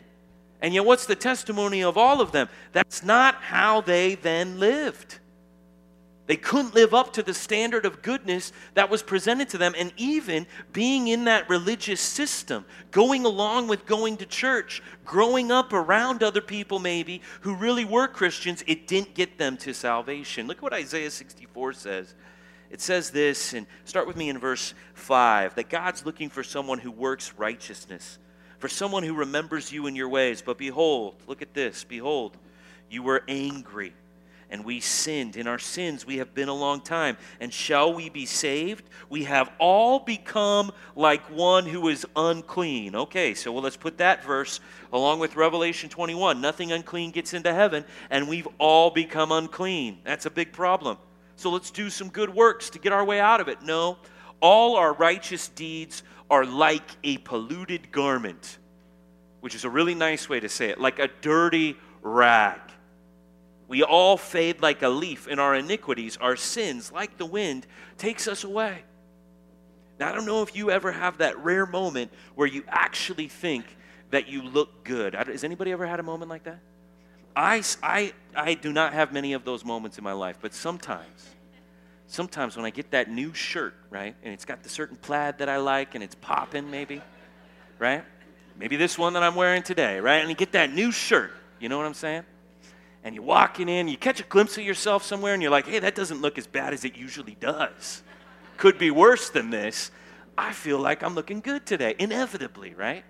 And 0.62 0.72
yet, 0.72 0.84
what's 0.84 1.06
the 1.06 1.16
testimony 1.16 1.82
of 1.82 1.98
all 1.98 2.20
of 2.20 2.32
them? 2.32 2.48
That's 2.72 3.02
not 3.02 3.34
how 3.36 3.82
they 3.82 4.14
then 4.14 4.58
lived. 4.58 5.18
They 6.26 6.36
couldn't 6.36 6.74
live 6.74 6.92
up 6.92 7.12
to 7.12 7.22
the 7.22 7.34
standard 7.34 7.86
of 7.86 8.02
goodness 8.02 8.52
that 8.74 8.90
was 8.90 9.02
presented 9.02 9.48
to 9.50 9.58
them. 9.58 9.74
And 9.78 9.92
even 9.96 10.46
being 10.72 11.06
in 11.06 11.24
that 11.24 11.48
religious 11.48 12.00
system, 12.00 12.64
going 12.90 13.24
along 13.24 13.68
with 13.68 13.86
going 13.86 14.16
to 14.16 14.26
church, 14.26 14.82
growing 15.04 15.52
up 15.52 15.72
around 15.72 16.22
other 16.22 16.40
people 16.40 16.80
maybe 16.80 17.22
who 17.42 17.54
really 17.54 17.84
were 17.84 18.08
Christians, 18.08 18.64
it 18.66 18.88
didn't 18.88 19.14
get 19.14 19.38
them 19.38 19.56
to 19.58 19.72
salvation. 19.72 20.48
Look 20.48 20.62
what 20.62 20.72
Isaiah 20.72 21.10
64 21.10 21.74
says. 21.74 22.14
It 22.70 22.80
says 22.80 23.10
this, 23.10 23.52
and 23.52 23.64
start 23.84 24.08
with 24.08 24.16
me 24.16 24.28
in 24.28 24.38
verse 24.38 24.74
5 24.94 25.54
that 25.54 25.68
God's 25.68 26.04
looking 26.04 26.28
for 26.28 26.42
someone 26.42 26.80
who 26.80 26.90
works 26.90 27.34
righteousness, 27.36 28.18
for 28.58 28.68
someone 28.68 29.04
who 29.04 29.14
remembers 29.14 29.70
you 29.70 29.86
in 29.86 29.94
your 29.94 30.08
ways. 30.08 30.42
But 30.42 30.58
behold, 30.58 31.14
look 31.28 31.40
at 31.40 31.54
this 31.54 31.84
behold, 31.84 32.36
you 32.90 33.04
were 33.04 33.22
angry 33.28 33.94
and 34.50 34.64
we 34.64 34.80
sinned. 34.80 35.36
In 35.36 35.46
our 35.46 35.58
sins 35.58 36.06
we 36.06 36.18
have 36.18 36.34
been 36.34 36.48
a 36.48 36.54
long 36.54 36.80
time. 36.80 37.16
And 37.40 37.52
shall 37.52 37.92
we 37.92 38.08
be 38.08 38.26
saved? 38.26 38.88
We 39.08 39.24
have 39.24 39.50
all 39.58 39.98
become 39.98 40.72
like 40.94 41.22
one 41.30 41.66
who 41.66 41.88
is 41.88 42.06
unclean. 42.14 42.94
Okay, 42.94 43.34
so 43.34 43.52
well, 43.52 43.62
let's 43.62 43.76
put 43.76 43.98
that 43.98 44.24
verse 44.24 44.60
along 44.92 45.18
with 45.18 45.36
Revelation 45.36 45.88
21. 45.88 46.40
Nothing 46.40 46.72
unclean 46.72 47.10
gets 47.10 47.34
into 47.34 47.52
heaven, 47.52 47.84
and 48.10 48.28
we've 48.28 48.48
all 48.58 48.90
become 48.90 49.32
unclean. 49.32 49.98
That's 50.04 50.26
a 50.26 50.30
big 50.30 50.52
problem. 50.52 50.98
So 51.36 51.50
let's 51.50 51.70
do 51.70 51.90
some 51.90 52.08
good 52.08 52.34
works 52.34 52.70
to 52.70 52.78
get 52.78 52.92
our 52.92 53.04
way 53.04 53.20
out 53.20 53.40
of 53.40 53.48
it. 53.48 53.62
No, 53.62 53.98
all 54.40 54.76
our 54.76 54.92
righteous 54.94 55.48
deeds 55.48 56.02
are 56.30 56.44
like 56.44 56.88
a 57.04 57.18
polluted 57.18 57.92
garment, 57.92 58.58
which 59.40 59.54
is 59.54 59.64
a 59.64 59.70
really 59.70 59.94
nice 59.94 60.28
way 60.28 60.40
to 60.40 60.48
say 60.48 60.70
it, 60.70 60.80
like 60.80 60.98
a 60.98 61.08
dirty 61.20 61.76
rag. 62.02 62.60
We 63.68 63.82
all 63.82 64.16
fade 64.16 64.62
like 64.62 64.82
a 64.82 64.88
leaf, 64.88 65.26
and 65.28 65.40
our 65.40 65.54
iniquities, 65.54 66.16
our 66.18 66.36
sins, 66.36 66.92
like 66.92 67.18
the 67.18 67.26
wind, 67.26 67.66
takes 67.98 68.28
us 68.28 68.44
away. 68.44 68.84
Now, 69.98 70.10
I 70.10 70.14
don't 70.14 70.26
know 70.26 70.42
if 70.42 70.54
you 70.54 70.70
ever 70.70 70.92
have 70.92 71.18
that 71.18 71.42
rare 71.42 71.66
moment 71.66 72.12
where 72.34 72.46
you 72.46 72.62
actually 72.68 73.28
think 73.28 73.64
that 74.10 74.28
you 74.28 74.42
look 74.42 74.84
good. 74.84 75.14
Has 75.14 75.42
anybody 75.42 75.72
ever 75.72 75.86
had 75.86 76.00
a 76.00 76.02
moment 76.02 76.30
like 76.30 76.44
that? 76.44 76.60
I, 77.34 77.62
I, 77.82 78.12
I 78.34 78.54
do 78.54 78.72
not 78.72 78.92
have 78.92 79.12
many 79.12 79.32
of 79.32 79.44
those 79.44 79.64
moments 79.64 79.98
in 79.98 80.04
my 80.04 80.12
life, 80.12 80.38
but 80.40 80.54
sometimes, 80.54 81.28
sometimes 82.06 82.56
when 82.56 82.64
I 82.64 82.70
get 82.70 82.92
that 82.92 83.10
new 83.10 83.34
shirt, 83.34 83.74
right, 83.90 84.14
and 84.22 84.32
it's 84.32 84.44
got 84.44 84.62
the 84.62 84.68
certain 84.68 84.96
plaid 84.96 85.38
that 85.38 85.48
I 85.48 85.56
like 85.58 85.94
and 85.94 86.04
it's 86.04 86.14
popping 86.14 86.70
maybe, 86.70 87.02
right? 87.78 88.04
Maybe 88.58 88.76
this 88.76 88.96
one 88.96 89.12
that 89.14 89.22
I'm 89.22 89.34
wearing 89.34 89.62
today, 89.62 90.00
right? 90.00 90.16
And 90.18 90.30
you 90.30 90.34
get 90.34 90.52
that 90.52 90.72
new 90.72 90.92
shirt, 90.92 91.32
you 91.58 91.68
know 91.68 91.76
what 91.76 91.86
I'm 91.86 91.94
saying? 91.94 92.22
And 93.06 93.14
you're 93.14 93.22
walking 93.22 93.68
in, 93.68 93.86
you 93.86 93.96
catch 93.96 94.18
a 94.18 94.24
glimpse 94.24 94.58
of 94.58 94.64
yourself 94.64 95.04
somewhere, 95.04 95.32
and 95.32 95.40
you're 95.40 95.52
like, 95.52 95.68
hey, 95.68 95.78
that 95.78 95.94
doesn't 95.94 96.20
look 96.20 96.38
as 96.38 96.48
bad 96.48 96.74
as 96.74 96.84
it 96.84 96.96
usually 96.96 97.36
does. 97.38 98.02
Could 98.56 98.78
be 98.78 98.90
worse 98.90 99.30
than 99.30 99.50
this. 99.50 99.92
I 100.36 100.52
feel 100.52 100.80
like 100.80 101.04
I'm 101.04 101.14
looking 101.14 101.38
good 101.38 101.64
today, 101.66 101.94
inevitably, 102.00 102.74
right? 102.74 103.04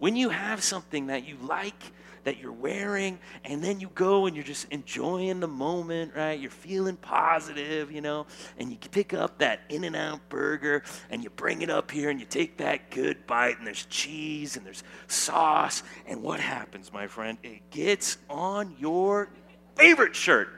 When 0.00 0.16
you 0.16 0.30
have 0.30 0.62
something 0.62 1.06
that 1.08 1.28
you 1.28 1.36
like, 1.42 1.92
that 2.24 2.38
you're 2.38 2.52
wearing, 2.52 3.18
and 3.44 3.62
then 3.62 3.80
you 3.80 3.90
go 3.94 4.26
and 4.26 4.34
you're 4.34 4.44
just 4.44 4.66
enjoying 4.70 5.40
the 5.40 5.48
moment, 5.48 6.12
right? 6.16 6.40
You're 6.40 6.50
feeling 6.50 6.96
positive, 6.96 7.92
you 7.92 8.00
know, 8.00 8.26
and 8.58 8.70
you 8.70 8.78
pick 8.90 9.14
up 9.14 9.38
that 9.38 9.60
In 9.68 9.84
N 9.84 9.94
Out 9.94 10.20
burger 10.30 10.82
and 11.10 11.22
you 11.22 11.30
bring 11.30 11.60
it 11.62 11.70
up 11.70 11.90
here 11.90 12.08
and 12.08 12.18
you 12.18 12.24
take 12.26 12.56
that 12.56 12.90
good 12.90 13.26
bite, 13.26 13.58
and 13.58 13.66
there's 13.66 13.84
cheese 13.86 14.56
and 14.56 14.64
there's 14.64 14.82
sauce. 15.06 15.82
And 16.06 16.22
what 16.22 16.40
happens, 16.40 16.92
my 16.92 17.06
friend? 17.06 17.36
It 17.42 17.70
gets 17.70 18.16
on 18.28 18.74
your 18.78 19.28
favorite 19.76 20.16
shirt. 20.16 20.48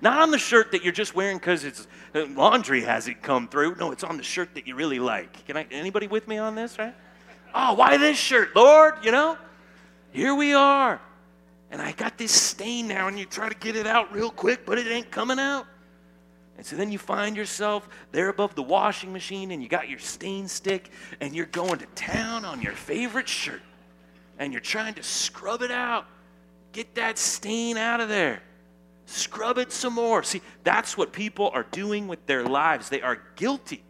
Not 0.00 0.20
on 0.20 0.30
the 0.32 0.38
shirt 0.38 0.72
that 0.72 0.82
you're 0.84 0.92
just 0.92 1.14
wearing 1.14 1.38
because 1.38 1.64
it's 1.64 1.86
uh, 2.14 2.26
laundry 2.26 2.82
hasn't 2.82 3.22
come 3.22 3.48
through. 3.48 3.76
No, 3.76 3.92
it's 3.92 4.04
on 4.04 4.16
the 4.16 4.22
shirt 4.22 4.54
that 4.54 4.66
you 4.66 4.74
really 4.74 4.98
like. 5.00 5.44
Can 5.46 5.56
I? 5.56 5.66
Anybody 5.70 6.06
with 6.06 6.26
me 6.28 6.38
on 6.38 6.54
this? 6.56 6.78
Right? 6.78 6.94
Oh, 7.54 7.74
why 7.74 7.96
this 7.96 8.18
shirt, 8.18 8.54
Lord? 8.54 8.94
You 9.02 9.12
know, 9.12 9.38
here 10.12 10.34
we 10.34 10.54
are 10.54 11.00
and 11.70 11.82
I 11.82 11.92
got 11.92 12.16
this 12.16 12.32
stain 12.32 12.88
now, 12.88 13.08
and 13.08 13.18
you 13.18 13.26
try 13.26 13.48
to 13.48 13.54
get 13.54 13.76
it 13.76 13.86
out 13.86 14.12
real 14.12 14.30
quick, 14.30 14.64
but 14.64 14.78
it 14.78 14.86
ain't 14.86 15.10
coming 15.10 15.38
out. 15.38 15.66
And 16.56 16.64
so 16.64 16.76
then 16.76 16.90
you 16.90 16.98
find 16.98 17.36
yourself 17.36 17.88
there 18.10 18.30
above 18.30 18.54
the 18.54 18.62
washing 18.62 19.12
machine, 19.12 19.50
and 19.50 19.62
you 19.62 19.68
got 19.68 19.88
your 19.88 19.98
stain 19.98 20.48
stick, 20.48 20.90
and 21.20 21.34
you're 21.34 21.46
going 21.46 21.78
to 21.78 21.86
town 21.94 22.44
on 22.44 22.62
your 22.62 22.72
favorite 22.72 23.28
shirt, 23.28 23.60
and 24.38 24.52
you're 24.52 24.60
trying 24.60 24.94
to 24.94 25.02
scrub 25.02 25.62
it 25.62 25.70
out. 25.70 26.06
Get 26.72 26.94
that 26.94 27.18
stain 27.18 27.76
out 27.76 28.00
of 28.00 28.08
there. 28.08 28.42
Scrub 29.06 29.58
it 29.58 29.72
some 29.72 29.94
more. 29.94 30.22
See, 30.22 30.42
that's 30.64 30.96
what 30.96 31.12
people 31.12 31.50
are 31.52 31.66
doing 31.70 32.08
with 32.08 32.24
their 32.26 32.44
lives. 32.44 32.88
They 32.88 33.02
are 33.02 33.22
guilty. 33.36 33.82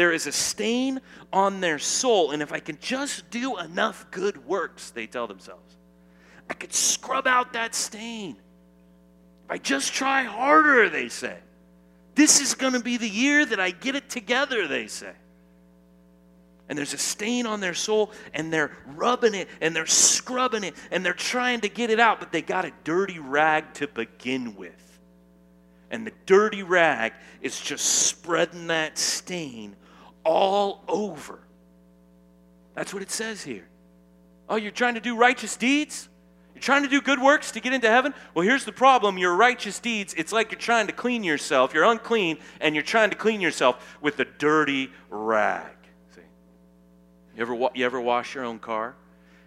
There 0.00 0.12
is 0.12 0.26
a 0.26 0.32
stain 0.32 1.02
on 1.30 1.60
their 1.60 1.78
soul, 1.78 2.30
and 2.30 2.40
if 2.40 2.54
I 2.54 2.58
can 2.58 2.78
just 2.80 3.28
do 3.28 3.58
enough 3.58 4.10
good 4.10 4.46
works, 4.46 4.88
they 4.88 5.06
tell 5.06 5.26
themselves, 5.26 5.76
I 6.48 6.54
could 6.54 6.72
scrub 6.72 7.26
out 7.26 7.52
that 7.52 7.74
stain. 7.74 8.36
If 9.44 9.50
I 9.50 9.58
just 9.58 9.92
try 9.92 10.22
harder, 10.22 10.88
they 10.88 11.10
say. 11.10 11.36
This 12.14 12.40
is 12.40 12.54
going 12.54 12.72
to 12.72 12.80
be 12.80 12.96
the 12.96 13.10
year 13.10 13.44
that 13.44 13.60
I 13.60 13.72
get 13.72 13.94
it 13.94 14.08
together, 14.08 14.66
they 14.66 14.86
say. 14.86 15.12
And 16.70 16.78
there's 16.78 16.94
a 16.94 16.98
stain 16.98 17.44
on 17.44 17.60
their 17.60 17.74
soul, 17.74 18.10
and 18.32 18.50
they're 18.50 18.74
rubbing 18.96 19.34
it, 19.34 19.48
and 19.60 19.76
they're 19.76 19.84
scrubbing 19.84 20.64
it, 20.64 20.76
and 20.90 21.04
they're 21.04 21.12
trying 21.12 21.60
to 21.60 21.68
get 21.68 21.90
it 21.90 22.00
out, 22.00 22.20
but 22.20 22.32
they 22.32 22.40
got 22.40 22.64
a 22.64 22.72
dirty 22.84 23.18
rag 23.18 23.74
to 23.74 23.86
begin 23.86 24.56
with. 24.56 24.98
And 25.90 26.06
the 26.06 26.12
dirty 26.24 26.62
rag 26.62 27.12
is 27.42 27.60
just 27.60 27.84
spreading 27.84 28.68
that 28.68 28.96
stain 28.96 29.76
all 30.24 30.84
over. 30.88 31.40
That's 32.74 32.92
what 32.94 33.02
it 33.02 33.10
says 33.10 33.42
here. 33.42 33.68
Oh, 34.48 34.56
you're 34.56 34.70
trying 34.70 34.94
to 34.94 35.00
do 35.00 35.16
righteous 35.16 35.56
deeds? 35.56 36.08
You're 36.54 36.62
trying 36.62 36.82
to 36.82 36.88
do 36.88 37.00
good 37.00 37.20
works 37.20 37.52
to 37.52 37.60
get 37.60 37.72
into 37.72 37.88
heaven? 37.88 38.12
Well, 38.34 38.44
here's 38.44 38.64
the 38.64 38.72
problem 38.72 39.16
your 39.18 39.34
righteous 39.34 39.78
deeds, 39.78 40.14
it's 40.16 40.32
like 40.32 40.50
you're 40.50 40.60
trying 40.60 40.86
to 40.88 40.92
clean 40.92 41.24
yourself. 41.24 41.72
You're 41.72 41.84
unclean, 41.84 42.38
and 42.60 42.74
you're 42.74 42.84
trying 42.84 43.10
to 43.10 43.16
clean 43.16 43.40
yourself 43.40 43.96
with 44.00 44.18
a 44.20 44.24
dirty 44.24 44.90
rag. 45.08 45.72
See? 46.14 46.20
You 47.36 47.42
ever, 47.42 47.68
you 47.74 47.84
ever 47.84 48.00
wash 48.00 48.34
your 48.34 48.44
own 48.44 48.58
car? 48.58 48.96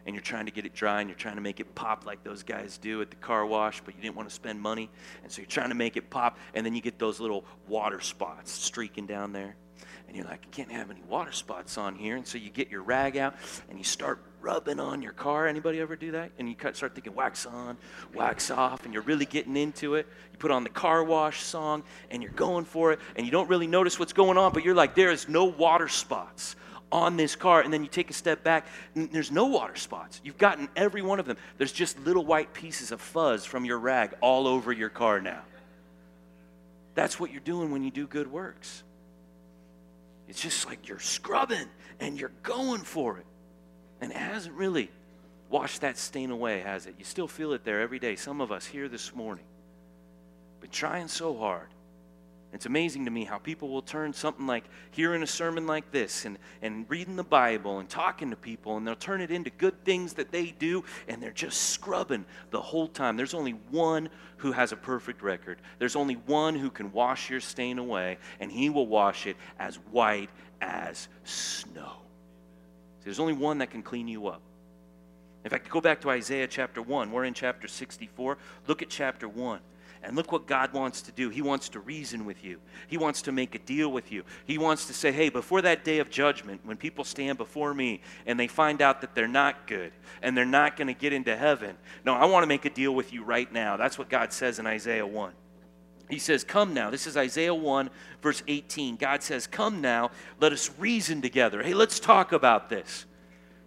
and 0.06 0.16
you're 0.16 0.22
trying 0.22 0.46
to 0.46 0.52
get 0.52 0.66
it 0.66 0.74
dry 0.74 1.00
and 1.00 1.10
you're 1.10 1.18
trying 1.18 1.36
to 1.36 1.42
make 1.42 1.60
it 1.60 1.76
pop 1.76 2.06
like 2.06 2.24
those 2.24 2.44
guys 2.44 2.78
do 2.78 3.02
at 3.02 3.10
the 3.10 3.16
car 3.18 3.46
wash, 3.46 3.82
but 3.86 3.96
you 3.96 4.02
didn't 4.02 4.16
want 4.16 4.28
to 4.28 4.36
spend 4.36 4.60
money. 4.60 4.90
And 5.24 5.32
so 5.32 5.42
you're 5.42 5.50
trying 5.50 5.70
to 5.70 5.76
make 5.76 5.98
it 5.98 6.10
pop, 6.10 6.38
and 6.54 6.66
then 6.66 6.76
you 6.76 6.82
get 6.82 7.00
those 7.00 7.20
little 7.20 7.46
water 7.68 8.02
spots 8.02 8.52
streaking 8.52 9.06
down 9.06 9.32
there. 9.32 9.56
And 10.08 10.16
you're 10.16 10.26
like, 10.26 10.42
I 10.44 10.56
can't 10.56 10.72
have 10.72 10.92
any 10.92 11.02
water 11.10 11.32
spots 11.32 11.78
on 11.78 11.96
here. 11.96 12.16
And 12.16 12.28
so 12.28 12.38
you 12.38 12.50
get 12.50 12.70
your 12.70 12.84
rag 12.84 13.18
out 13.18 13.36
and 13.70 13.78
you 13.78 13.84
start 13.84 14.20
rubbing 14.42 14.80
on 14.80 15.02
your 15.02 15.14
car. 15.14 15.48
Anybody 15.48 15.80
ever 15.80 15.96
do 15.96 16.12
that? 16.12 16.32
And 16.38 16.48
you 16.48 16.56
start 16.74 16.94
thinking 16.94 17.16
wax 17.16 17.46
on, 17.46 17.78
wax 18.14 18.52
off, 18.52 18.86
and 18.86 18.94
you're 18.94 19.04
really 19.04 19.26
getting 19.26 19.58
into 19.58 19.96
it. 19.96 20.06
You 20.32 20.38
put 20.38 20.52
on 20.52 20.64
the 20.64 20.70
car 20.70 21.04
wash 21.04 21.42
song 21.42 21.84
and 22.12 22.22
you're 22.22 22.32
going 22.34 22.66
for 22.66 22.92
it, 22.92 23.00
and 23.16 23.26
you 23.26 23.32
don't 23.32 23.50
really 23.50 23.68
notice 23.68 23.98
what's 23.98 24.14
going 24.14 24.38
on, 24.38 24.54
but 24.54 24.64
you're 24.64 24.76
like, 24.76 24.94
there 24.94 25.12
is 25.12 25.28
no 25.28 25.46
water 25.46 25.88
spots 25.88 26.56
on 26.92 27.18
this 27.18 27.36
car. 27.36 27.62
And 27.62 27.74
then 27.74 27.82
you 27.82 27.90
take 27.90 28.12
a 28.12 28.14
step 28.14 28.44
back, 28.44 28.68
and 28.94 29.12
there's 29.12 29.32
no 29.32 29.46
water 29.46 29.76
spots. 29.76 30.22
You've 30.24 30.38
gotten 30.38 30.70
every 30.76 31.02
one 31.02 31.20
of 31.20 31.26
them. 31.26 31.38
There's 31.58 31.72
just 31.72 31.98
little 32.00 32.26
white 32.26 32.54
pieces 32.54 32.92
of 32.92 33.02
fuzz 33.02 33.46
from 33.46 33.66
your 33.66 33.80
rag 33.80 34.14
all 34.22 34.48
over 34.48 34.72
your 34.72 34.90
car 34.90 35.20
now. 35.20 35.42
That's 36.94 37.20
what 37.20 37.32
you're 37.32 37.42
doing 37.42 37.72
when 37.72 37.84
you 37.84 37.90
do 37.90 38.06
good 38.06 38.32
works. 38.32 38.84
It's 40.34 40.42
just 40.42 40.66
like 40.66 40.88
you're 40.88 40.98
scrubbing 40.98 41.68
and 42.00 42.20
you're 42.20 42.32
going 42.42 42.82
for 42.82 43.20
it. 43.20 43.26
And 44.02 44.10
it 44.12 44.18
hasn't 44.18 44.56
really 44.56 44.90
washed 45.48 45.82
that 45.82 45.96
stain 45.96 46.32
away, 46.32 46.62
has 46.62 46.88
it? 46.88 46.96
You 46.98 47.06
still 47.06 47.28
feel 47.28 47.54
it 47.54 47.64
there 47.64 47.82
every 47.82 48.00
day. 48.00 48.16
Some 48.16 48.42
of 48.42 48.52
us 48.52 48.66
here 48.66 48.90
this 48.90 49.14
morning, 49.14 49.46
been 50.60 50.72
trying 50.72 51.08
so 51.08 51.38
hard 51.38 51.68
it's 52.54 52.68
amazing 52.68 53.06
to 53.06 53.12
me 53.12 53.26
how 53.26 53.40
people 53.40 53.70
will 53.70 53.82
turn 53.82 54.14
something 54.14 54.46
like 54.46 54.66
hearing 54.92 55.24
a 55.24 55.28
sermon 55.28 55.66
like 55.66 55.92
this 55.92 56.26
and, 56.26 56.38
and 56.62 56.86
reading 56.88 57.16
the 57.16 57.24
Bible 57.24 57.80
and 57.80 57.90
talking 57.90 58.30
to 58.30 58.36
people, 58.36 58.78
and 58.78 58.88
they'll 58.88 58.96
turn 58.96 59.22
it 59.22 59.32
into 59.32 59.50
good 59.50 59.84
things 59.84 60.14
that 60.14 60.32
they 60.32 60.52
do, 60.60 60.84
and 61.08 61.22
they're 61.22 61.32
just 61.32 61.72
scrubbing 61.72 62.26
the 62.52 62.62
whole 62.62 62.88
time. 62.88 63.18
There's 63.18 63.34
only 63.34 63.54
one 63.72 64.08
who 64.38 64.52
has 64.52 64.72
a 64.72 64.76
perfect 64.76 65.24
record. 65.24 65.58
There's 65.80 65.96
only 65.96 66.14
one 66.14 66.54
who 66.54 66.70
can 66.70 66.92
wash 66.92 67.30
your 67.30 67.40
stain 67.40 67.80
away, 67.80 68.20
and 68.40 68.52
he 68.52 68.70
will 68.70 68.88
wash 68.88 69.26
it 69.26 69.36
as 69.58 69.78
white 69.92 70.30
as 70.62 71.08
snow. 71.24 71.94
There's 73.04 73.20
only 73.20 73.34
one 73.34 73.58
that 73.58 73.72
can 73.72 73.82
clean 73.82 74.08
you 74.08 74.28
up. 74.28 74.42
In 75.44 75.50
fact, 75.50 75.70
go 75.70 75.82
back 75.82 76.02
to 76.02 76.10
Isaiah 76.10 76.48
chapter 76.48 76.82
1. 76.82 77.12
We're 77.12 77.26
in 77.26 77.34
chapter 77.34 77.68
64. 77.68 78.38
Look 78.68 78.82
at 78.82 78.90
chapter 78.90 79.28
1. 79.28 79.60
And 80.04 80.18
look 80.18 80.34
what 80.34 80.46
God 80.46 80.74
wants 80.74 81.02
to 81.04 81.12
do. 81.14 81.30
He 81.30 81.42
wants 81.42 81.70
to 81.70 81.80
reason 81.80 82.26
with 82.26 82.44
you, 82.44 82.60
He 82.88 82.98
wants 82.98 83.22
to 83.24 83.32
make 83.32 83.56
a 83.56 83.60
deal 83.60 83.92
with 83.92 84.12
you. 84.12 84.24
He 84.46 84.58
wants 84.58 84.86
to 84.88 84.94
say, 84.94 85.12
hey, 85.12 85.30
before 85.30 85.62
that 85.62 85.84
day 85.84 86.00
of 86.00 86.10
judgment, 86.10 86.62
when 86.66 86.78
people 86.78 87.04
stand 87.04 87.38
before 87.38 87.74
me 87.74 88.02
and 88.26 88.40
they 88.40 88.48
find 88.48 88.82
out 88.82 89.02
that 89.02 89.16
they're 89.16 89.28
not 89.28 89.66
good 89.68 89.94
and 90.22 90.36
they're 90.36 90.46
not 90.46 90.76
going 90.76 90.88
to 90.88 90.94
get 90.94 91.14
into 91.14 91.36
heaven, 91.36 91.78
no, 92.06 92.14
I 92.14 92.26
want 92.26 92.44
to 92.44 92.48
make 92.48 92.66
a 92.66 92.70
deal 92.70 92.94
with 92.94 93.14
you 93.14 93.24
right 93.24 93.52
now. 93.52 93.78
That's 93.78 93.98
what 93.98 94.10
God 94.10 94.34
says 94.34 94.60
in 94.60 94.68
Isaiah 94.68 95.08
1. 95.08 95.32
He 96.10 96.20
says, 96.20 96.44
Come 96.44 96.74
now. 96.74 96.90
This 96.90 97.08
is 97.08 97.16
Isaiah 97.16 97.56
1, 97.56 97.90
verse 98.22 98.44
18. 98.48 98.98
God 98.98 99.24
says, 99.24 99.48
Come 99.48 99.82
now, 99.82 100.12
let 100.40 100.52
us 100.52 100.70
reason 100.78 101.22
together. 101.22 101.64
Hey, 101.64 101.74
let's 101.74 102.00
talk 102.00 102.34
about 102.34 102.70
this. 102.70 103.06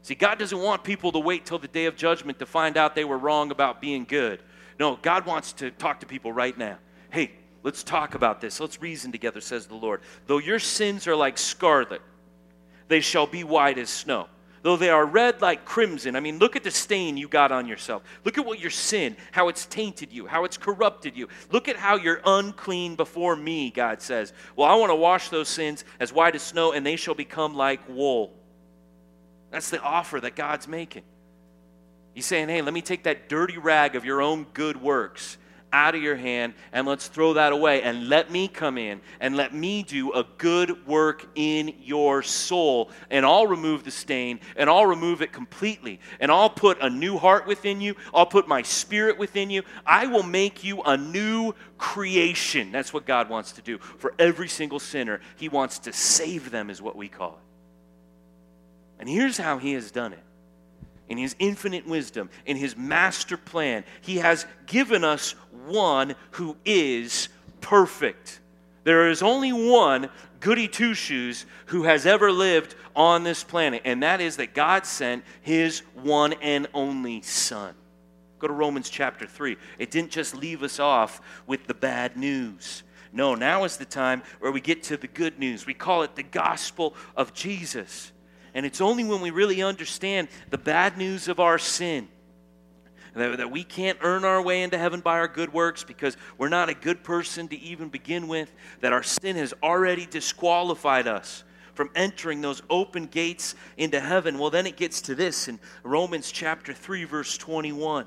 See, 0.03 0.15
God 0.15 0.39
doesn't 0.39 0.59
want 0.59 0.85
people 0.85 1.11
to 1.13 1.19
wait 1.19 1.47
till 1.47 1.59
the 1.59 1.67
day 1.67 1.87
of 1.87 1.97
judgment 1.97 2.39
to 2.39 2.47
find 2.47 2.77
out 2.77 2.95
they 2.95 3.05
were 3.05 3.19
wrong 3.19 3.51
about 3.51 3.81
being 3.81 4.05
good. 4.05 4.41
No, 4.79 4.97
God 4.97 5.27
wants 5.27 5.53
to 5.55 5.71
talk 5.71 6.01
to 6.01 6.07
people 6.07 6.33
right 6.33 6.57
now. 6.57 6.79
Hey, 7.11 7.33
let's 7.63 7.83
talk 7.83 8.15
about 8.15 8.41
this. 8.41 8.61
Let's 8.61 8.81
reason 8.81 9.13
together, 9.13 9.41
says 9.41 9.67
the 9.67 9.75
Lord. 9.75 10.01
Though 10.27 10.39
your 10.39 10.59
sins 10.59 11.07
are 11.07 11.17
like 11.17 11.39
scarlet, 11.39 12.03
they 12.89 13.01
shall 13.01 13.27
be 13.27 13.45
white 13.45 13.79
as 13.79 13.89
snow. 13.91 14.29
Though 14.63 14.77
they 14.77 14.91
are 14.91 15.07
red 15.07 15.41
like 15.41 15.65
crimson. 15.65 16.17
I 16.17 16.21
mean, 16.21 16.39
look 16.39 16.57
at 16.57 16.65
the 16.65 16.73
stain 16.73 17.17
you 17.17 17.29
got 17.29 17.53
on 17.53 17.69
yourself. 17.69 18.03
Look 18.25 18.37
at 18.37 18.45
what 18.45 18.59
your 18.59 18.71
sin, 18.71 19.17
how 19.31 19.49
it's 19.49 19.65
tainted 19.67 20.13
you, 20.13 20.27
how 20.27 20.45
it's 20.45 20.57
corrupted 20.57 21.17
you. 21.17 21.29
Look 21.53 21.69
at 21.69 21.77
how 21.77 21.97
you're 21.97 22.21
unclean 22.27 22.97
before 22.97 23.37
me, 23.37 23.71
God 23.71 24.03
says. 24.03 24.33
Well, 24.57 24.69
I 24.69 24.75
want 24.75 24.91
to 24.91 24.97
wash 24.97 25.29
those 25.29 25.49
sins 25.49 25.85
as 26.01 26.13
white 26.13 26.35
as 26.35 26.43
snow, 26.43 26.73
and 26.73 26.85
they 26.85 26.97
shall 26.97 27.15
become 27.15 27.55
like 27.55 27.81
wool. 27.89 28.35
That's 29.53 29.71
the 29.71 29.81
offer 29.81 30.19
that 30.21 30.35
God's 30.35 30.67
making. 30.67 31.05
He's 32.17 32.25
saying, 32.25 32.49
hey, 32.49 32.63
let 32.63 32.73
me 32.73 32.81
take 32.81 33.03
that 33.03 33.29
dirty 33.29 33.59
rag 33.59 33.95
of 33.95 34.07
your 34.07 34.23
own 34.23 34.47
good 34.55 34.81
works 34.81 35.37
out 35.71 35.95
of 35.95 36.01
your 36.01 36.17
hand 36.17 36.55
and 36.73 36.87
let's 36.87 37.09
throw 37.09 37.35
that 37.35 37.53
away 37.53 37.83
and 37.83 38.09
let 38.09 38.31
me 38.31 38.49
come 38.49 38.79
in 38.79 39.03
and 39.21 39.37
let 39.37 39.53
me 39.53 39.83
do 39.83 40.15
a 40.15 40.25
good 40.39 40.87
work 40.87 41.27
in 41.35 41.75
your 41.83 42.23
soul. 42.23 42.91
And 43.11 43.27
I'll 43.27 43.47
remove 43.47 43.85
the 43.85 43.91
stain 43.91 44.41
and 44.57 44.71
I'll 44.71 44.87
remove 44.87 45.21
it 45.21 45.31
completely. 45.31 46.01
And 46.19 46.33
I'll 46.33 46.49
put 46.49 46.81
a 46.81 46.89
new 46.89 47.19
heart 47.19 47.47
within 47.47 47.83
you. 47.83 47.95
I'll 48.15 48.25
put 48.25 48.49
my 48.49 48.63
spirit 48.63 49.19
within 49.19 49.51
you. 49.51 49.63
I 49.85 50.07
will 50.07 50.23
make 50.23 50.65
you 50.65 50.81
a 50.85 50.97
new 50.97 51.53
creation. 51.77 52.73
That's 52.73 52.95
what 52.95 53.05
God 53.05 53.29
wants 53.29 53.53
to 53.53 53.61
do. 53.61 53.77
For 53.77 54.15
every 54.19 54.49
single 54.49 54.81
sinner 54.81 55.21
he 55.37 55.51
wants 55.51 55.81
to 55.81 55.93
save 55.93 56.51
them 56.51 56.71
is 56.71 56.81
what 56.81 56.97
we 56.97 57.09
call 57.09 57.33
it. 57.33 59.01
And 59.01 59.07
here's 59.07 59.37
how 59.37 59.59
he 59.59 59.75
has 59.75 59.91
done 59.91 60.15
it 60.15 60.21
in 61.09 61.19
his 61.19 61.37
infinite 61.39 61.87
wisdom, 61.87 62.31
in 62.45 62.57
his 62.57 62.77
master 62.77 63.37
plan, 63.37 63.85
he 64.01 64.17
has 64.17 64.47
given 64.67 65.05
us 65.05 65.33
one 65.67 66.15
who 66.33 66.57
is 66.65 67.29
perfect. 67.61 68.41
There 68.85 69.11
is 69.11 69.23
only 69.23 69.53
one 69.53 70.11
goody 70.41 70.69
two 70.69 70.95
shoes 70.95 71.47
who 71.67 71.85
has 71.85 72.07
ever 72.07 72.31
lived 72.31 72.75
on 72.95 73.25
this 73.25 73.43
planet, 73.43 73.83
and 73.85 74.03
that 74.03 74.21
is 74.21 74.37
that 74.37 74.55
God 74.55 74.87
sent 74.87 75.25
his 75.43 75.81
one 75.95 76.35
and 76.35 76.69
only 76.73 77.23
Son. 77.23 77.75
Go 78.39 78.47
to 78.47 78.53
Romans 78.53 78.91
chapter 78.91 79.27
3. 79.27 79.57
It 79.79 79.91
didn't 79.91 80.11
just 80.11 80.37
leave 80.37 80.63
us 80.63 80.79
off 80.79 81.21
with 81.47 81.67
the 81.67 81.75
bad 81.75 82.17
news. 82.17 82.83
No, 83.13 83.35
now 83.35 83.65
is 83.65 83.77
the 83.77 83.87
time 83.87 84.23
where 84.41 84.53
we 84.53 84.61
get 84.61 84.83
to 84.85 84.97
the 84.97 85.07
good 85.07 85.39
news. 85.39 85.67
We 85.67 85.75
call 85.75 86.03
it 86.03 86.17
the 86.17 86.23
gospel 86.23 86.95
of 87.17 87.33
Jesus. 87.33 88.13
And 88.57 88.65
it's 88.65 88.81
only 88.81 89.05
when 89.05 89.21
we 89.21 89.31
really 89.31 89.63
understand 89.63 90.29
the 90.49 90.57
bad 90.57 90.97
news 90.97 91.29
of 91.29 91.41
our 91.41 91.59
sin 91.59 92.09
that, 93.13 93.51
we 93.51 93.65
can't 93.65 93.99
earn 94.01 94.25
our 94.25 94.41
way 94.41 94.63
into 94.63 94.79
heaven 94.79 95.01
by 95.01 95.19
our 95.19 95.29
good 95.29 95.53
works 95.53 95.85
because 95.85 96.17
we're 96.39 96.49
not 96.49 96.71
a 96.71 96.75
good 96.75 97.05
person 97.05 97.49
to 97.49 97.57
even 97.59 97.91
begin 97.91 98.29
with, 98.29 98.51
that 98.81 98.95
our 98.95 99.03
sin 99.03 99.37
has 99.37 99.53
already 99.63 100.07
disqualified 100.07 101.07
us 101.07 101.45
from 101.75 101.91
entering 101.95 102.41
those 102.41 102.63
open 102.71 103.05
gates 103.05 103.55
into 103.77 104.01
heaven. 104.01 104.39
Well, 104.39 104.49
then 104.49 104.67
it 104.67 104.79
gets 104.79 105.03
to 105.03 105.15
this 105.15 105.49
in 105.49 105.61
Romans 105.83 106.33
chapter 106.33 106.73
3, 106.73 107.05
verse 107.05 107.37
21. 107.37 108.07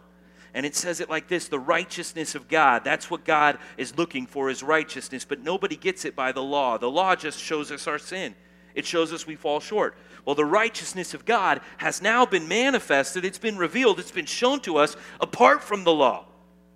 And 0.55 0.65
it 0.65 0.75
says 0.75 0.99
it 0.99 1.11
like 1.11 1.27
this 1.27 1.47
the 1.47 1.59
righteousness 1.59 2.33
of 2.33 2.47
God. 2.47 2.83
That's 2.83 3.11
what 3.11 3.23
God 3.23 3.59
is 3.77 3.95
looking 3.99 4.25
for, 4.25 4.49
is 4.49 4.63
righteousness. 4.63 5.25
But 5.25 5.43
nobody 5.43 5.75
gets 5.75 6.05
it 6.05 6.15
by 6.15 6.31
the 6.31 6.41
law. 6.41 6.79
The 6.79 6.89
law 6.89 7.15
just 7.15 7.39
shows 7.39 7.71
us 7.71 7.85
our 7.85 7.99
sin, 7.99 8.33
it 8.75 8.85
shows 8.85 9.11
us 9.13 9.27
we 9.27 9.35
fall 9.35 9.59
short. 9.59 9.95
Well, 10.25 10.35
the 10.35 10.45
righteousness 10.45 11.13
of 11.13 11.25
God 11.25 11.61
has 11.77 12.01
now 12.01 12.25
been 12.25 12.47
manifested, 12.47 13.25
it's 13.25 13.37
been 13.37 13.57
revealed, 13.57 13.99
it's 13.99 14.11
been 14.11 14.25
shown 14.25 14.59
to 14.61 14.77
us 14.77 14.95
apart 15.19 15.63
from 15.63 15.83
the 15.83 15.93
law. 15.93 16.25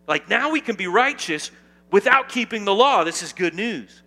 Like 0.08 0.30
now 0.30 0.52
we 0.52 0.62
can 0.62 0.76
be 0.76 0.88
righteous 0.88 1.52
without 1.92 2.30
keeping 2.30 2.66
the 2.66 2.74
law. 2.74 3.04
This 3.04 3.22
is 3.22 3.34
good 3.34 3.54
news. 3.54 4.02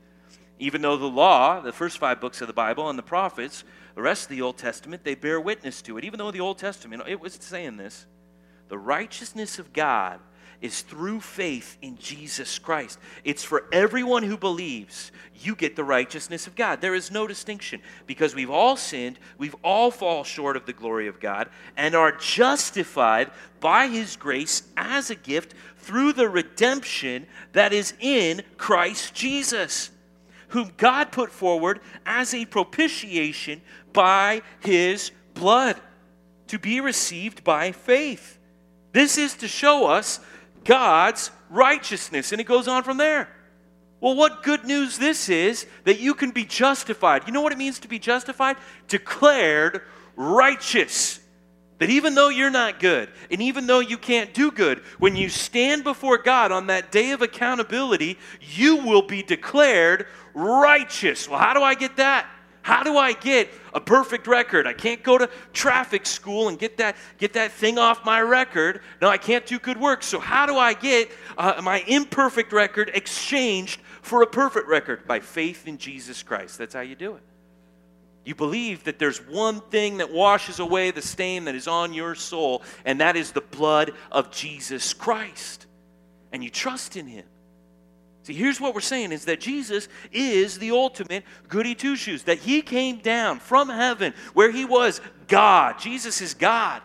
Even 0.59 0.82
though 0.82 0.97
the 0.97 1.07
law, 1.07 1.61
the 1.61 1.72
first 1.72 1.99
five 1.99 2.20
books 2.20 2.41
of 2.41 2.47
the 2.47 2.55
Bible, 2.55 2.89
and 2.89 2.99
the 2.99 3.03
prophets, 3.03 3.62
the 3.95 4.03
rest 4.03 4.24
of 4.24 4.30
the 4.30 4.43
Old 4.43 4.57
Testament, 4.57 5.05
they 5.05 5.14
bear 5.14 5.41
witness 5.41 5.82
to 5.82 5.99
it. 5.99 6.05
Even 6.05 6.18
though 6.18 6.30
the 6.30 6.41
Old 6.41 6.59
Testament, 6.59 7.03
it 7.07 7.20
was 7.20 7.34
saying 7.34 7.76
this 7.76 8.07
the 8.68 8.78
righteousness 8.78 9.59
of 9.59 9.72
God 9.72 10.20
is 10.61 10.82
through 10.82 11.20
faith 11.20 11.76
in 11.82 11.98
Jesus 11.98 12.59
Christ. 12.59 12.98
It's 13.24 13.44
for 13.44 13.64
everyone 13.72 14.22
who 14.22 14.36
believes 14.36 15.12
you 15.42 15.54
get 15.54 15.76
the 15.76 15.84
righteousness 15.84 16.46
of 16.46 16.57
God. 16.57 16.80
There 16.80 16.94
is 16.94 17.11
no 17.11 17.26
distinction 17.26 17.80
because 18.07 18.34
we've 18.34 18.50
all 18.50 18.76
sinned, 18.76 19.18
we've 19.38 19.57
all 19.62 19.90
fall 19.90 20.24
short 20.24 20.57
of 20.57 20.66
the 20.66 20.72
glory 20.72 21.09
of 21.09 21.20
God, 21.20 21.48
and 21.76 21.94
are 21.94 22.12
justified 22.12 23.30
by 23.61 23.88
His 23.88 24.16
grace 24.16 24.62
as 24.76 25.11
a 25.11 25.14
gift 25.14 25.54
through 25.78 26.14
the 26.14 26.28
redemption 26.28 27.26
that 27.52 27.72
is 27.72 27.94
in 28.00 28.42
Christ 28.57 29.14
Jesus, 29.14 29.90
whom 30.48 30.72
God 30.76 31.12
put 31.12 31.30
forward 31.30 31.80
as 32.04 32.32
a 32.32 32.46
propitiation 32.46 33.61
by 33.92 34.42
His 34.61 35.11
blood 35.34 35.80
to 36.48 36.59
be 36.59 36.80
received 36.80 37.44
by 37.44 37.72
faith. 37.72 38.38
This 38.92 39.18
is 39.18 39.34
to 39.36 39.48
show 39.48 39.86
us 39.86 40.20
God's 40.64 41.30
righteousness. 41.50 42.32
And 42.32 42.40
it 42.40 42.44
goes 42.44 42.68
on 42.68 42.82
from 42.82 42.96
there. 42.96 43.28
Well, 44.00 44.14
what 44.14 44.42
good 44.42 44.64
news 44.64 44.98
this 44.98 45.28
is 45.28 45.66
that 45.84 46.00
you 46.00 46.14
can 46.14 46.30
be 46.30 46.44
justified. 46.44 47.24
You 47.26 47.32
know 47.32 47.40
what 47.40 47.52
it 47.52 47.59
means 47.59 47.78
to 47.80 47.88
be 47.88 47.98
justified? 47.98 48.57
Declared 48.88 49.82
righteous. 50.16 51.20
That 51.78 51.90
even 51.90 52.14
though 52.14 52.28
you're 52.28 52.50
not 52.50 52.80
good, 52.80 53.11
and 53.30 53.42
even 53.42 53.66
though 53.66 53.80
you 53.80 53.98
can't 53.98 54.32
do 54.32 54.50
good, 54.50 54.78
when 54.98 55.14
you 55.14 55.28
stand 55.28 55.84
before 55.84 56.16
God 56.18 56.50
on 56.50 56.68
that 56.68 56.90
day 56.90 57.11
of 57.11 57.20
accountability, 57.20 58.18
you 58.40 58.76
will 58.76 59.02
be 59.02 59.22
declared 59.22 60.07
righteous. 60.32 61.28
Well, 61.28 61.38
how 61.38 61.52
do 61.52 61.62
I 61.62 61.74
get 61.74 61.96
that? 61.96 62.26
How 62.67 62.83
do 62.83 62.97
I 62.97 63.12
get 63.12 63.49
a 63.75 63.81
perfect 63.81 64.27
record? 64.27 64.67
I 64.67 64.73
can't 64.73 65.01
go 65.01 65.17
to 65.17 65.31
traffic 65.53 66.05
school 66.05 66.49
and 66.49 66.59
get 66.59 66.79
that, 66.79 66.97
get 67.17 67.35
that 67.35 67.53
thing 67.53 67.79
off 67.79 68.05
my 68.05 68.21
record. 68.21 68.81
No, 69.01 69.09
I 69.09 69.19
can't 69.19 69.47
do 69.47 69.61
good 69.61 69.77
work. 69.77 70.03
So, 70.03 70.19
how 70.19 70.47
do 70.47 70.57
I 70.57 70.75
get 70.75 71.12
uh, 71.39 71.61
my 71.62 71.85
imperfect 71.87 72.53
record 72.53 72.91
exchanged 72.93 73.81
for 74.03 74.23
a 74.23 74.27
perfect 74.27 74.67
record? 74.67 75.07
By 75.07 75.21
faith 75.21 75.69
in 75.69 75.79
Jesus 75.79 76.25
Christ. 76.25 76.59
That's 76.59 76.75
how 76.75 76.81
you 76.81 76.97
do 76.97 77.14
it. 77.14 77.23
You 78.25 78.35
believe 78.35 78.83
that 78.83 78.99
there's 78.99 79.19
one 79.19 79.61
thing 79.61 79.99
that 79.99 80.11
washes 80.12 80.59
away 80.59 80.91
the 80.91 81.03
stain 81.03 81.45
that 81.45 81.55
is 81.55 81.69
on 81.69 81.95
your 81.95 82.17
soul, 82.17 82.64
and 82.85 83.01
that 83.01 83.14
is 83.14 83.31
the 83.31 83.43
blood 83.43 83.93
of 84.11 84.33
Jesus 84.33 84.93
Christ. 84.93 85.67
And 86.33 86.43
you 86.43 86.51
trust 86.51 86.97
in 86.97 87.07
Him. 87.07 87.27
See, 88.27 88.35
here's 88.35 88.61
what 88.61 88.74
we're 88.74 88.81
saying 88.81 89.12
is 89.12 89.27
that 89.27 89.39
Jesus 89.39 89.87
is 90.11 90.59
the 90.59 90.72
ultimate 90.72 91.22
goody 91.47 91.77
two 91.77 91.95
shoes, 91.95 92.24
that 92.24 92.41
he 92.41 92.61
came 92.61 92.99
down 92.99 93.39
from 93.39 93.68
heaven 93.68 94.14
where 94.35 94.51
he 94.51 94.64
was 94.64 95.01
God. 95.29 95.79
Jesus 95.79 96.20
is 96.20 96.35
God. 96.35 96.83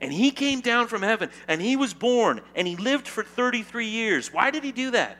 And 0.00 0.12
he 0.12 0.30
came 0.30 0.60
down 0.60 0.86
from 0.86 1.02
heaven 1.02 1.28
and 1.48 1.60
he 1.60 1.74
was 1.74 1.92
born 1.92 2.40
and 2.54 2.68
he 2.68 2.76
lived 2.76 3.08
for 3.08 3.24
33 3.24 3.86
years. 3.86 4.32
Why 4.32 4.52
did 4.52 4.62
he 4.62 4.70
do 4.70 4.92
that? 4.92 5.18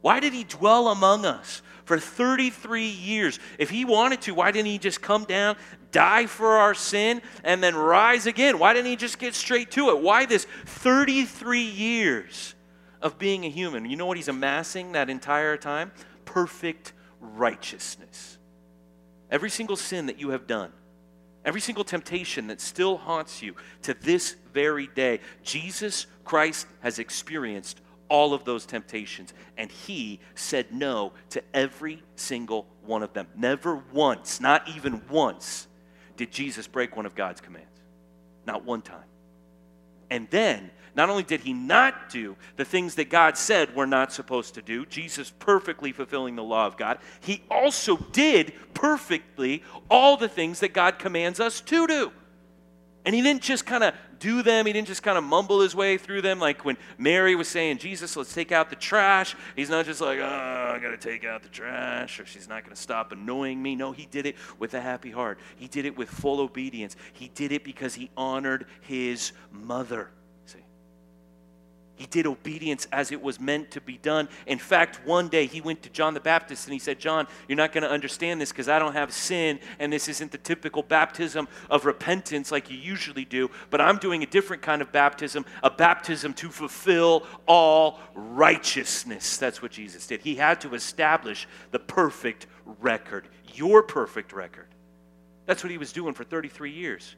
Why 0.00 0.20
did 0.20 0.32
he 0.32 0.44
dwell 0.44 0.88
among 0.88 1.26
us 1.26 1.60
for 1.84 1.98
33 1.98 2.86
years? 2.86 3.38
If 3.58 3.68
he 3.68 3.84
wanted 3.84 4.22
to, 4.22 4.32
why 4.32 4.52
didn't 4.52 4.68
he 4.68 4.78
just 4.78 5.02
come 5.02 5.24
down, 5.24 5.58
die 5.92 6.24
for 6.24 6.52
our 6.52 6.72
sin, 6.72 7.20
and 7.44 7.62
then 7.62 7.76
rise 7.76 8.26
again? 8.26 8.58
Why 8.58 8.72
didn't 8.72 8.86
he 8.86 8.96
just 8.96 9.18
get 9.18 9.34
straight 9.34 9.70
to 9.72 9.90
it? 9.90 10.00
Why 10.00 10.24
this 10.24 10.46
33 10.64 11.60
years? 11.60 12.54
Of 13.00 13.18
being 13.18 13.44
a 13.44 13.50
human. 13.50 13.84
You 13.84 13.96
know 13.96 14.06
what 14.06 14.16
he's 14.16 14.28
amassing 14.28 14.92
that 14.92 15.10
entire 15.10 15.56
time? 15.56 15.92
Perfect 16.24 16.92
righteousness. 17.20 18.38
Every 19.30 19.50
single 19.50 19.76
sin 19.76 20.06
that 20.06 20.18
you 20.18 20.30
have 20.30 20.46
done, 20.46 20.72
every 21.44 21.60
single 21.60 21.84
temptation 21.84 22.46
that 22.48 22.60
still 22.60 22.96
haunts 22.96 23.42
you 23.42 23.54
to 23.82 23.94
this 23.94 24.36
very 24.52 24.88
day, 24.88 25.20
Jesus 25.42 26.06
Christ 26.24 26.66
has 26.80 26.98
experienced 26.98 27.80
all 28.08 28.32
of 28.32 28.44
those 28.44 28.64
temptations, 28.64 29.34
and 29.56 29.70
he 29.70 30.18
said 30.34 30.72
no 30.72 31.12
to 31.30 31.42
every 31.52 32.02
single 32.16 32.66
one 32.82 33.02
of 33.02 33.12
them. 33.12 33.26
Never 33.36 33.82
once, 33.92 34.40
not 34.40 34.66
even 34.74 35.02
once, 35.10 35.66
did 36.16 36.32
Jesus 36.32 36.66
break 36.66 36.96
one 36.96 37.06
of 37.06 37.14
God's 37.14 37.40
commands. 37.40 37.68
Not 38.46 38.64
one 38.64 38.80
time. 38.80 39.04
And 40.10 40.28
then 40.30 40.70
not 40.94 41.10
only 41.10 41.22
did 41.22 41.42
he 41.42 41.52
not 41.52 42.10
do 42.10 42.36
the 42.56 42.64
things 42.64 42.96
that 42.96 43.08
God 43.08 43.36
said 43.36 43.74
we're 43.74 43.86
not 43.86 44.12
supposed 44.12 44.54
to 44.54 44.62
do, 44.62 44.84
Jesus 44.86 45.32
perfectly 45.38 45.92
fulfilling 45.92 46.34
the 46.34 46.42
law 46.42 46.66
of 46.66 46.76
God, 46.76 46.98
he 47.20 47.42
also 47.50 47.96
did 47.96 48.52
perfectly 48.74 49.62
all 49.88 50.16
the 50.16 50.28
things 50.28 50.60
that 50.60 50.72
God 50.72 50.98
commands 50.98 51.40
us 51.40 51.60
to 51.62 51.86
do. 51.86 52.12
And 53.04 53.14
he 53.14 53.22
didn't 53.22 53.42
just 53.42 53.64
kind 53.64 53.84
of 53.84 53.94
do 54.18 54.42
them, 54.42 54.66
he 54.66 54.72
didn't 54.72 54.88
just 54.88 55.02
kind 55.02 55.18
of 55.18 55.24
mumble 55.24 55.60
his 55.60 55.74
way 55.74 55.98
through 55.98 56.22
them 56.22 56.38
like 56.38 56.64
when 56.64 56.76
Mary 56.96 57.34
was 57.34 57.48
saying, 57.48 57.78
Jesus, 57.78 58.16
let's 58.16 58.32
take 58.32 58.52
out 58.52 58.70
the 58.70 58.76
trash. 58.76 59.36
He's 59.56 59.70
not 59.70 59.86
just 59.86 60.00
like, 60.00 60.18
oh, 60.18 60.72
I 60.74 60.78
got 60.80 60.90
to 60.90 60.96
take 60.96 61.24
out 61.24 61.42
the 61.42 61.48
trash, 61.48 62.20
or 62.20 62.26
she's 62.26 62.48
not 62.48 62.64
going 62.64 62.74
to 62.74 62.80
stop 62.80 63.12
annoying 63.12 63.62
me. 63.62 63.76
No, 63.76 63.92
he 63.92 64.06
did 64.06 64.26
it 64.26 64.36
with 64.58 64.74
a 64.74 64.80
happy 64.80 65.10
heart. 65.10 65.38
He 65.56 65.68
did 65.68 65.84
it 65.84 65.96
with 65.96 66.08
full 66.08 66.40
obedience. 66.40 66.96
He 67.12 67.28
did 67.28 67.52
it 67.52 67.64
because 67.64 67.94
he 67.94 68.10
honored 68.16 68.66
his 68.80 69.32
mother. 69.50 70.10
He 71.98 72.06
did 72.06 72.26
obedience 72.26 72.86
as 72.92 73.10
it 73.10 73.20
was 73.20 73.40
meant 73.40 73.72
to 73.72 73.80
be 73.80 73.98
done. 73.98 74.28
In 74.46 74.58
fact, 74.58 75.00
one 75.04 75.28
day 75.28 75.46
he 75.46 75.60
went 75.60 75.82
to 75.82 75.90
John 75.90 76.14
the 76.14 76.20
Baptist 76.20 76.66
and 76.66 76.72
he 76.72 76.78
said, 76.78 77.00
John, 77.00 77.26
you're 77.48 77.56
not 77.56 77.72
going 77.72 77.82
to 77.82 77.90
understand 77.90 78.40
this 78.40 78.52
because 78.52 78.68
I 78.68 78.78
don't 78.78 78.92
have 78.92 79.12
sin, 79.12 79.58
and 79.80 79.92
this 79.92 80.08
isn't 80.08 80.30
the 80.30 80.38
typical 80.38 80.82
baptism 80.82 81.48
of 81.68 81.84
repentance 81.84 82.52
like 82.52 82.70
you 82.70 82.76
usually 82.76 83.24
do, 83.24 83.50
but 83.70 83.80
I'm 83.80 83.98
doing 83.98 84.22
a 84.22 84.26
different 84.26 84.62
kind 84.62 84.80
of 84.80 84.92
baptism, 84.92 85.44
a 85.64 85.70
baptism 85.70 86.34
to 86.34 86.50
fulfill 86.50 87.26
all 87.46 87.98
righteousness. 88.14 89.36
That's 89.36 89.60
what 89.60 89.72
Jesus 89.72 90.06
did. 90.06 90.20
He 90.20 90.36
had 90.36 90.60
to 90.60 90.74
establish 90.74 91.48
the 91.72 91.80
perfect 91.80 92.46
record, 92.80 93.28
your 93.54 93.82
perfect 93.82 94.32
record. 94.32 94.68
That's 95.46 95.64
what 95.64 95.72
he 95.72 95.78
was 95.78 95.92
doing 95.92 96.14
for 96.14 96.24
33 96.24 96.70
years. 96.70 97.16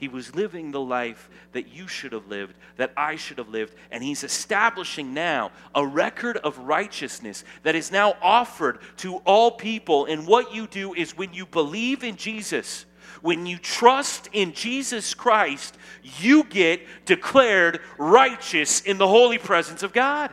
He 0.00 0.08
was 0.08 0.34
living 0.34 0.70
the 0.70 0.80
life 0.80 1.28
that 1.52 1.68
you 1.68 1.86
should 1.86 2.12
have 2.12 2.26
lived, 2.26 2.54
that 2.78 2.90
I 2.96 3.16
should 3.16 3.36
have 3.36 3.50
lived, 3.50 3.74
and 3.90 4.02
he's 4.02 4.24
establishing 4.24 5.12
now 5.12 5.52
a 5.74 5.86
record 5.86 6.38
of 6.38 6.56
righteousness 6.56 7.44
that 7.64 7.74
is 7.74 7.92
now 7.92 8.14
offered 8.22 8.78
to 8.96 9.16
all 9.26 9.50
people. 9.50 10.06
And 10.06 10.26
what 10.26 10.54
you 10.54 10.66
do 10.66 10.94
is 10.94 11.18
when 11.18 11.34
you 11.34 11.44
believe 11.44 12.02
in 12.02 12.16
Jesus, 12.16 12.86
when 13.20 13.44
you 13.44 13.58
trust 13.58 14.30
in 14.32 14.54
Jesus 14.54 15.12
Christ, 15.12 15.76
you 16.18 16.44
get 16.44 16.80
declared 17.04 17.80
righteous 17.98 18.80
in 18.80 18.96
the 18.96 19.06
holy 19.06 19.36
presence 19.36 19.82
of 19.82 19.92
God. 19.92 20.32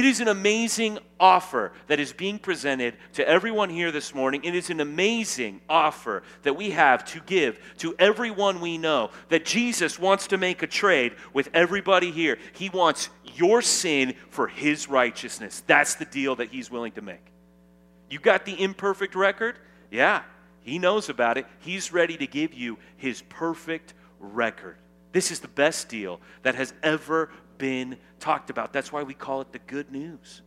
It 0.00 0.06
is 0.06 0.20
an 0.20 0.28
amazing 0.28 0.98
offer 1.20 1.72
that 1.88 2.00
is 2.00 2.14
being 2.14 2.38
presented 2.38 2.96
to 3.12 3.28
everyone 3.28 3.68
here 3.68 3.92
this 3.92 4.14
morning. 4.14 4.42
It 4.44 4.54
is 4.54 4.70
an 4.70 4.80
amazing 4.80 5.60
offer 5.68 6.22
that 6.42 6.56
we 6.56 6.70
have 6.70 7.04
to 7.12 7.20
give 7.26 7.58
to 7.80 7.94
everyone 7.98 8.62
we 8.62 8.78
know 8.78 9.10
that 9.28 9.44
Jesus 9.44 9.98
wants 9.98 10.28
to 10.28 10.38
make 10.38 10.62
a 10.62 10.66
trade 10.66 11.16
with 11.34 11.50
everybody 11.52 12.10
here. 12.12 12.38
He 12.54 12.70
wants 12.70 13.10
your 13.34 13.60
sin 13.60 14.14
for 14.30 14.48
his 14.48 14.88
righteousness. 14.88 15.62
That's 15.66 15.96
the 15.96 16.06
deal 16.06 16.34
that 16.36 16.48
he's 16.48 16.70
willing 16.70 16.92
to 16.92 17.02
make. 17.02 17.26
You 18.08 18.20
got 18.20 18.46
the 18.46 18.58
imperfect 18.58 19.14
record? 19.14 19.58
Yeah, 19.90 20.22
he 20.62 20.78
knows 20.78 21.10
about 21.10 21.36
it. 21.36 21.44
He's 21.58 21.92
ready 21.92 22.16
to 22.16 22.26
give 22.26 22.54
you 22.54 22.78
his 22.96 23.20
perfect 23.28 23.92
record. 24.18 24.78
This 25.12 25.30
is 25.30 25.40
the 25.40 25.48
best 25.48 25.90
deal 25.90 26.22
that 26.42 26.54
has 26.54 26.72
ever 26.82 27.28
been 27.60 27.96
talked 28.18 28.50
about. 28.50 28.72
That's 28.72 28.90
why 28.90 29.04
we 29.04 29.14
call 29.14 29.42
it 29.42 29.52
the 29.52 29.60
good 29.60 29.92
news. 29.92 30.42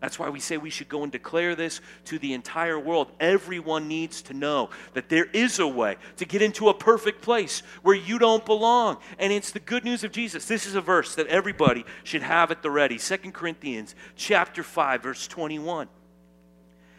That's 0.00 0.18
why 0.18 0.28
we 0.28 0.40
say 0.40 0.56
we 0.56 0.70
should 0.70 0.88
go 0.88 1.04
and 1.04 1.12
declare 1.12 1.54
this 1.54 1.80
to 2.06 2.18
the 2.18 2.34
entire 2.34 2.78
world. 2.78 3.10
Everyone 3.18 3.88
needs 3.88 4.22
to 4.22 4.34
know 4.34 4.70
that 4.92 5.08
there 5.08 5.24
is 5.32 5.58
a 5.58 5.66
way 5.66 5.96
to 6.16 6.24
get 6.26 6.42
into 6.42 6.68
a 6.68 6.74
perfect 6.74 7.22
place 7.22 7.60
where 7.82 7.94
you 7.94 8.18
don't 8.18 8.44
belong. 8.44 8.98
And 9.18 9.32
it's 9.32 9.52
the 9.52 9.60
good 9.60 9.84
news 9.84 10.04
of 10.04 10.12
Jesus. 10.12 10.46
This 10.46 10.66
is 10.66 10.74
a 10.74 10.80
verse 10.80 11.14
that 11.14 11.28
everybody 11.28 11.84
should 12.04 12.22
have 12.22 12.50
at 12.50 12.62
the 12.62 12.70
ready. 12.70 12.98
Second 12.98 13.32
Corinthians 13.32 13.94
chapter 14.16 14.62
5 14.62 15.02
verse 15.02 15.26
21. 15.26 15.88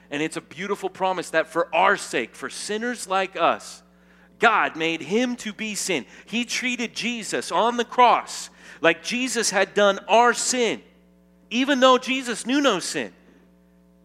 And 0.10 0.24
it's 0.24 0.38
a 0.38 0.42
beautiful 0.42 0.90
promise 0.90 1.30
that 1.32 1.48
for 1.48 1.74
our 1.76 1.98
sake, 1.98 2.36
for 2.36 2.50
sinners 2.50 3.08
like 3.08 3.36
us, 3.36 3.84
God 4.40 4.76
made 4.76 5.02
him 5.02 5.36
to 5.38 5.54
be 5.54 5.76
sin. 5.76 6.06
He 6.26 6.46
treated 6.46 6.96
Jesus 6.96 7.52
on 7.52 7.78
the 7.78 7.86
cross 7.86 8.50
like 8.82 9.04
Jesus 9.04 9.50
had 9.50 9.74
done 9.74 10.00
our 10.08 10.34
sin, 10.34 10.82
even 11.50 11.80
though 11.80 11.98
Jesus 11.98 12.46
knew 12.46 12.62
no 12.62 12.80
sin. 12.80 13.14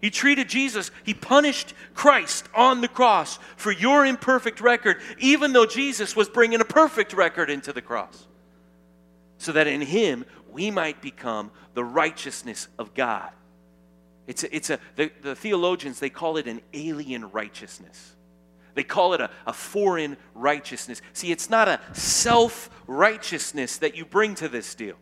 He 0.00 0.10
treated 0.10 0.48
Jesus, 0.48 0.90
he 1.04 1.14
punished 1.14 1.74
Christ 1.94 2.48
on 2.54 2.80
the 2.80 2.88
cross 2.88 3.38
for 3.56 3.70
your 3.70 4.04
imperfect 4.04 4.60
record, 4.60 5.00
even 5.18 5.52
though 5.52 5.66
Jesus 5.66 6.16
was 6.16 6.28
bringing 6.28 6.60
a 6.60 6.64
perfect 6.64 7.12
record 7.12 7.48
into 7.48 7.72
the 7.72 7.82
cross. 7.82 8.26
So 9.38 9.52
that 9.52 9.68
in 9.68 9.80
him 9.80 10.24
we 10.50 10.72
might 10.72 11.00
become 11.00 11.52
the 11.74 11.84
righteousness 11.84 12.66
of 12.78 12.94
God. 12.94 13.30
It's 14.26 14.42
a, 14.44 14.54
it's 14.54 14.70
a 14.70 14.78
the, 14.96 15.10
the 15.22 15.34
theologians, 15.36 16.00
they 16.00 16.10
call 16.10 16.36
it 16.36 16.46
an 16.46 16.60
alien 16.72 17.30
righteousness. 17.30 18.16
They 18.74 18.84
call 18.84 19.14
it 19.14 19.20
a, 19.20 19.30
a 19.46 19.52
foreign 19.52 20.16
righteousness. 20.34 21.02
See, 21.12 21.32
it's 21.32 21.50
not 21.50 21.68
a 21.68 21.80
self 21.94 22.70
righteousness 22.86 23.78
that 23.78 23.96
you 23.96 24.04
bring 24.04 24.34
to 24.36 24.48
this 24.48 24.74
deal. 24.74 24.96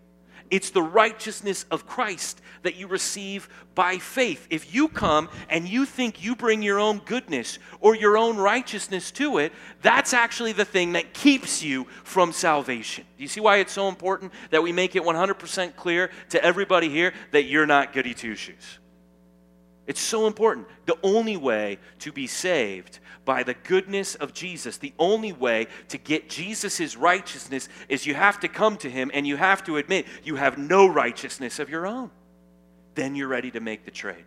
It's 0.50 0.70
the 0.70 0.82
righteousness 0.82 1.64
of 1.70 1.86
Christ 1.86 2.40
that 2.62 2.74
you 2.74 2.88
receive 2.88 3.48
by 3.76 3.98
faith. 3.98 4.48
If 4.50 4.74
you 4.74 4.88
come 4.88 5.28
and 5.48 5.68
you 5.68 5.86
think 5.86 6.22
you 6.22 6.34
bring 6.34 6.60
your 6.60 6.80
own 6.80 6.98
goodness 7.04 7.60
or 7.80 7.94
your 7.94 8.18
own 8.18 8.36
righteousness 8.36 9.12
to 9.12 9.38
it, 9.38 9.52
that's 9.80 10.12
actually 10.12 10.52
the 10.52 10.64
thing 10.64 10.92
that 10.92 11.14
keeps 11.14 11.62
you 11.62 11.84
from 12.02 12.32
salvation. 12.32 13.04
Do 13.16 13.22
you 13.22 13.28
see 13.28 13.40
why 13.40 13.58
it's 13.58 13.72
so 13.72 13.88
important 13.88 14.32
that 14.50 14.62
we 14.62 14.72
make 14.72 14.96
it 14.96 15.02
100% 15.02 15.76
clear 15.76 16.10
to 16.30 16.44
everybody 16.44 16.88
here 16.88 17.14
that 17.30 17.44
you're 17.44 17.66
not 17.66 17.92
goody 17.92 18.12
two 18.12 18.34
shoes? 18.34 18.79
It's 19.90 20.00
so 20.00 20.28
important. 20.28 20.68
The 20.86 20.96
only 21.02 21.36
way 21.36 21.80
to 21.98 22.12
be 22.12 22.28
saved 22.28 23.00
by 23.24 23.42
the 23.42 23.54
goodness 23.54 24.14
of 24.14 24.32
Jesus. 24.32 24.76
The 24.76 24.92
only 25.00 25.32
way 25.32 25.66
to 25.88 25.98
get 25.98 26.28
Jesus' 26.28 26.96
righteousness 26.96 27.68
is 27.88 28.06
you 28.06 28.14
have 28.14 28.38
to 28.38 28.48
come 28.48 28.76
to 28.76 28.88
him 28.88 29.10
and 29.12 29.26
you 29.26 29.34
have 29.34 29.64
to 29.64 29.78
admit 29.78 30.06
you 30.22 30.36
have 30.36 30.58
no 30.58 30.86
righteousness 30.86 31.58
of 31.58 31.68
your 31.68 31.88
own. 31.88 32.12
Then 32.94 33.16
you're 33.16 33.26
ready 33.26 33.50
to 33.50 33.58
make 33.58 33.84
the 33.84 33.90
trade. 33.90 34.26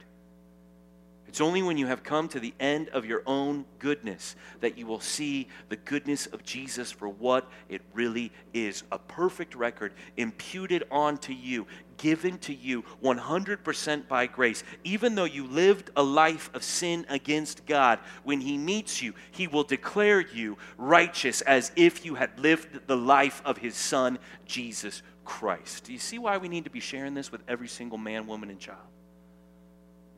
It's 1.33 1.41
only 1.41 1.63
when 1.63 1.79
you 1.79 1.87
have 1.87 2.03
come 2.03 2.27
to 2.27 2.39
the 2.39 2.53
end 2.59 2.89
of 2.89 3.07
your 3.07 3.23
own 3.25 3.65
goodness 3.79 4.35
that 4.59 4.77
you 4.77 4.85
will 4.85 4.99
see 4.99 5.47
the 5.67 5.77
goodness 5.77 6.27
of 6.27 6.43
Jesus 6.43 6.91
for 6.91 7.09
what 7.09 7.49
it 7.69 7.81
really 7.91 8.31
is 8.53 8.83
a 8.91 8.99
perfect 8.99 9.55
record 9.55 9.93
imputed 10.15 10.83
onto 10.91 11.33
you, 11.33 11.65
given 11.97 12.37
to 12.37 12.53
you 12.53 12.83
100% 13.03 14.07
by 14.07 14.27
grace. 14.27 14.63
Even 14.83 15.15
though 15.15 15.23
you 15.23 15.47
lived 15.47 15.89
a 15.95 16.03
life 16.03 16.51
of 16.53 16.61
sin 16.61 17.03
against 17.09 17.65
God, 17.65 17.97
when 18.23 18.39
He 18.39 18.55
meets 18.55 19.01
you, 19.01 19.15
He 19.31 19.47
will 19.47 19.63
declare 19.63 20.21
you 20.21 20.59
righteous 20.77 21.41
as 21.41 21.71
if 21.75 22.05
you 22.05 22.13
had 22.13 22.39
lived 22.39 22.85
the 22.85 22.95
life 22.95 23.41
of 23.43 23.57
His 23.57 23.73
Son, 23.73 24.19
Jesus 24.45 25.01
Christ. 25.25 25.85
Do 25.85 25.93
you 25.93 25.99
see 25.99 26.19
why 26.19 26.37
we 26.37 26.47
need 26.47 26.65
to 26.65 26.69
be 26.69 26.79
sharing 26.79 27.15
this 27.15 27.31
with 27.31 27.41
every 27.47 27.67
single 27.67 27.97
man, 27.97 28.27
woman, 28.27 28.51
and 28.51 28.59
child? 28.59 28.92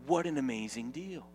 What 0.07 0.25
an 0.25 0.37
amazing 0.37 0.91
deal. 0.91 1.25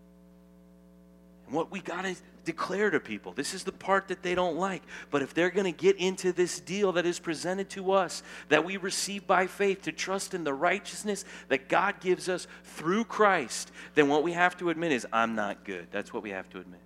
And 1.46 1.54
what 1.54 1.70
we 1.70 1.80
got 1.80 2.02
to 2.02 2.14
declare 2.44 2.90
to 2.90 3.00
people 3.00 3.32
this 3.32 3.54
is 3.54 3.64
the 3.64 3.72
part 3.72 4.08
that 4.08 4.22
they 4.22 4.34
don't 4.34 4.56
like. 4.56 4.82
But 5.10 5.22
if 5.22 5.34
they're 5.34 5.50
going 5.50 5.72
to 5.72 5.76
get 5.76 5.96
into 5.96 6.32
this 6.32 6.60
deal 6.60 6.92
that 6.92 7.06
is 7.06 7.18
presented 7.18 7.68
to 7.70 7.92
us, 7.92 8.22
that 8.48 8.64
we 8.64 8.76
receive 8.76 9.26
by 9.26 9.46
faith 9.46 9.82
to 9.82 9.92
trust 9.92 10.34
in 10.34 10.44
the 10.44 10.54
righteousness 10.54 11.24
that 11.48 11.68
God 11.68 12.00
gives 12.00 12.28
us 12.28 12.46
through 12.64 13.04
Christ, 13.04 13.72
then 13.94 14.08
what 14.08 14.22
we 14.22 14.32
have 14.32 14.56
to 14.58 14.70
admit 14.70 14.92
is, 14.92 15.06
I'm 15.12 15.34
not 15.34 15.64
good. 15.64 15.88
That's 15.90 16.14
what 16.14 16.22
we 16.22 16.30
have 16.30 16.48
to 16.50 16.58
admit. 16.58 16.80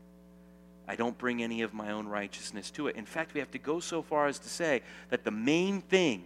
I 0.87 0.97
don't 0.97 1.17
bring 1.17 1.43
any 1.43 1.63
of 1.63 1.73
my 1.73 1.93
own 1.93 2.07
righteousness 2.07 2.71
to 2.73 2.89
it. 2.89 2.97
In 2.97 3.07
fact, 3.07 3.33
we 3.33 3.41
have 3.41 3.51
to 3.53 3.59
go 3.59 3.81
so 3.81 4.03
far 4.03 4.27
as 4.27 4.39
to 4.41 4.49
say 4.49 4.83
that 5.09 5.25
the 5.25 5.31
main 5.31 5.81
thing 5.81 6.25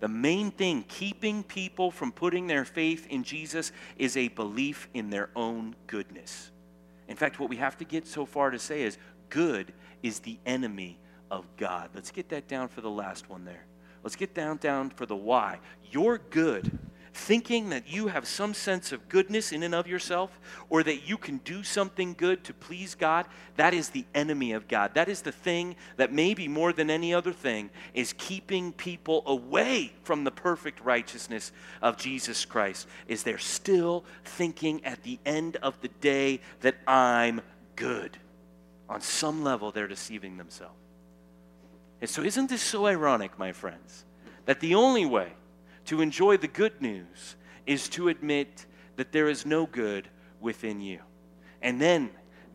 the 0.00 0.08
main 0.08 0.50
thing 0.50 0.84
keeping 0.88 1.42
people 1.42 1.90
from 1.90 2.10
putting 2.10 2.46
their 2.46 2.64
faith 2.64 3.06
in 3.08 3.22
Jesus 3.22 3.70
is 3.96 4.16
a 4.16 4.28
belief 4.28 4.88
in 4.94 5.10
their 5.10 5.28
own 5.36 5.76
goodness. 5.86 6.50
In 7.06 7.16
fact, 7.16 7.38
what 7.38 7.50
we 7.50 7.56
have 7.56 7.76
to 7.78 7.84
get 7.84 8.06
so 8.06 8.24
far 8.24 8.50
to 8.50 8.58
say 8.58 8.82
is 8.82 8.96
good 9.28 9.72
is 10.02 10.20
the 10.20 10.38
enemy 10.46 10.98
of 11.30 11.44
God. 11.56 11.90
Let's 11.94 12.10
get 12.10 12.30
that 12.30 12.48
down 12.48 12.68
for 12.68 12.80
the 12.80 12.90
last 12.90 13.28
one 13.28 13.44
there. 13.44 13.66
Let's 14.02 14.16
get 14.16 14.34
down 14.34 14.56
down 14.56 14.90
for 14.90 15.04
the 15.04 15.16
why. 15.16 15.58
You're 15.90 16.18
good 16.18 16.78
thinking 17.12 17.70
that 17.70 17.88
you 17.88 18.08
have 18.08 18.26
some 18.26 18.54
sense 18.54 18.92
of 18.92 19.08
goodness 19.08 19.52
in 19.52 19.62
and 19.62 19.74
of 19.74 19.86
yourself 19.86 20.38
or 20.68 20.82
that 20.82 21.08
you 21.08 21.16
can 21.16 21.38
do 21.38 21.62
something 21.62 22.14
good 22.14 22.44
to 22.44 22.54
please 22.54 22.94
God, 22.94 23.26
that 23.56 23.74
is 23.74 23.90
the 23.90 24.04
enemy 24.14 24.52
of 24.52 24.68
God. 24.68 24.94
That 24.94 25.08
is 25.08 25.22
the 25.22 25.32
thing 25.32 25.76
that 25.96 26.12
maybe 26.12 26.48
more 26.48 26.72
than 26.72 26.90
any 26.90 27.12
other 27.12 27.32
thing 27.32 27.70
is 27.94 28.14
keeping 28.16 28.72
people 28.72 29.22
away 29.26 29.92
from 30.04 30.24
the 30.24 30.30
perfect 30.30 30.80
righteousness 30.80 31.52
of 31.82 31.96
Jesus 31.96 32.44
Christ. 32.44 32.86
Is 33.08 33.22
they're 33.22 33.38
still 33.38 34.04
thinking 34.24 34.84
at 34.84 35.02
the 35.02 35.18
end 35.26 35.56
of 35.56 35.80
the 35.80 35.88
day 35.88 36.40
that 36.60 36.76
I'm 36.86 37.40
good. 37.76 38.18
On 38.88 39.00
some 39.00 39.42
level 39.42 39.72
they're 39.72 39.88
deceiving 39.88 40.36
themselves. 40.36 40.74
And 42.00 42.08
so 42.08 42.22
isn't 42.22 42.48
this 42.48 42.62
so 42.62 42.86
ironic, 42.86 43.38
my 43.38 43.52
friends, 43.52 44.04
that 44.46 44.60
the 44.60 44.74
only 44.74 45.04
way 45.04 45.32
to 45.86 46.00
enjoy 46.00 46.36
the 46.36 46.48
good 46.48 46.80
news 46.80 47.36
is 47.66 47.88
to 47.90 48.08
admit 48.08 48.66
that 48.96 49.12
there 49.12 49.28
is 49.28 49.46
no 49.46 49.66
good 49.66 50.08
within 50.40 50.80
you. 50.80 51.00
And 51.62 51.80
then 51.80 52.10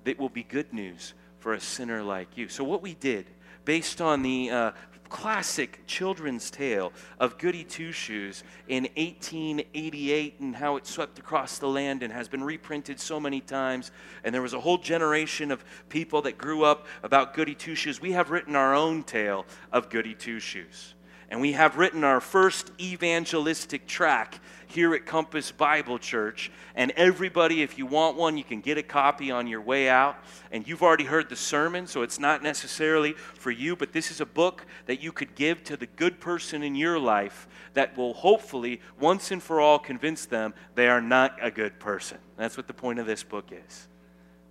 it 0.05 0.19
will 0.19 0.29
be 0.29 0.43
good 0.43 0.71
news 0.73 1.13
for 1.39 1.53
a 1.53 1.59
sinner 1.59 2.01
like 2.03 2.37
you. 2.37 2.47
So, 2.47 2.63
what 2.63 2.81
we 2.81 2.95
did, 2.95 3.27
based 3.65 4.01
on 4.01 4.23
the 4.23 4.49
uh, 4.49 4.71
classic 5.09 5.81
children's 5.85 6.49
tale 6.49 6.91
of 7.19 7.37
Goody 7.37 7.63
Two 7.63 7.91
Shoes 7.91 8.43
in 8.67 8.83
1888 8.95 10.39
and 10.39 10.55
how 10.55 10.75
it 10.75 10.87
swept 10.87 11.19
across 11.19 11.57
the 11.57 11.67
land 11.67 12.03
and 12.03 12.11
has 12.11 12.27
been 12.27 12.43
reprinted 12.43 12.99
so 12.99 13.19
many 13.19 13.41
times. 13.41 13.91
And 14.23 14.33
there 14.33 14.41
was 14.41 14.53
a 14.53 14.59
whole 14.59 14.77
generation 14.77 15.51
of 15.51 15.63
people 15.89 16.21
that 16.23 16.37
grew 16.37 16.63
up 16.63 16.87
about 17.03 17.33
Goody 17.33 17.55
Two 17.55 17.75
Shoes. 17.75 18.01
We 18.01 18.13
have 18.13 18.31
written 18.31 18.55
our 18.55 18.73
own 18.73 19.03
tale 19.03 19.45
of 19.71 19.89
Goody 19.89 20.15
Two 20.15 20.39
Shoes. 20.39 20.94
And 21.29 21.41
we 21.41 21.53
have 21.53 21.77
written 21.77 22.03
our 22.03 22.21
first 22.21 22.71
evangelistic 22.79 23.87
track 23.87 24.39
here 24.67 24.93
at 24.93 25.05
Compass 25.05 25.51
Bible 25.51 25.97
Church. 25.97 26.51
And 26.75 26.91
everybody, 26.91 27.61
if 27.61 27.77
you 27.77 27.85
want 27.85 28.17
one, 28.17 28.37
you 28.37 28.43
can 28.43 28.61
get 28.61 28.77
a 28.77 28.83
copy 28.83 29.31
on 29.31 29.47
your 29.47 29.61
way 29.61 29.89
out. 29.89 30.17
And 30.51 30.67
you've 30.67 30.83
already 30.83 31.05
heard 31.05 31.29
the 31.29 31.35
sermon, 31.35 31.87
so 31.87 32.01
it's 32.01 32.19
not 32.19 32.43
necessarily 32.43 33.13
for 33.13 33.51
you, 33.51 33.75
but 33.75 33.93
this 33.93 34.11
is 34.11 34.21
a 34.21 34.25
book 34.25 34.65
that 34.85 35.01
you 35.01 35.11
could 35.11 35.35
give 35.35 35.63
to 35.65 35.77
the 35.77 35.87
good 35.87 36.19
person 36.19 36.61
in 36.61 36.75
your 36.75 36.99
life 36.99 37.47
that 37.73 37.97
will 37.97 38.13
hopefully, 38.13 38.81
once 38.99 39.31
and 39.31 39.41
for 39.41 39.59
all, 39.59 39.79
convince 39.79 40.25
them 40.25 40.53
they 40.75 40.87
are 40.87 41.01
not 41.01 41.37
a 41.41 41.51
good 41.51 41.79
person. 41.79 42.17
That's 42.37 42.57
what 42.57 42.67
the 42.67 42.73
point 42.73 42.99
of 42.99 43.05
this 43.05 43.23
book 43.23 43.51
is. 43.51 43.87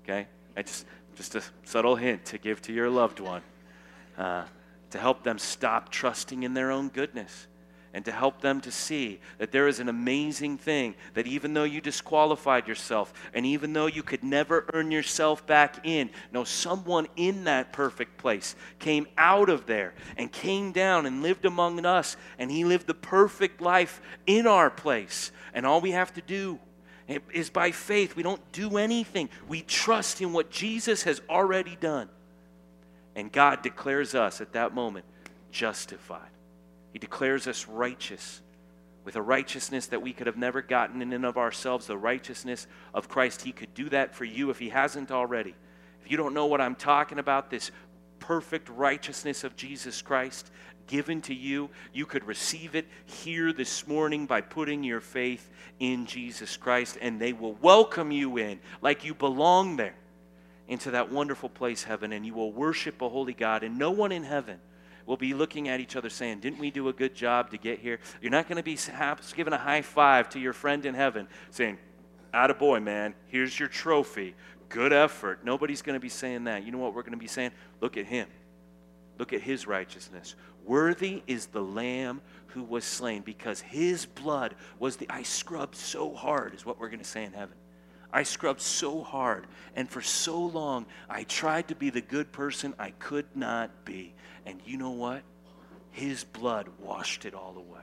Okay? 0.04 0.26
It's 0.56 0.84
just 1.16 1.34
a 1.34 1.42
subtle 1.64 1.96
hint 1.96 2.24
to 2.26 2.38
give 2.38 2.60
to 2.62 2.72
your 2.72 2.90
loved 2.90 3.20
one. 3.20 3.42
Uh, 4.16 4.44
to 4.94 5.00
help 5.00 5.24
them 5.24 5.40
stop 5.40 5.88
trusting 5.88 6.44
in 6.44 6.54
their 6.54 6.70
own 6.70 6.88
goodness 6.88 7.48
and 7.92 8.04
to 8.04 8.12
help 8.12 8.40
them 8.40 8.60
to 8.60 8.70
see 8.70 9.18
that 9.38 9.50
there 9.50 9.66
is 9.66 9.80
an 9.80 9.88
amazing 9.88 10.56
thing 10.56 10.94
that 11.14 11.26
even 11.26 11.52
though 11.52 11.64
you 11.64 11.80
disqualified 11.80 12.68
yourself 12.68 13.12
and 13.34 13.44
even 13.44 13.72
though 13.72 13.88
you 13.88 14.04
could 14.04 14.22
never 14.22 14.64
earn 14.72 14.92
yourself 14.92 15.44
back 15.48 15.84
in, 15.84 16.08
no, 16.30 16.44
someone 16.44 17.08
in 17.16 17.42
that 17.42 17.72
perfect 17.72 18.16
place 18.16 18.54
came 18.78 19.08
out 19.18 19.48
of 19.48 19.66
there 19.66 19.94
and 20.16 20.30
came 20.30 20.70
down 20.70 21.06
and 21.06 21.24
lived 21.24 21.44
among 21.44 21.84
us 21.84 22.16
and 22.38 22.52
he 22.52 22.64
lived 22.64 22.86
the 22.86 22.94
perfect 22.94 23.60
life 23.60 24.00
in 24.28 24.46
our 24.46 24.70
place. 24.70 25.32
And 25.54 25.66
all 25.66 25.80
we 25.80 25.90
have 25.90 26.14
to 26.14 26.20
do 26.20 26.60
is 27.32 27.50
by 27.50 27.72
faith. 27.72 28.14
We 28.14 28.22
don't 28.22 28.52
do 28.52 28.76
anything, 28.76 29.28
we 29.48 29.62
trust 29.62 30.20
in 30.20 30.32
what 30.32 30.52
Jesus 30.52 31.02
has 31.02 31.20
already 31.28 31.76
done. 31.80 32.08
And 33.16 33.30
God 33.30 33.62
declares 33.62 34.14
us 34.14 34.40
at 34.40 34.52
that 34.52 34.74
moment 34.74 35.04
justified. 35.50 36.30
He 36.92 36.98
declares 36.98 37.46
us 37.46 37.66
righteous 37.66 38.40
with 39.04 39.16
a 39.16 39.22
righteousness 39.22 39.86
that 39.88 40.02
we 40.02 40.12
could 40.12 40.26
have 40.26 40.36
never 40.36 40.62
gotten 40.62 41.02
in 41.02 41.12
and 41.12 41.26
of 41.26 41.36
ourselves, 41.36 41.86
the 41.86 41.96
righteousness 41.96 42.66
of 42.94 43.08
Christ. 43.08 43.42
He 43.42 43.52
could 43.52 43.74
do 43.74 43.88
that 43.90 44.14
for 44.14 44.24
you 44.24 44.50
if 44.50 44.58
He 44.58 44.70
hasn't 44.70 45.10
already. 45.10 45.54
If 46.02 46.10
you 46.10 46.16
don't 46.16 46.34
know 46.34 46.46
what 46.46 46.60
I'm 46.60 46.74
talking 46.74 47.18
about, 47.18 47.50
this 47.50 47.70
perfect 48.18 48.68
righteousness 48.70 49.44
of 49.44 49.56
Jesus 49.56 50.00
Christ 50.00 50.50
given 50.86 51.20
to 51.22 51.34
you, 51.34 51.70
you 51.92 52.06
could 52.06 52.24
receive 52.24 52.74
it 52.74 52.86
here 53.04 53.52
this 53.52 53.86
morning 53.86 54.26
by 54.26 54.40
putting 54.40 54.82
your 54.82 55.00
faith 55.00 55.50
in 55.80 56.06
Jesus 56.06 56.56
Christ, 56.56 56.98
and 57.00 57.20
they 57.20 57.32
will 57.32 57.54
welcome 57.54 58.10
you 58.10 58.38
in 58.38 58.60
like 58.80 59.04
you 59.04 59.14
belong 59.14 59.76
there 59.76 59.94
into 60.68 60.90
that 60.92 61.10
wonderful 61.10 61.48
place, 61.48 61.84
heaven, 61.84 62.12
and 62.12 62.24
you 62.24 62.34
will 62.34 62.52
worship 62.52 63.02
a 63.02 63.08
holy 63.08 63.34
God, 63.34 63.62
and 63.62 63.78
no 63.78 63.90
one 63.90 64.12
in 64.12 64.24
heaven 64.24 64.58
will 65.06 65.16
be 65.16 65.34
looking 65.34 65.68
at 65.68 65.80
each 65.80 65.96
other 65.96 66.08
saying, 66.08 66.40
Didn't 66.40 66.58
we 66.58 66.70
do 66.70 66.88
a 66.88 66.92
good 66.92 67.14
job 67.14 67.50
to 67.50 67.58
get 67.58 67.78
here? 67.78 67.98
You're 68.22 68.30
not 68.30 68.48
going 68.48 68.56
to 68.56 68.62
be 68.62 68.78
giving 69.36 69.52
a 69.52 69.58
high 69.58 69.82
five 69.82 70.28
to 70.30 70.38
your 70.38 70.52
friend 70.52 70.84
in 70.86 70.94
heaven 70.94 71.28
saying, 71.50 71.78
boy, 72.58 72.80
man, 72.80 73.14
here's 73.26 73.58
your 73.58 73.68
trophy. 73.68 74.34
Good 74.68 74.92
effort. 74.92 75.44
Nobody's 75.44 75.82
going 75.82 75.94
to 75.94 76.00
be 76.00 76.08
saying 76.08 76.44
that. 76.44 76.64
You 76.64 76.72
know 76.72 76.78
what 76.78 76.94
we're 76.94 77.02
going 77.02 77.12
to 77.12 77.18
be 77.18 77.26
saying? 77.26 77.52
Look 77.80 77.96
at 77.96 78.06
him. 78.06 78.28
Look 79.18 79.32
at 79.32 79.40
his 79.40 79.66
righteousness. 79.66 80.34
Worthy 80.64 81.22
is 81.26 81.46
the 81.46 81.62
Lamb 81.62 82.20
who 82.48 82.62
was 82.64 82.84
slain 82.84 83.22
because 83.22 83.60
his 83.60 84.06
blood 84.06 84.56
was 84.78 84.96
the. 84.96 85.06
I 85.08 85.22
scrubbed 85.22 85.76
so 85.76 86.14
hard, 86.14 86.54
is 86.54 86.66
what 86.66 86.80
we're 86.80 86.88
going 86.88 87.00
to 87.00 87.04
say 87.04 87.24
in 87.24 87.32
heaven. 87.32 87.56
I 88.14 88.22
scrubbed 88.22 88.60
so 88.60 89.02
hard, 89.02 89.48
and 89.74 89.90
for 89.90 90.00
so 90.00 90.40
long, 90.40 90.86
I 91.10 91.24
tried 91.24 91.66
to 91.68 91.74
be 91.74 91.90
the 91.90 92.00
good 92.00 92.30
person 92.30 92.72
I 92.78 92.90
could 92.90 93.26
not 93.34 93.84
be. 93.84 94.14
And 94.46 94.60
you 94.64 94.76
know 94.76 94.92
what? 94.92 95.22
His 95.90 96.22
blood 96.22 96.68
washed 96.78 97.24
it 97.24 97.34
all 97.34 97.56
away. 97.58 97.82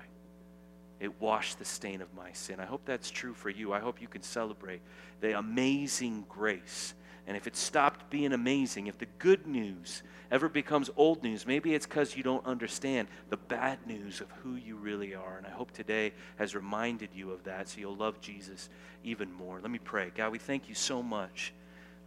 It 1.02 1.20
washed 1.20 1.60
the 1.60 1.66
stain 1.66 2.02
of 2.02 2.14
my 2.14 2.32
sin. 2.32 2.62
I 2.62 2.66
hope 2.66 2.86
that's 2.86 3.12
true 3.12 3.34
for 3.34 3.50
you. 3.50 3.74
I 3.74 3.80
hope 3.80 4.02
you 4.02 4.08
can 4.08 4.24
celebrate 4.24 4.82
the 5.20 5.38
amazing 5.38 6.24
grace. 6.30 6.94
And 7.28 7.38
if 7.38 7.48
it 7.48 7.56
stopped 7.56 8.10
being 8.10 8.34
amazing, 8.34 8.88
if 8.88 8.98
the 8.98 9.08
good 9.20 9.46
news 9.46 10.04
ever 10.32 10.50
becomes 10.50 10.90
old 10.96 11.24
news, 11.24 11.46
maybe 11.46 11.74
it's 11.76 11.86
because 11.86 12.16
you 12.16 12.24
don't 12.24 12.46
understand 12.46 13.08
the 13.30 13.38
bad 13.38 13.80
news 13.86 14.22
of 14.22 14.32
who 14.44 14.56
you 14.56 14.76
really 14.76 15.14
are. 15.14 15.38
And 15.38 15.46
I 15.46 15.52
hope 15.52 15.72
today 15.72 16.14
has 16.38 16.56
reminded 16.56 17.10
you 17.14 17.32
of 17.32 17.44
that 17.44 17.70
so 17.70 17.80
you'll 17.80 17.96
love 17.96 18.20
Jesus 18.22 18.70
even 19.04 19.32
more. 19.32 19.60
Let 19.62 19.72
me 19.72 19.80
pray. 19.80 20.12
God, 20.16 20.32
we 20.32 20.40
thank 20.40 20.68
you 20.68 20.76
so 20.76 21.04
much 21.04 21.54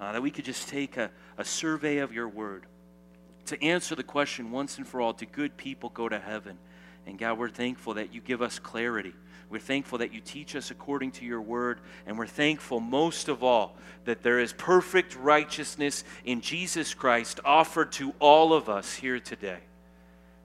uh, 0.00 0.12
that 0.12 0.22
we 0.22 0.30
could 0.30 0.44
just 0.44 0.68
take 0.68 0.96
a, 0.96 1.10
a 1.38 1.44
survey 1.44 1.98
of 1.98 2.12
your 2.12 2.28
word 2.28 2.66
to 3.46 3.62
answer 3.62 3.94
the 3.94 4.02
question 4.02 4.50
once 4.50 4.78
and 4.78 4.86
for 4.86 5.00
all 5.00 5.12
do 5.12 5.26
good 5.26 5.56
people 5.56 5.90
go 5.90 6.08
to 6.08 6.18
heaven? 6.18 6.58
And 7.06 7.18
God, 7.18 7.38
we're 7.38 7.50
thankful 7.50 7.94
that 7.94 8.14
you 8.14 8.20
give 8.20 8.40
us 8.40 8.58
clarity. 8.58 9.14
We're 9.50 9.58
thankful 9.58 9.98
that 9.98 10.12
you 10.12 10.20
teach 10.20 10.56
us 10.56 10.70
according 10.70 11.12
to 11.12 11.24
your 11.24 11.40
word. 11.40 11.80
And 12.06 12.18
we're 12.18 12.26
thankful 12.26 12.80
most 12.80 13.28
of 13.28 13.42
all 13.42 13.76
that 14.04 14.22
there 14.22 14.40
is 14.40 14.52
perfect 14.52 15.16
righteousness 15.16 16.04
in 16.24 16.40
Jesus 16.40 16.94
Christ 16.94 17.40
offered 17.44 17.92
to 17.92 18.14
all 18.18 18.52
of 18.52 18.68
us 18.68 18.94
here 18.94 19.20
today. 19.20 19.58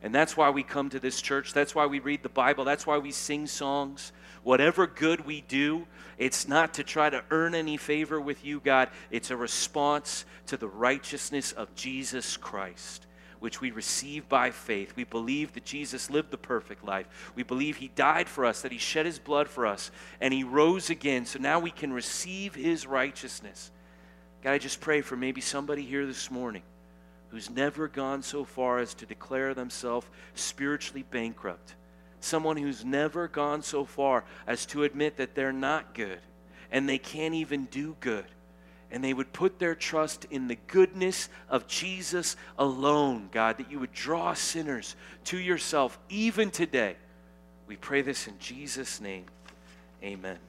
And 0.02 0.16
that's 0.16 0.38
why 0.38 0.50
we 0.50 0.64
come 0.64 0.90
to 0.92 1.00
this 1.00 1.22
church. 1.22 1.54
That's 1.54 1.76
why 1.76 1.86
we 1.86 2.00
read 2.00 2.24
the 2.24 2.30
Bible. 2.30 2.64
That's 2.64 2.88
why 2.88 2.98
we 2.98 3.12
sing 3.12 3.48
songs. 3.48 4.14
Whatever 4.44 4.88
good 4.88 5.26
we 5.26 5.42
do, 5.42 5.86
it's 6.18 6.48
not 6.48 6.76
to 6.76 6.84
try 6.84 7.10
to 7.10 7.24
earn 7.32 7.54
any 7.54 7.76
favor 7.76 8.20
with 8.22 8.46
you, 8.46 8.62
God. 8.62 8.90
It's 9.12 9.32
a 9.32 9.38
response 9.38 10.24
to 10.48 10.58
the 10.58 10.68
righteousness 10.68 11.52
of 11.52 11.76
Jesus 11.76 12.38
Christ, 12.38 13.06
which 13.40 13.62
we 13.62 13.72
receive 13.72 14.28
by 14.28 14.52
faith. 14.52 14.96
We 14.96 15.04
believe 15.04 15.54
that 15.54 15.66
Jesus 15.66 16.10
lived 16.10 16.32
the 16.32 16.38
perfect 16.38 16.84
life. 16.84 17.32
We 17.36 17.44
believe 17.44 17.78
he 17.78 17.90
died 17.90 18.28
for 18.28 18.46
us, 18.46 18.62
that 18.62 18.72
he 18.72 18.78
shed 18.78 19.06
his 19.06 19.20
blood 19.20 19.48
for 19.48 19.66
us, 19.66 19.92
and 20.20 20.34
he 20.34 20.44
rose 20.44 20.90
again. 20.90 21.26
So 21.26 21.40
now 21.40 21.60
we 21.60 21.72
can 21.72 21.94
receive 21.94 22.56
his 22.56 22.86
righteousness. 22.86 23.72
God, 24.44 24.52
I 24.52 24.58
just 24.58 24.82
pray 24.82 25.02
for 25.02 25.16
maybe 25.16 25.42
somebody 25.42 25.84
here 25.84 26.06
this 26.06 26.30
morning 26.30 26.64
who's 27.30 27.50
never 27.50 27.88
gone 27.88 28.22
so 28.24 28.44
far 28.44 28.80
as 28.80 28.94
to 28.96 29.06
declare 29.06 29.54
themselves 29.54 30.08
spiritually 30.34 31.06
bankrupt. 31.10 31.76
Someone 32.22 32.58
who's 32.58 32.84
never 32.84 33.28
gone 33.28 33.62
so 33.62 33.86
far 33.86 34.26
as 34.48 34.66
to 34.68 34.84
admit 34.84 35.18
that 35.18 35.36
they're 35.36 35.54
not 35.54 35.94
good 35.94 36.20
and 36.72 36.88
they 36.88 36.98
can't 36.98 37.36
even 37.36 37.66
do 37.66 37.96
good. 38.00 38.26
And 38.92 39.04
they 39.04 39.14
would 39.14 39.32
put 39.34 39.60
their 39.60 39.76
trust 39.76 40.26
in 40.32 40.48
the 40.48 40.58
goodness 40.68 41.30
of 41.48 41.68
Jesus 41.68 42.36
alone, 42.58 43.30
God, 43.32 43.58
that 43.58 43.70
you 43.72 43.80
would 43.80 43.94
draw 43.94 44.34
sinners 44.34 44.96
to 45.26 45.38
yourself 45.38 46.00
even 46.10 46.50
today. 46.50 46.96
We 47.68 47.76
pray 47.76 48.02
this 48.02 48.28
in 48.28 48.40
Jesus' 48.40 49.00
name. 49.00 49.26
Amen. 50.04 50.40